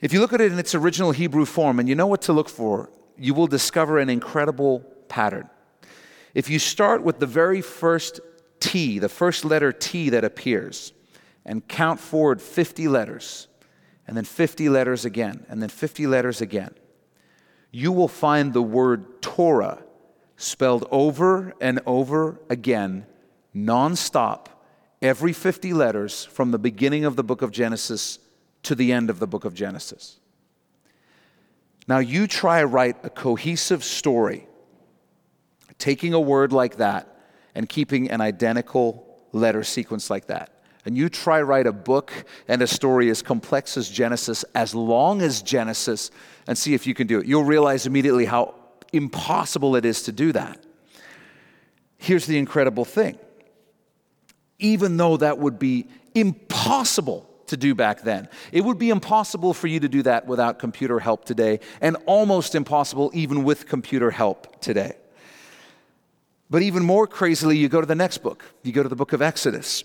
If 0.00 0.12
you 0.12 0.20
look 0.20 0.32
at 0.32 0.40
it 0.40 0.52
in 0.52 0.60
its 0.60 0.76
original 0.76 1.10
Hebrew 1.10 1.44
form 1.44 1.80
and 1.80 1.88
you 1.88 1.96
know 1.96 2.06
what 2.06 2.22
to 2.22 2.32
look 2.32 2.48
for, 2.48 2.88
you 3.16 3.34
will 3.34 3.48
discover 3.48 3.98
an 3.98 4.08
incredible 4.08 4.78
pattern. 5.08 5.50
If 6.34 6.48
you 6.48 6.60
start 6.60 7.02
with 7.02 7.18
the 7.18 7.26
very 7.26 7.60
first 7.60 8.20
T, 8.60 9.00
the 9.00 9.08
first 9.08 9.44
letter 9.44 9.72
T 9.72 10.10
that 10.10 10.22
appears, 10.22 10.92
and 11.44 11.66
count 11.66 11.98
forward 11.98 12.40
50 12.40 12.86
letters, 12.86 13.48
and 14.06 14.16
then 14.16 14.24
50 14.24 14.68
letters 14.68 15.04
again, 15.04 15.44
and 15.48 15.60
then 15.60 15.68
50 15.68 16.06
letters 16.06 16.40
again, 16.40 16.76
you 17.70 17.92
will 17.92 18.08
find 18.08 18.52
the 18.52 18.62
word 18.62 19.20
Torah 19.20 19.82
spelled 20.36 20.86
over 20.90 21.54
and 21.60 21.80
over 21.86 22.40
again, 22.48 23.06
nonstop, 23.54 24.46
every 25.02 25.32
50 25.32 25.72
letters 25.72 26.24
from 26.24 26.50
the 26.50 26.58
beginning 26.58 27.04
of 27.04 27.16
the 27.16 27.24
book 27.24 27.42
of 27.42 27.50
Genesis 27.50 28.18
to 28.62 28.74
the 28.74 28.92
end 28.92 29.10
of 29.10 29.18
the 29.18 29.26
book 29.26 29.44
of 29.44 29.54
Genesis. 29.54 30.18
Now, 31.86 31.98
you 31.98 32.26
try 32.26 32.60
to 32.60 32.66
write 32.66 32.96
a 33.02 33.10
cohesive 33.10 33.82
story, 33.82 34.46
taking 35.78 36.12
a 36.12 36.20
word 36.20 36.52
like 36.52 36.76
that 36.76 37.16
and 37.54 37.68
keeping 37.68 38.10
an 38.10 38.20
identical 38.20 39.04
letter 39.32 39.64
sequence 39.64 40.10
like 40.10 40.26
that 40.26 40.57
and 40.88 40.96
you 40.96 41.10
try 41.10 41.42
write 41.42 41.66
a 41.66 41.72
book 41.72 42.10
and 42.48 42.62
a 42.62 42.66
story 42.66 43.10
as 43.10 43.20
complex 43.20 43.76
as 43.76 43.90
Genesis, 43.90 44.42
as 44.54 44.74
long 44.74 45.20
as 45.20 45.42
Genesis, 45.42 46.10
and 46.46 46.56
see 46.56 46.72
if 46.72 46.86
you 46.86 46.94
can 46.94 47.06
do 47.06 47.18
it. 47.20 47.26
You'll 47.26 47.44
realize 47.44 47.84
immediately 47.84 48.24
how 48.24 48.54
impossible 48.94 49.76
it 49.76 49.84
is 49.84 50.04
to 50.04 50.12
do 50.12 50.32
that. 50.32 50.64
Here's 51.98 52.24
the 52.24 52.38
incredible 52.38 52.86
thing. 52.86 53.18
Even 54.58 54.96
though 54.96 55.18
that 55.18 55.36
would 55.38 55.58
be 55.58 55.88
impossible 56.14 57.28
to 57.48 57.58
do 57.58 57.74
back 57.74 58.00
then. 58.00 58.26
It 58.50 58.62
would 58.62 58.78
be 58.78 58.88
impossible 58.88 59.52
for 59.52 59.66
you 59.66 59.80
to 59.80 59.90
do 59.90 60.02
that 60.04 60.26
without 60.26 60.58
computer 60.58 61.00
help 61.00 61.26
today, 61.26 61.60
and 61.82 61.98
almost 62.06 62.54
impossible 62.54 63.10
even 63.12 63.44
with 63.44 63.66
computer 63.66 64.10
help 64.10 64.58
today. 64.62 64.96
But 66.48 66.62
even 66.62 66.82
more 66.82 67.06
crazily, 67.06 67.58
you 67.58 67.68
go 67.68 67.82
to 67.82 67.86
the 67.86 67.94
next 67.94 68.18
book. 68.18 68.42
You 68.62 68.72
go 68.72 68.82
to 68.82 68.88
the 68.88 68.96
book 68.96 69.12
of 69.12 69.20
Exodus 69.20 69.84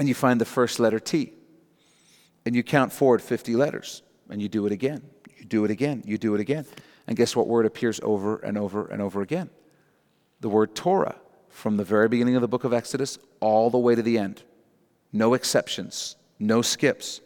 and 0.00 0.08
you 0.08 0.14
find 0.14 0.40
the 0.40 0.46
first 0.46 0.80
letter 0.80 0.98
T. 0.98 1.34
And 2.46 2.56
you 2.56 2.62
count 2.62 2.90
forward 2.90 3.20
50 3.20 3.54
letters, 3.54 4.00
and 4.30 4.40
you 4.40 4.48
do 4.48 4.64
it 4.64 4.72
again. 4.72 5.02
You 5.36 5.44
do 5.44 5.66
it 5.66 5.70
again. 5.70 6.02
You 6.06 6.16
do 6.16 6.34
it 6.34 6.40
again. 6.40 6.64
And 7.06 7.18
guess 7.18 7.36
what 7.36 7.46
word 7.46 7.66
appears 7.66 8.00
over 8.02 8.38
and 8.38 8.56
over 8.56 8.86
and 8.86 9.02
over 9.02 9.20
again? 9.20 9.50
The 10.40 10.48
word 10.48 10.74
Torah, 10.74 11.16
from 11.50 11.76
the 11.76 11.84
very 11.84 12.08
beginning 12.08 12.34
of 12.34 12.40
the 12.40 12.48
book 12.48 12.64
of 12.64 12.72
Exodus 12.72 13.18
all 13.40 13.68
the 13.68 13.76
way 13.76 13.94
to 13.94 14.00
the 14.00 14.16
end. 14.16 14.42
No 15.12 15.34
exceptions, 15.34 16.16
no 16.38 16.62
skips. 16.62 17.20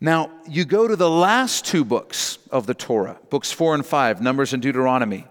Now, 0.00 0.30
you 0.48 0.64
go 0.64 0.88
to 0.88 0.96
the 0.96 1.10
last 1.10 1.66
two 1.66 1.84
books 1.84 2.38
of 2.50 2.66
the 2.66 2.74
Torah, 2.74 3.18
books 3.28 3.52
four 3.52 3.74
and 3.74 3.84
five, 3.84 4.22
Numbers 4.22 4.54
and 4.54 4.62
Deuteronomy, 4.62 5.26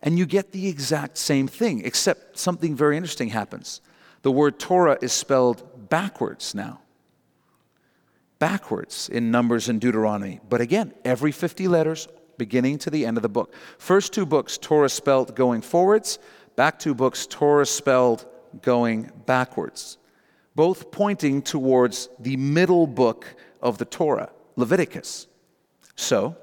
and 0.00 0.18
you 0.18 0.24
get 0.24 0.52
the 0.52 0.68
exact 0.68 1.18
same 1.18 1.48
thing, 1.48 1.84
except 1.84 2.38
something 2.38 2.74
very 2.74 2.96
interesting 2.96 3.28
happens 3.28 3.82
the 4.24 4.32
word 4.32 4.58
Torah 4.58 4.96
is 5.02 5.12
spelled 5.12 5.90
backwards 5.90 6.54
now. 6.54 6.80
Backwards 8.38 9.10
in 9.10 9.30
Numbers 9.30 9.68
and 9.68 9.78
Deuteronomy. 9.78 10.40
But 10.48 10.62
again, 10.62 10.94
every 11.04 11.30
50 11.30 11.68
letters, 11.68 12.08
beginning 12.38 12.78
to 12.78 12.90
the 12.90 13.04
end 13.04 13.18
of 13.18 13.22
the 13.22 13.28
book. 13.28 13.52
First 13.76 14.14
two 14.14 14.24
books, 14.24 14.56
Torah 14.56 14.88
spelled 14.88 15.36
going 15.36 15.60
forwards. 15.60 16.18
Back 16.56 16.78
two 16.78 16.94
books, 16.94 17.26
Torah 17.26 17.66
spelled 17.66 18.24
going 18.62 19.12
backwards. 19.26 19.98
Both 20.54 20.90
pointing 20.90 21.42
towards 21.42 22.08
the 22.18 22.38
middle 22.38 22.86
book 22.86 23.26
of 23.60 23.76
the 23.76 23.84
Torah, 23.84 24.30
Leviticus. 24.56 25.26
So, 25.96 26.34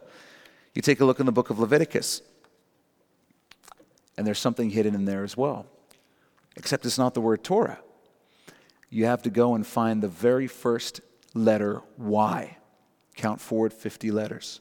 you 0.75 0.83
take 0.83 0.99
a 0.99 1.05
look 1.05 1.19
in 1.19 1.25
the 1.25 1.31
book 1.31 1.49
of 1.49 1.57
Leviticus, 1.57 2.21
and 4.17 4.27
there's 4.27 4.39
something 4.39 4.69
hidden 4.69 4.93
in 4.93 5.05
there 5.05 5.23
as 5.23 5.35
well 5.35 5.65
except 6.55 6.85
it's 6.85 6.97
not 6.97 7.13
the 7.13 7.21
word 7.21 7.43
Torah. 7.43 7.79
You 8.89 9.05
have 9.05 9.21
to 9.23 9.29
go 9.29 9.55
and 9.55 9.65
find 9.65 10.03
the 10.03 10.07
very 10.07 10.47
first 10.47 11.01
letter 11.33 11.81
Y. 11.97 12.57
Count 13.15 13.39
forward 13.39 13.73
50 13.73 14.11
letters. 14.11 14.59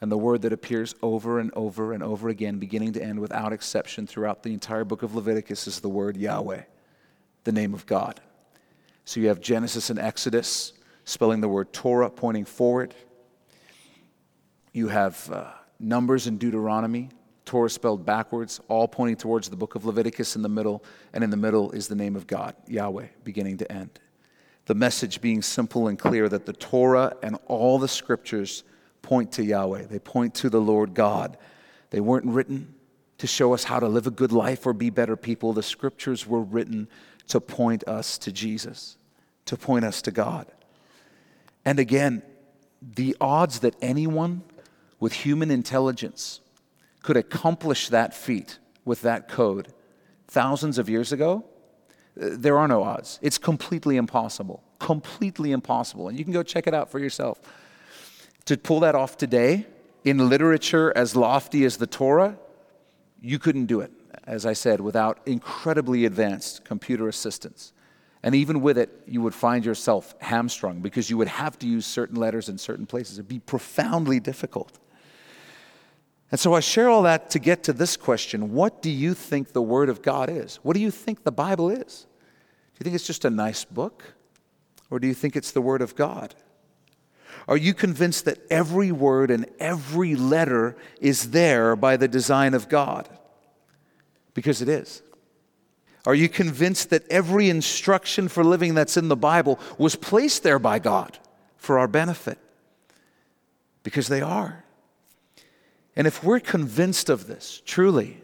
And 0.00 0.12
the 0.12 0.18
word 0.18 0.42
that 0.42 0.52
appears 0.52 0.94
over 1.02 1.38
and 1.38 1.50
over 1.54 1.92
and 1.92 2.02
over 2.02 2.28
again, 2.28 2.58
beginning 2.58 2.92
to 2.92 3.02
end 3.02 3.18
without 3.20 3.52
exception 3.52 4.06
throughout 4.06 4.42
the 4.42 4.52
entire 4.52 4.84
book 4.84 5.02
of 5.02 5.14
Leviticus, 5.14 5.66
is 5.66 5.80
the 5.80 5.88
word 5.88 6.16
Yahweh, 6.16 6.62
the 7.44 7.52
name 7.52 7.74
of 7.74 7.86
God. 7.86 8.20
So 9.04 9.20
you 9.20 9.28
have 9.28 9.40
Genesis 9.40 9.90
and 9.90 9.98
Exodus 9.98 10.72
spelling 11.04 11.40
the 11.40 11.48
word 11.48 11.72
Torah, 11.72 12.10
pointing 12.10 12.44
forward. 12.44 12.94
You 14.72 14.88
have 14.88 15.30
uh, 15.30 15.50
Numbers 15.78 16.26
and 16.26 16.38
Deuteronomy 16.38 17.10
Torah 17.44 17.68
spelled 17.68 18.06
backwards, 18.06 18.60
all 18.68 18.88
pointing 18.88 19.16
towards 19.16 19.48
the 19.48 19.56
book 19.56 19.74
of 19.74 19.84
Leviticus 19.84 20.34
in 20.36 20.42
the 20.42 20.48
middle, 20.48 20.82
and 21.12 21.22
in 21.22 21.30
the 21.30 21.36
middle 21.36 21.70
is 21.72 21.88
the 21.88 21.94
name 21.94 22.16
of 22.16 22.26
God, 22.26 22.54
Yahweh, 22.66 23.06
beginning 23.22 23.58
to 23.58 23.70
end. 23.70 23.98
The 24.66 24.74
message 24.74 25.20
being 25.20 25.42
simple 25.42 25.88
and 25.88 25.98
clear 25.98 26.28
that 26.28 26.46
the 26.46 26.54
Torah 26.54 27.14
and 27.22 27.38
all 27.46 27.78
the 27.78 27.88
scriptures 27.88 28.64
point 29.02 29.32
to 29.32 29.44
Yahweh. 29.44 29.86
They 29.86 29.98
point 29.98 30.34
to 30.36 30.48
the 30.48 30.60
Lord 30.60 30.94
God. 30.94 31.36
They 31.90 32.00
weren't 32.00 32.24
written 32.26 32.74
to 33.18 33.26
show 33.26 33.52
us 33.52 33.64
how 33.64 33.78
to 33.78 33.88
live 33.88 34.06
a 34.06 34.10
good 34.10 34.32
life 34.32 34.66
or 34.66 34.72
be 34.72 34.88
better 34.88 35.16
people. 35.16 35.52
The 35.52 35.62
scriptures 35.62 36.26
were 36.26 36.40
written 36.40 36.88
to 37.28 37.40
point 37.40 37.84
us 37.86 38.16
to 38.18 38.32
Jesus, 38.32 38.96
to 39.44 39.56
point 39.56 39.84
us 39.84 40.00
to 40.02 40.10
God. 40.10 40.46
And 41.64 41.78
again, 41.78 42.22
the 42.80 43.16
odds 43.20 43.60
that 43.60 43.76
anyone 43.82 44.42
with 44.98 45.12
human 45.12 45.50
intelligence 45.50 46.40
could 47.04 47.16
accomplish 47.18 47.90
that 47.90 48.14
feat 48.14 48.58
with 48.86 49.02
that 49.02 49.28
code 49.28 49.68
thousands 50.26 50.78
of 50.78 50.88
years 50.88 51.12
ago, 51.12 51.44
uh, 52.20 52.30
there 52.32 52.58
are 52.58 52.66
no 52.66 52.82
odds. 52.82 53.18
It's 53.20 53.36
completely 53.36 53.98
impossible. 53.98 54.62
Completely 54.78 55.52
impossible. 55.52 56.08
And 56.08 56.18
you 56.18 56.24
can 56.24 56.32
go 56.32 56.42
check 56.42 56.66
it 56.66 56.72
out 56.72 56.90
for 56.90 56.98
yourself. 56.98 57.40
To 58.46 58.56
pull 58.56 58.80
that 58.80 58.94
off 58.94 59.18
today 59.18 59.66
in 60.02 60.30
literature 60.30 60.94
as 60.96 61.14
lofty 61.14 61.66
as 61.66 61.76
the 61.76 61.86
Torah, 61.86 62.38
you 63.20 63.38
couldn't 63.38 63.66
do 63.66 63.80
it, 63.80 63.92
as 64.26 64.46
I 64.46 64.54
said, 64.54 64.80
without 64.80 65.20
incredibly 65.26 66.06
advanced 66.06 66.64
computer 66.64 67.06
assistance. 67.08 67.74
And 68.22 68.34
even 68.34 68.62
with 68.62 68.78
it, 68.78 69.02
you 69.06 69.20
would 69.20 69.34
find 69.34 69.62
yourself 69.62 70.14
hamstrung 70.22 70.80
because 70.80 71.10
you 71.10 71.18
would 71.18 71.28
have 71.28 71.58
to 71.58 71.66
use 71.66 71.84
certain 71.84 72.16
letters 72.16 72.48
in 72.48 72.56
certain 72.56 72.86
places. 72.86 73.18
It'd 73.18 73.28
be 73.28 73.40
profoundly 73.40 74.20
difficult. 74.20 74.78
And 76.34 76.40
so 76.40 76.52
I 76.52 76.58
share 76.58 76.88
all 76.88 77.02
that 77.02 77.30
to 77.30 77.38
get 77.38 77.62
to 77.62 77.72
this 77.72 77.96
question 77.96 78.54
What 78.54 78.82
do 78.82 78.90
you 78.90 79.14
think 79.14 79.52
the 79.52 79.62
Word 79.62 79.88
of 79.88 80.02
God 80.02 80.28
is? 80.28 80.56
What 80.64 80.74
do 80.74 80.80
you 80.80 80.90
think 80.90 81.22
the 81.22 81.30
Bible 81.30 81.70
is? 81.70 82.08
Do 82.74 82.80
you 82.80 82.82
think 82.82 82.96
it's 82.96 83.06
just 83.06 83.24
a 83.24 83.30
nice 83.30 83.64
book? 83.64 84.02
Or 84.90 84.98
do 84.98 85.06
you 85.06 85.14
think 85.14 85.36
it's 85.36 85.52
the 85.52 85.60
Word 85.60 85.80
of 85.80 85.94
God? 85.94 86.34
Are 87.46 87.56
you 87.56 87.72
convinced 87.72 88.24
that 88.24 88.40
every 88.50 88.90
word 88.90 89.30
and 89.30 89.46
every 89.60 90.16
letter 90.16 90.76
is 91.00 91.30
there 91.30 91.76
by 91.76 91.96
the 91.96 92.08
design 92.08 92.52
of 92.52 92.68
God? 92.68 93.08
Because 94.34 94.60
it 94.60 94.68
is. 94.68 95.04
Are 96.04 96.16
you 96.16 96.28
convinced 96.28 96.90
that 96.90 97.08
every 97.12 97.48
instruction 97.48 98.26
for 98.26 98.42
living 98.42 98.74
that's 98.74 98.96
in 98.96 99.06
the 99.06 99.14
Bible 99.14 99.60
was 99.78 99.94
placed 99.94 100.42
there 100.42 100.58
by 100.58 100.80
God 100.80 101.16
for 101.58 101.78
our 101.78 101.86
benefit? 101.86 102.38
Because 103.84 104.08
they 104.08 104.20
are. 104.20 104.63
And 105.96 106.06
if 106.06 106.24
we're 106.24 106.40
convinced 106.40 107.08
of 107.08 107.26
this, 107.26 107.62
truly, 107.64 108.20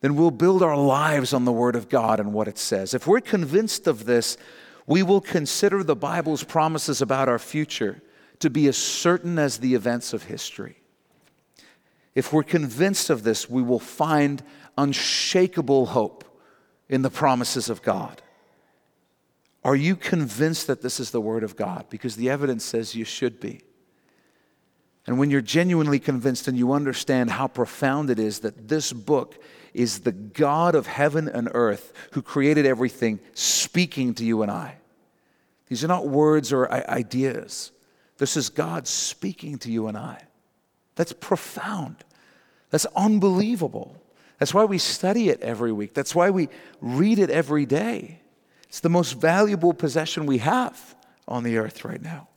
then 0.00 0.14
we'll 0.14 0.30
build 0.30 0.62
our 0.62 0.76
lives 0.76 1.32
on 1.32 1.44
the 1.44 1.52
Word 1.52 1.74
of 1.74 1.88
God 1.88 2.20
and 2.20 2.32
what 2.32 2.48
it 2.48 2.58
says. 2.58 2.94
If 2.94 3.06
we're 3.06 3.20
convinced 3.20 3.86
of 3.86 4.04
this, 4.04 4.36
we 4.86 5.02
will 5.02 5.20
consider 5.20 5.82
the 5.82 5.96
Bible's 5.96 6.44
promises 6.44 7.02
about 7.02 7.28
our 7.28 7.38
future 7.38 8.00
to 8.38 8.48
be 8.48 8.68
as 8.68 8.76
certain 8.76 9.38
as 9.38 9.58
the 9.58 9.74
events 9.74 10.12
of 10.12 10.24
history. 10.24 10.76
If 12.14 12.32
we're 12.32 12.44
convinced 12.44 13.10
of 13.10 13.22
this, 13.22 13.50
we 13.50 13.62
will 13.62 13.80
find 13.80 14.42
unshakable 14.76 15.86
hope 15.86 16.24
in 16.88 17.02
the 17.02 17.10
promises 17.10 17.68
of 17.68 17.82
God. 17.82 18.22
Are 19.64 19.76
you 19.76 19.96
convinced 19.96 20.68
that 20.68 20.82
this 20.82 21.00
is 21.00 21.10
the 21.10 21.20
Word 21.20 21.42
of 21.42 21.56
God? 21.56 21.86
Because 21.90 22.16
the 22.16 22.30
evidence 22.30 22.64
says 22.64 22.94
you 22.94 23.04
should 23.04 23.40
be. 23.40 23.60
And 25.08 25.18
when 25.18 25.30
you're 25.30 25.40
genuinely 25.40 25.98
convinced 25.98 26.48
and 26.48 26.58
you 26.58 26.74
understand 26.74 27.30
how 27.30 27.48
profound 27.48 28.10
it 28.10 28.18
is 28.18 28.40
that 28.40 28.68
this 28.68 28.92
book 28.92 29.42
is 29.72 30.00
the 30.00 30.12
God 30.12 30.74
of 30.74 30.86
heaven 30.86 31.28
and 31.28 31.48
earth 31.54 31.94
who 32.12 32.20
created 32.20 32.66
everything 32.66 33.18
speaking 33.32 34.12
to 34.16 34.24
you 34.24 34.42
and 34.42 34.50
I. 34.50 34.76
These 35.68 35.82
are 35.82 35.88
not 35.88 36.06
words 36.06 36.52
or 36.52 36.70
ideas. 36.70 37.72
This 38.18 38.36
is 38.36 38.50
God 38.50 38.86
speaking 38.86 39.56
to 39.60 39.72
you 39.72 39.86
and 39.86 39.96
I. 39.96 40.20
That's 40.94 41.14
profound. 41.14 42.04
That's 42.68 42.86
unbelievable. 42.94 43.96
That's 44.38 44.52
why 44.52 44.66
we 44.66 44.76
study 44.76 45.30
it 45.30 45.40
every 45.40 45.72
week. 45.72 45.94
That's 45.94 46.14
why 46.14 46.28
we 46.28 46.50
read 46.82 47.18
it 47.18 47.30
every 47.30 47.64
day. 47.64 48.20
It's 48.68 48.80
the 48.80 48.90
most 48.90 49.14
valuable 49.14 49.72
possession 49.72 50.26
we 50.26 50.36
have 50.38 50.94
on 51.26 51.44
the 51.44 51.56
earth 51.56 51.82
right 51.86 52.02
now. 52.02 52.28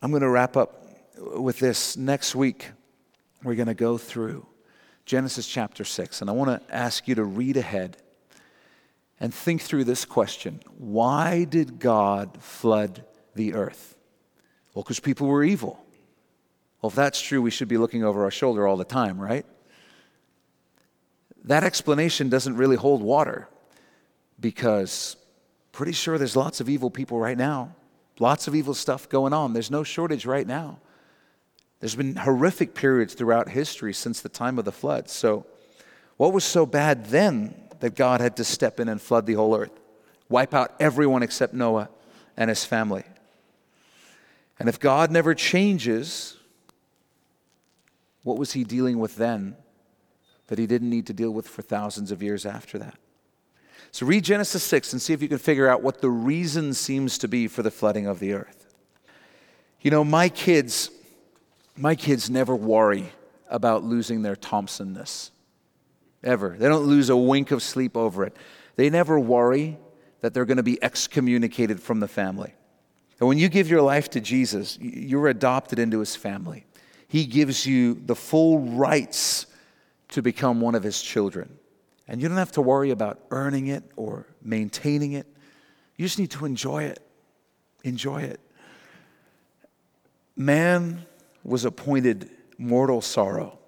I'm 0.00 0.10
going 0.10 0.22
to 0.22 0.28
wrap 0.28 0.56
up 0.56 0.84
with 1.16 1.58
this. 1.58 1.96
Next 1.96 2.36
week, 2.36 2.70
we're 3.42 3.56
going 3.56 3.66
to 3.66 3.74
go 3.74 3.98
through 3.98 4.46
Genesis 5.06 5.46
chapter 5.48 5.84
6, 5.84 6.20
and 6.20 6.30
I 6.30 6.32
want 6.32 6.50
to 6.50 6.74
ask 6.74 7.08
you 7.08 7.16
to 7.16 7.24
read 7.24 7.56
ahead 7.56 7.96
and 9.18 9.34
think 9.34 9.60
through 9.60 9.84
this 9.84 10.04
question 10.04 10.60
Why 10.76 11.42
did 11.42 11.80
God 11.80 12.40
flood 12.40 13.04
the 13.34 13.54
earth? 13.54 13.96
Well, 14.72 14.84
because 14.84 15.00
people 15.00 15.26
were 15.26 15.42
evil. 15.42 15.84
Well, 16.80 16.90
if 16.90 16.94
that's 16.94 17.20
true, 17.20 17.42
we 17.42 17.50
should 17.50 17.66
be 17.66 17.76
looking 17.76 18.04
over 18.04 18.22
our 18.22 18.30
shoulder 18.30 18.68
all 18.68 18.76
the 18.76 18.84
time, 18.84 19.20
right? 19.20 19.44
That 21.42 21.64
explanation 21.64 22.28
doesn't 22.28 22.56
really 22.56 22.76
hold 22.76 23.02
water 23.02 23.48
because 24.38 25.16
pretty 25.72 25.92
sure 25.92 26.18
there's 26.18 26.36
lots 26.36 26.60
of 26.60 26.68
evil 26.68 26.88
people 26.88 27.18
right 27.18 27.36
now, 27.36 27.74
lots 28.20 28.48
of 28.48 28.54
evil 28.54 28.74
stuff 28.74 29.08
going 29.08 29.32
on. 29.32 29.52
There's 29.52 29.70
no 29.70 29.82
shortage 29.82 30.26
right 30.26 30.46
now. 30.46 30.78
There's 31.80 31.94
been 31.94 32.16
horrific 32.16 32.74
periods 32.74 33.14
throughout 33.14 33.48
history 33.48 33.94
since 33.94 34.20
the 34.20 34.28
time 34.28 34.58
of 34.58 34.64
the 34.64 34.72
flood. 34.72 35.08
So, 35.08 35.46
what 36.16 36.32
was 36.32 36.44
so 36.44 36.66
bad 36.66 37.06
then 37.06 37.54
that 37.78 37.94
God 37.94 38.20
had 38.20 38.36
to 38.38 38.44
step 38.44 38.80
in 38.80 38.88
and 38.88 39.00
flood 39.00 39.26
the 39.26 39.34
whole 39.34 39.56
earth, 39.56 39.78
wipe 40.28 40.52
out 40.52 40.74
everyone 40.80 41.22
except 41.22 41.54
Noah 41.54 41.88
and 42.36 42.48
his 42.48 42.64
family? 42.64 43.04
And 44.58 44.68
if 44.68 44.80
God 44.80 45.12
never 45.12 45.34
changes, 45.34 46.36
what 48.24 48.38
was 48.38 48.52
he 48.52 48.64
dealing 48.64 48.98
with 48.98 49.16
then 49.16 49.56
that 50.48 50.58
he 50.58 50.66
didn't 50.66 50.90
need 50.90 51.06
to 51.06 51.12
deal 51.12 51.30
with 51.30 51.46
for 51.46 51.62
thousands 51.62 52.10
of 52.10 52.22
years 52.22 52.44
after 52.44 52.78
that? 52.78 52.98
So 53.90 54.06
read 54.06 54.24
Genesis 54.24 54.62
6 54.64 54.92
and 54.92 55.02
see 55.02 55.12
if 55.12 55.22
you 55.22 55.28
can 55.28 55.38
figure 55.38 55.68
out 55.68 55.82
what 55.82 56.00
the 56.00 56.10
reason 56.10 56.74
seems 56.74 57.18
to 57.18 57.28
be 57.28 57.48
for 57.48 57.62
the 57.62 57.70
flooding 57.70 58.06
of 58.06 58.20
the 58.20 58.34
earth. 58.34 58.66
You 59.80 59.90
know, 59.90 60.04
my 60.04 60.28
kids, 60.28 60.90
my 61.76 61.94
kids 61.94 62.28
never 62.28 62.54
worry 62.54 63.12
about 63.48 63.84
losing 63.84 64.22
their 64.22 64.36
Thompsonness. 64.36 65.30
Ever. 66.24 66.56
They 66.58 66.68
don't 66.68 66.84
lose 66.84 67.10
a 67.10 67.16
wink 67.16 67.52
of 67.52 67.62
sleep 67.62 67.96
over 67.96 68.24
it. 68.24 68.36
They 68.74 68.90
never 68.90 69.20
worry 69.20 69.78
that 70.20 70.34
they're 70.34 70.44
going 70.44 70.56
to 70.56 70.64
be 70.64 70.82
excommunicated 70.82 71.80
from 71.80 72.00
the 72.00 72.08
family. 72.08 72.54
And 73.20 73.28
when 73.28 73.38
you 73.38 73.48
give 73.48 73.68
your 73.68 73.82
life 73.82 74.10
to 74.10 74.20
Jesus, 74.20 74.78
you're 74.80 75.28
adopted 75.28 75.78
into 75.78 76.00
his 76.00 76.16
family. 76.16 76.64
He 77.08 77.24
gives 77.24 77.66
you 77.66 77.94
the 77.94 78.14
full 78.14 78.58
rights 78.60 79.46
to 80.10 80.22
become 80.22 80.60
one 80.60 80.74
of 80.74 80.82
his 80.82 81.00
children. 81.00 81.57
And 82.08 82.22
you 82.22 82.28
don't 82.28 82.38
have 82.38 82.52
to 82.52 82.62
worry 82.62 82.90
about 82.90 83.20
earning 83.30 83.66
it 83.66 83.84
or 83.96 84.26
maintaining 84.42 85.12
it. 85.12 85.26
You 85.96 86.06
just 86.06 86.18
need 86.18 86.30
to 86.32 86.46
enjoy 86.46 86.84
it. 86.84 87.00
Enjoy 87.84 88.22
it. 88.22 88.40
Man 90.34 91.06
was 91.44 91.64
appointed 91.64 92.30
mortal 92.56 93.00
sorrow, 93.00 93.58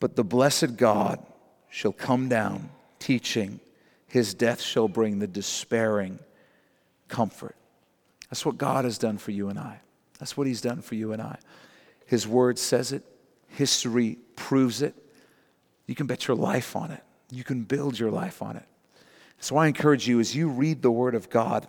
but 0.00 0.16
the 0.16 0.24
blessed 0.24 0.76
God 0.76 1.24
shall 1.68 1.92
come 1.92 2.28
down 2.28 2.70
teaching, 2.98 3.60
his 4.08 4.34
death 4.34 4.60
shall 4.60 4.88
bring 4.88 5.18
the 5.18 5.26
despairing 5.26 6.18
comfort. 7.08 7.56
That's 8.30 8.44
what 8.44 8.58
God 8.58 8.84
has 8.84 8.98
done 8.98 9.18
for 9.18 9.30
you 9.30 9.48
and 9.48 9.58
I. 9.58 9.80
That's 10.18 10.36
what 10.36 10.46
He's 10.46 10.60
done 10.60 10.80
for 10.80 10.94
you 10.94 11.12
and 11.12 11.22
I. 11.22 11.38
His 12.06 12.26
Word 12.26 12.58
says 12.58 12.92
it, 12.92 13.04
history 13.48 14.18
proves 14.34 14.82
it. 14.82 14.94
You 15.86 15.94
can 15.94 16.06
bet 16.06 16.26
your 16.26 16.36
life 16.36 16.74
on 16.74 16.90
it, 16.90 17.02
you 17.30 17.44
can 17.44 17.62
build 17.62 17.98
your 17.98 18.10
life 18.10 18.42
on 18.42 18.56
it. 18.56 18.66
So 19.38 19.56
I 19.56 19.66
encourage 19.66 20.08
you 20.08 20.20
as 20.20 20.34
you 20.34 20.48
read 20.48 20.82
the 20.82 20.90
Word 20.90 21.14
of 21.14 21.28
God, 21.28 21.66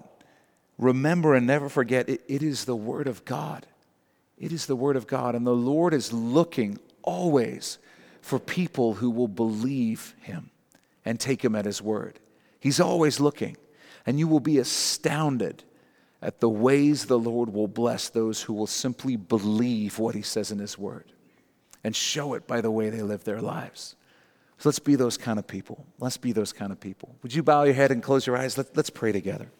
remember 0.77 1.35
and 1.35 1.45
never 1.45 1.69
forget 1.69 2.09
it, 2.09 2.21
it 2.27 2.43
is 2.43 2.65
the 2.65 2.75
Word 2.75 3.07
of 3.07 3.25
God. 3.25 3.65
It 4.37 4.51
is 4.51 4.67
the 4.67 4.75
Word 4.75 4.95
of 4.95 5.07
God. 5.07 5.35
And 5.35 5.45
the 5.45 5.55
Lord 5.55 5.93
is 5.93 6.13
looking 6.13 6.79
always 7.01 7.79
for 8.21 8.39
people 8.39 8.95
who 8.95 9.09
will 9.09 9.27
believe 9.27 10.13
Him 10.21 10.51
and 11.03 11.19
take 11.19 11.43
Him 11.43 11.55
at 11.55 11.65
His 11.65 11.81
Word. 11.81 12.19
He's 12.59 12.79
always 12.79 13.19
looking. 13.19 13.57
And 14.05 14.19
you 14.19 14.27
will 14.27 14.39
be 14.39 14.59
astounded 14.59 15.63
at 16.21 16.39
the 16.39 16.49
ways 16.49 17.05
the 17.05 17.19
Lord 17.19 17.53
will 17.53 17.67
bless 17.67 18.09
those 18.09 18.41
who 18.41 18.53
will 18.53 18.67
simply 18.67 19.15
believe 19.15 19.99
what 19.99 20.15
He 20.15 20.21
says 20.21 20.51
in 20.51 20.59
His 20.59 20.77
Word 20.77 21.05
and 21.83 21.95
show 21.95 22.33
it 22.33 22.47
by 22.47 22.61
the 22.61 22.71
way 22.71 22.89
they 22.89 23.01
live 23.01 23.23
their 23.23 23.41
lives. 23.41 23.95
So 24.57 24.69
let's 24.69 24.79
be 24.79 24.95
those 24.95 25.17
kind 25.17 25.37
of 25.37 25.45
people. 25.45 25.85
Let's 25.99 26.17
be 26.17 26.31
those 26.31 26.51
kind 26.51 26.71
of 26.71 26.79
people. 26.79 27.15
Would 27.21 27.33
you 27.33 27.43
bow 27.43 27.63
your 27.63 27.75
head 27.75 27.91
and 27.91 28.01
close 28.01 28.25
your 28.25 28.37
eyes? 28.37 28.57
Let, 28.57 28.75
us 28.77 28.89
pray 28.89 29.11
together. 29.11 29.51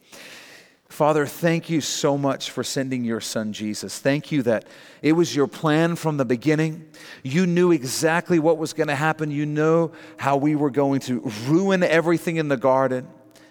Father, 0.88 1.26
thank 1.26 1.70
you 1.70 1.80
so 1.80 2.18
much 2.18 2.50
for 2.50 2.64
sending 2.64 3.04
your 3.04 3.20
son 3.20 3.52
Jesus. 3.52 3.98
Thank 3.98 4.32
you 4.32 4.42
that 4.44 4.66
it 5.02 5.12
was 5.12 5.36
your 5.36 5.46
plan 5.46 5.96
from 5.96 6.16
the 6.16 6.24
beginning. 6.24 6.88
You 7.22 7.46
knew 7.46 7.70
exactly 7.70 8.38
what 8.38 8.58
was 8.58 8.72
going 8.72 8.88
to 8.88 8.94
happen. 8.94 9.30
You 9.30 9.46
know 9.46 9.92
how 10.16 10.36
we 10.36 10.56
were 10.56 10.70
going 10.70 11.00
to 11.02 11.20
ruin 11.46 11.82
everything 11.82 12.36
in 12.36 12.48
the 12.48 12.56
garden 12.56 13.06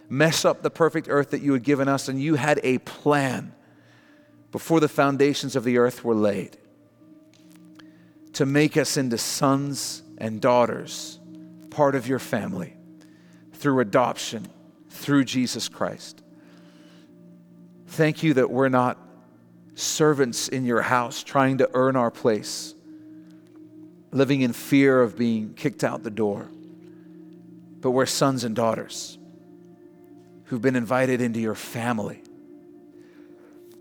mess 0.09 0.45
up 0.45 0.61
the 0.61 0.69
perfect 0.69 1.07
earth 1.09 1.31
that 1.31 1.41
you 1.41 1.53
had 1.53 1.63
given 1.63 1.87
us, 1.87 2.07
and 2.07 2.21
you 2.21 2.35
had 2.35 2.59
a 2.63 2.77
plan 2.79 3.53
before 4.51 4.79
the 4.79 4.87
foundations 4.87 5.55
of 5.55 5.63
the 5.63 5.77
earth 5.77 6.03
were 6.03 6.15
laid 6.15 6.57
to 8.33 8.45
make 8.45 8.77
us 8.77 8.97
into 8.97 9.17
sons 9.17 10.03
and 10.17 10.39
daughters, 10.39 11.16
part 11.77 11.93
of 11.93 12.07
your 12.07 12.17
family, 12.17 12.73
through 13.53 13.79
adoption, 13.81 14.47
through 14.89 15.23
Jesus 15.23 15.69
Christ. 15.69 16.23
Thank 17.85 18.23
you 18.23 18.33
that 18.33 18.49
we're 18.49 18.67
not 18.67 18.97
servants 19.75 20.47
in 20.47 20.65
your 20.65 20.81
house 20.81 21.21
trying 21.21 21.59
to 21.59 21.69
earn 21.75 21.95
our 21.95 22.09
place, 22.09 22.73
living 24.11 24.41
in 24.41 24.53
fear 24.53 25.03
of 25.03 25.15
being 25.15 25.53
kicked 25.53 25.83
out 25.83 26.01
the 26.01 26.09
door, 26.09 26.49
but 27.79 27.91
we're 27.91 28.07
sons 28.07 28.43
and 28.43 28.55
daughters 28.55 29.19
who've 30.45 30.63
been 30.63 30.75
invited 30.75 31.21
into 31.21 31.39
your 31.39 31.53
family 31.53 32.23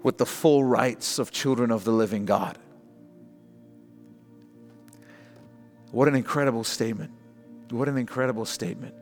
with 0.02 0.18
the 0.18 0.26
full 0.26 0.62
rights 0.62 1.18
of 1.18 1.30
children 1.30 1.70
of 1.70 1.84
the 1.84 1.92
living 1.92 2.26
God. 2.26 2.58
What 5.92 6.08
an 6.08 6.14
incredible 6.14 6.62
statement. 6.62 7.15
What 7.70 7.88
an 7.88 7.98
incredible 7.98 8.44
statement. 8.44 8.94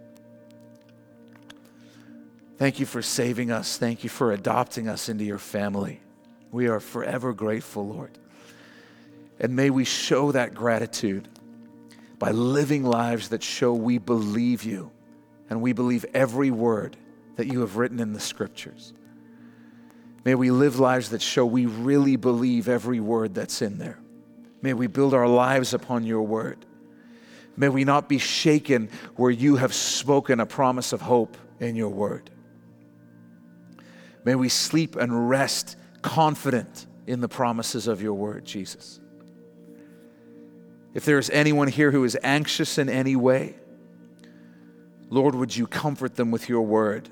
Thank 2.56 2.80
you 2.80 2.86
for 2.86 3.02
saving 3.02 3.50
us. 3.50 3.76
Thank 3.76 4.04
you 4.04 4.10
for 4.10 4.32
adopting 4.32 4.88
us 4.88 5.08
into 5.08 5.24
your 5.24 5.38
family. 5.38 6.00
We 6.50 6.68
are 6.68 6.80
forever 6.80 7.32
grateful, 7.32 7.86
Lord. 7.86 8.16
And 9.40 9.56
may 9.56 9.70
we 9.70 9.84
show 9.84 10.32
that 10.32 10.54
gratitude 10.54 11.28
by 12.18 12.30
living 12.30 12.84
lives 12.84 13.30
that 13.30 13.42
show 13.42 13.74
we 13.74 13.98
believe 13.98 14.62
you 14.62 14.92
and 15.50 15.60
we 15.60 15.72
believe 15.72 16.06
every 16.14 16.50
word 16.50 16.96
that 17.36 17.48
you 17.48 17.60
have 17.60 17.76
written 17.76 17.98
in 17.98 18.12
the 18.12 18.20
scriptures. 18.20 18.92
May 20.24 20.34
we 20.34 20.50
live 20.50 20.78
lives 20.78 21.10
that 21.10 21.20
show 21.20 21.44
we 21.44 21.66
really 21.66 22.16
believe 22.16 22.68
every 22.68 23.00
word 23.00 23.34
that's 23.34 23.60
in 23.60 23.78
there. 23.78 23.98
May 24.62 24.72
we 24.72 24.86
build 24.86 25.12
our 25.12 25.28
lives 25.28 25.74
upon 25.74 26.04
your 26.04 26.22
word. 26.22 26.64
May 27.56 27.68
we 27.68 27.84
not 27.84 28.08
be 28.08 28.18
shaken 28.18 28.88
where 29.16 29.30
you 29.30 29.56
have 29.56 29.74
spoken 29.74 30.40
a 30.40 30.46
promise 30.46 30.92
of 30.92 31.00
hope 31.00 31.36
in 31.60 31.76
your 31.76 31.88
word. 31.88 32.30
May 34.24 34.34
we 34.34 34.48
sleep 34.48 34.96
and 34.96 35.28
rest 35.28 35.76
confident 36.02 36.86
in 37.06 37.20
the 37.20 37.28
promises 37.28 37.86
of 37.86 38.02
your 38.02 38.14
word, 38.14 38.44
Jesus. 38.44 39.00
If 40.94 41.04
there 41.04 41.18
is 41.18 41.30
anyone 41.30 41.68
here 41.68 41.90
who 41.90 42.04
is 42.04 42.16
anxious 42.22 42.78
in 42.78 42.88
any 42.88 43.16
way, 43.16 43.56
Lord, 45.10 45.34
would 45.34 45.54
you 45.54 45.66
comfort 45.66 46.16
them 46.16 46.30
with 46.30 46.48
your 46.48 46.62
word 46.62 47.08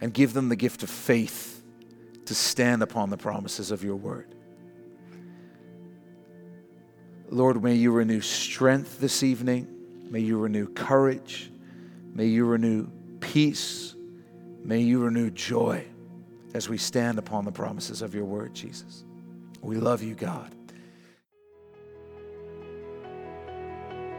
and 0.00 0.12
give 0.12 0.32
them 0.32 0.48
the 0.48 0.56
gift 0.56 0.82
of 0.82 0.90
faith 0.90 1.62
to 2.26 2.34
stand 2.34 2.82
upon 2.82 3.10
the 3.10 3.16
promises 3.16 3.70
of 3.70 3.82
your 3.82 3.96
word. 3.96 4.34
Lord, 7.30 7.62
may 7.62 7.74
you 7.74 7.92
renew 7.92 8.20
strength 8.20 9.00
this 9.00 9.22
evening. 9.22 9.66
May 10.10 10.20
you 10.20 10.38
renew 10.38 10.66
courage. 10.68 11.50
May 12.14 12.26
you 12.26 12.46
renew 12.46 12.88
peace. 13.20 13.94
May 14.64 14.80
you 14.80 15.00
renew 15.00 15.30
joy 15.30 15.84
as 16.54 16.68
we 16.68 16.78
stand 16.78 17.18
upon 17.18 17.44
the 17.44 17.52
promises 17.52 18.00
of 18.02 18.14
your 18.14 18.24
word, 18.24 18.54
Jesus. 18.54 19.04
We 19.60 19.76
love 19.76 20.02
you, 20.02 20.14
God. 20.14 20.54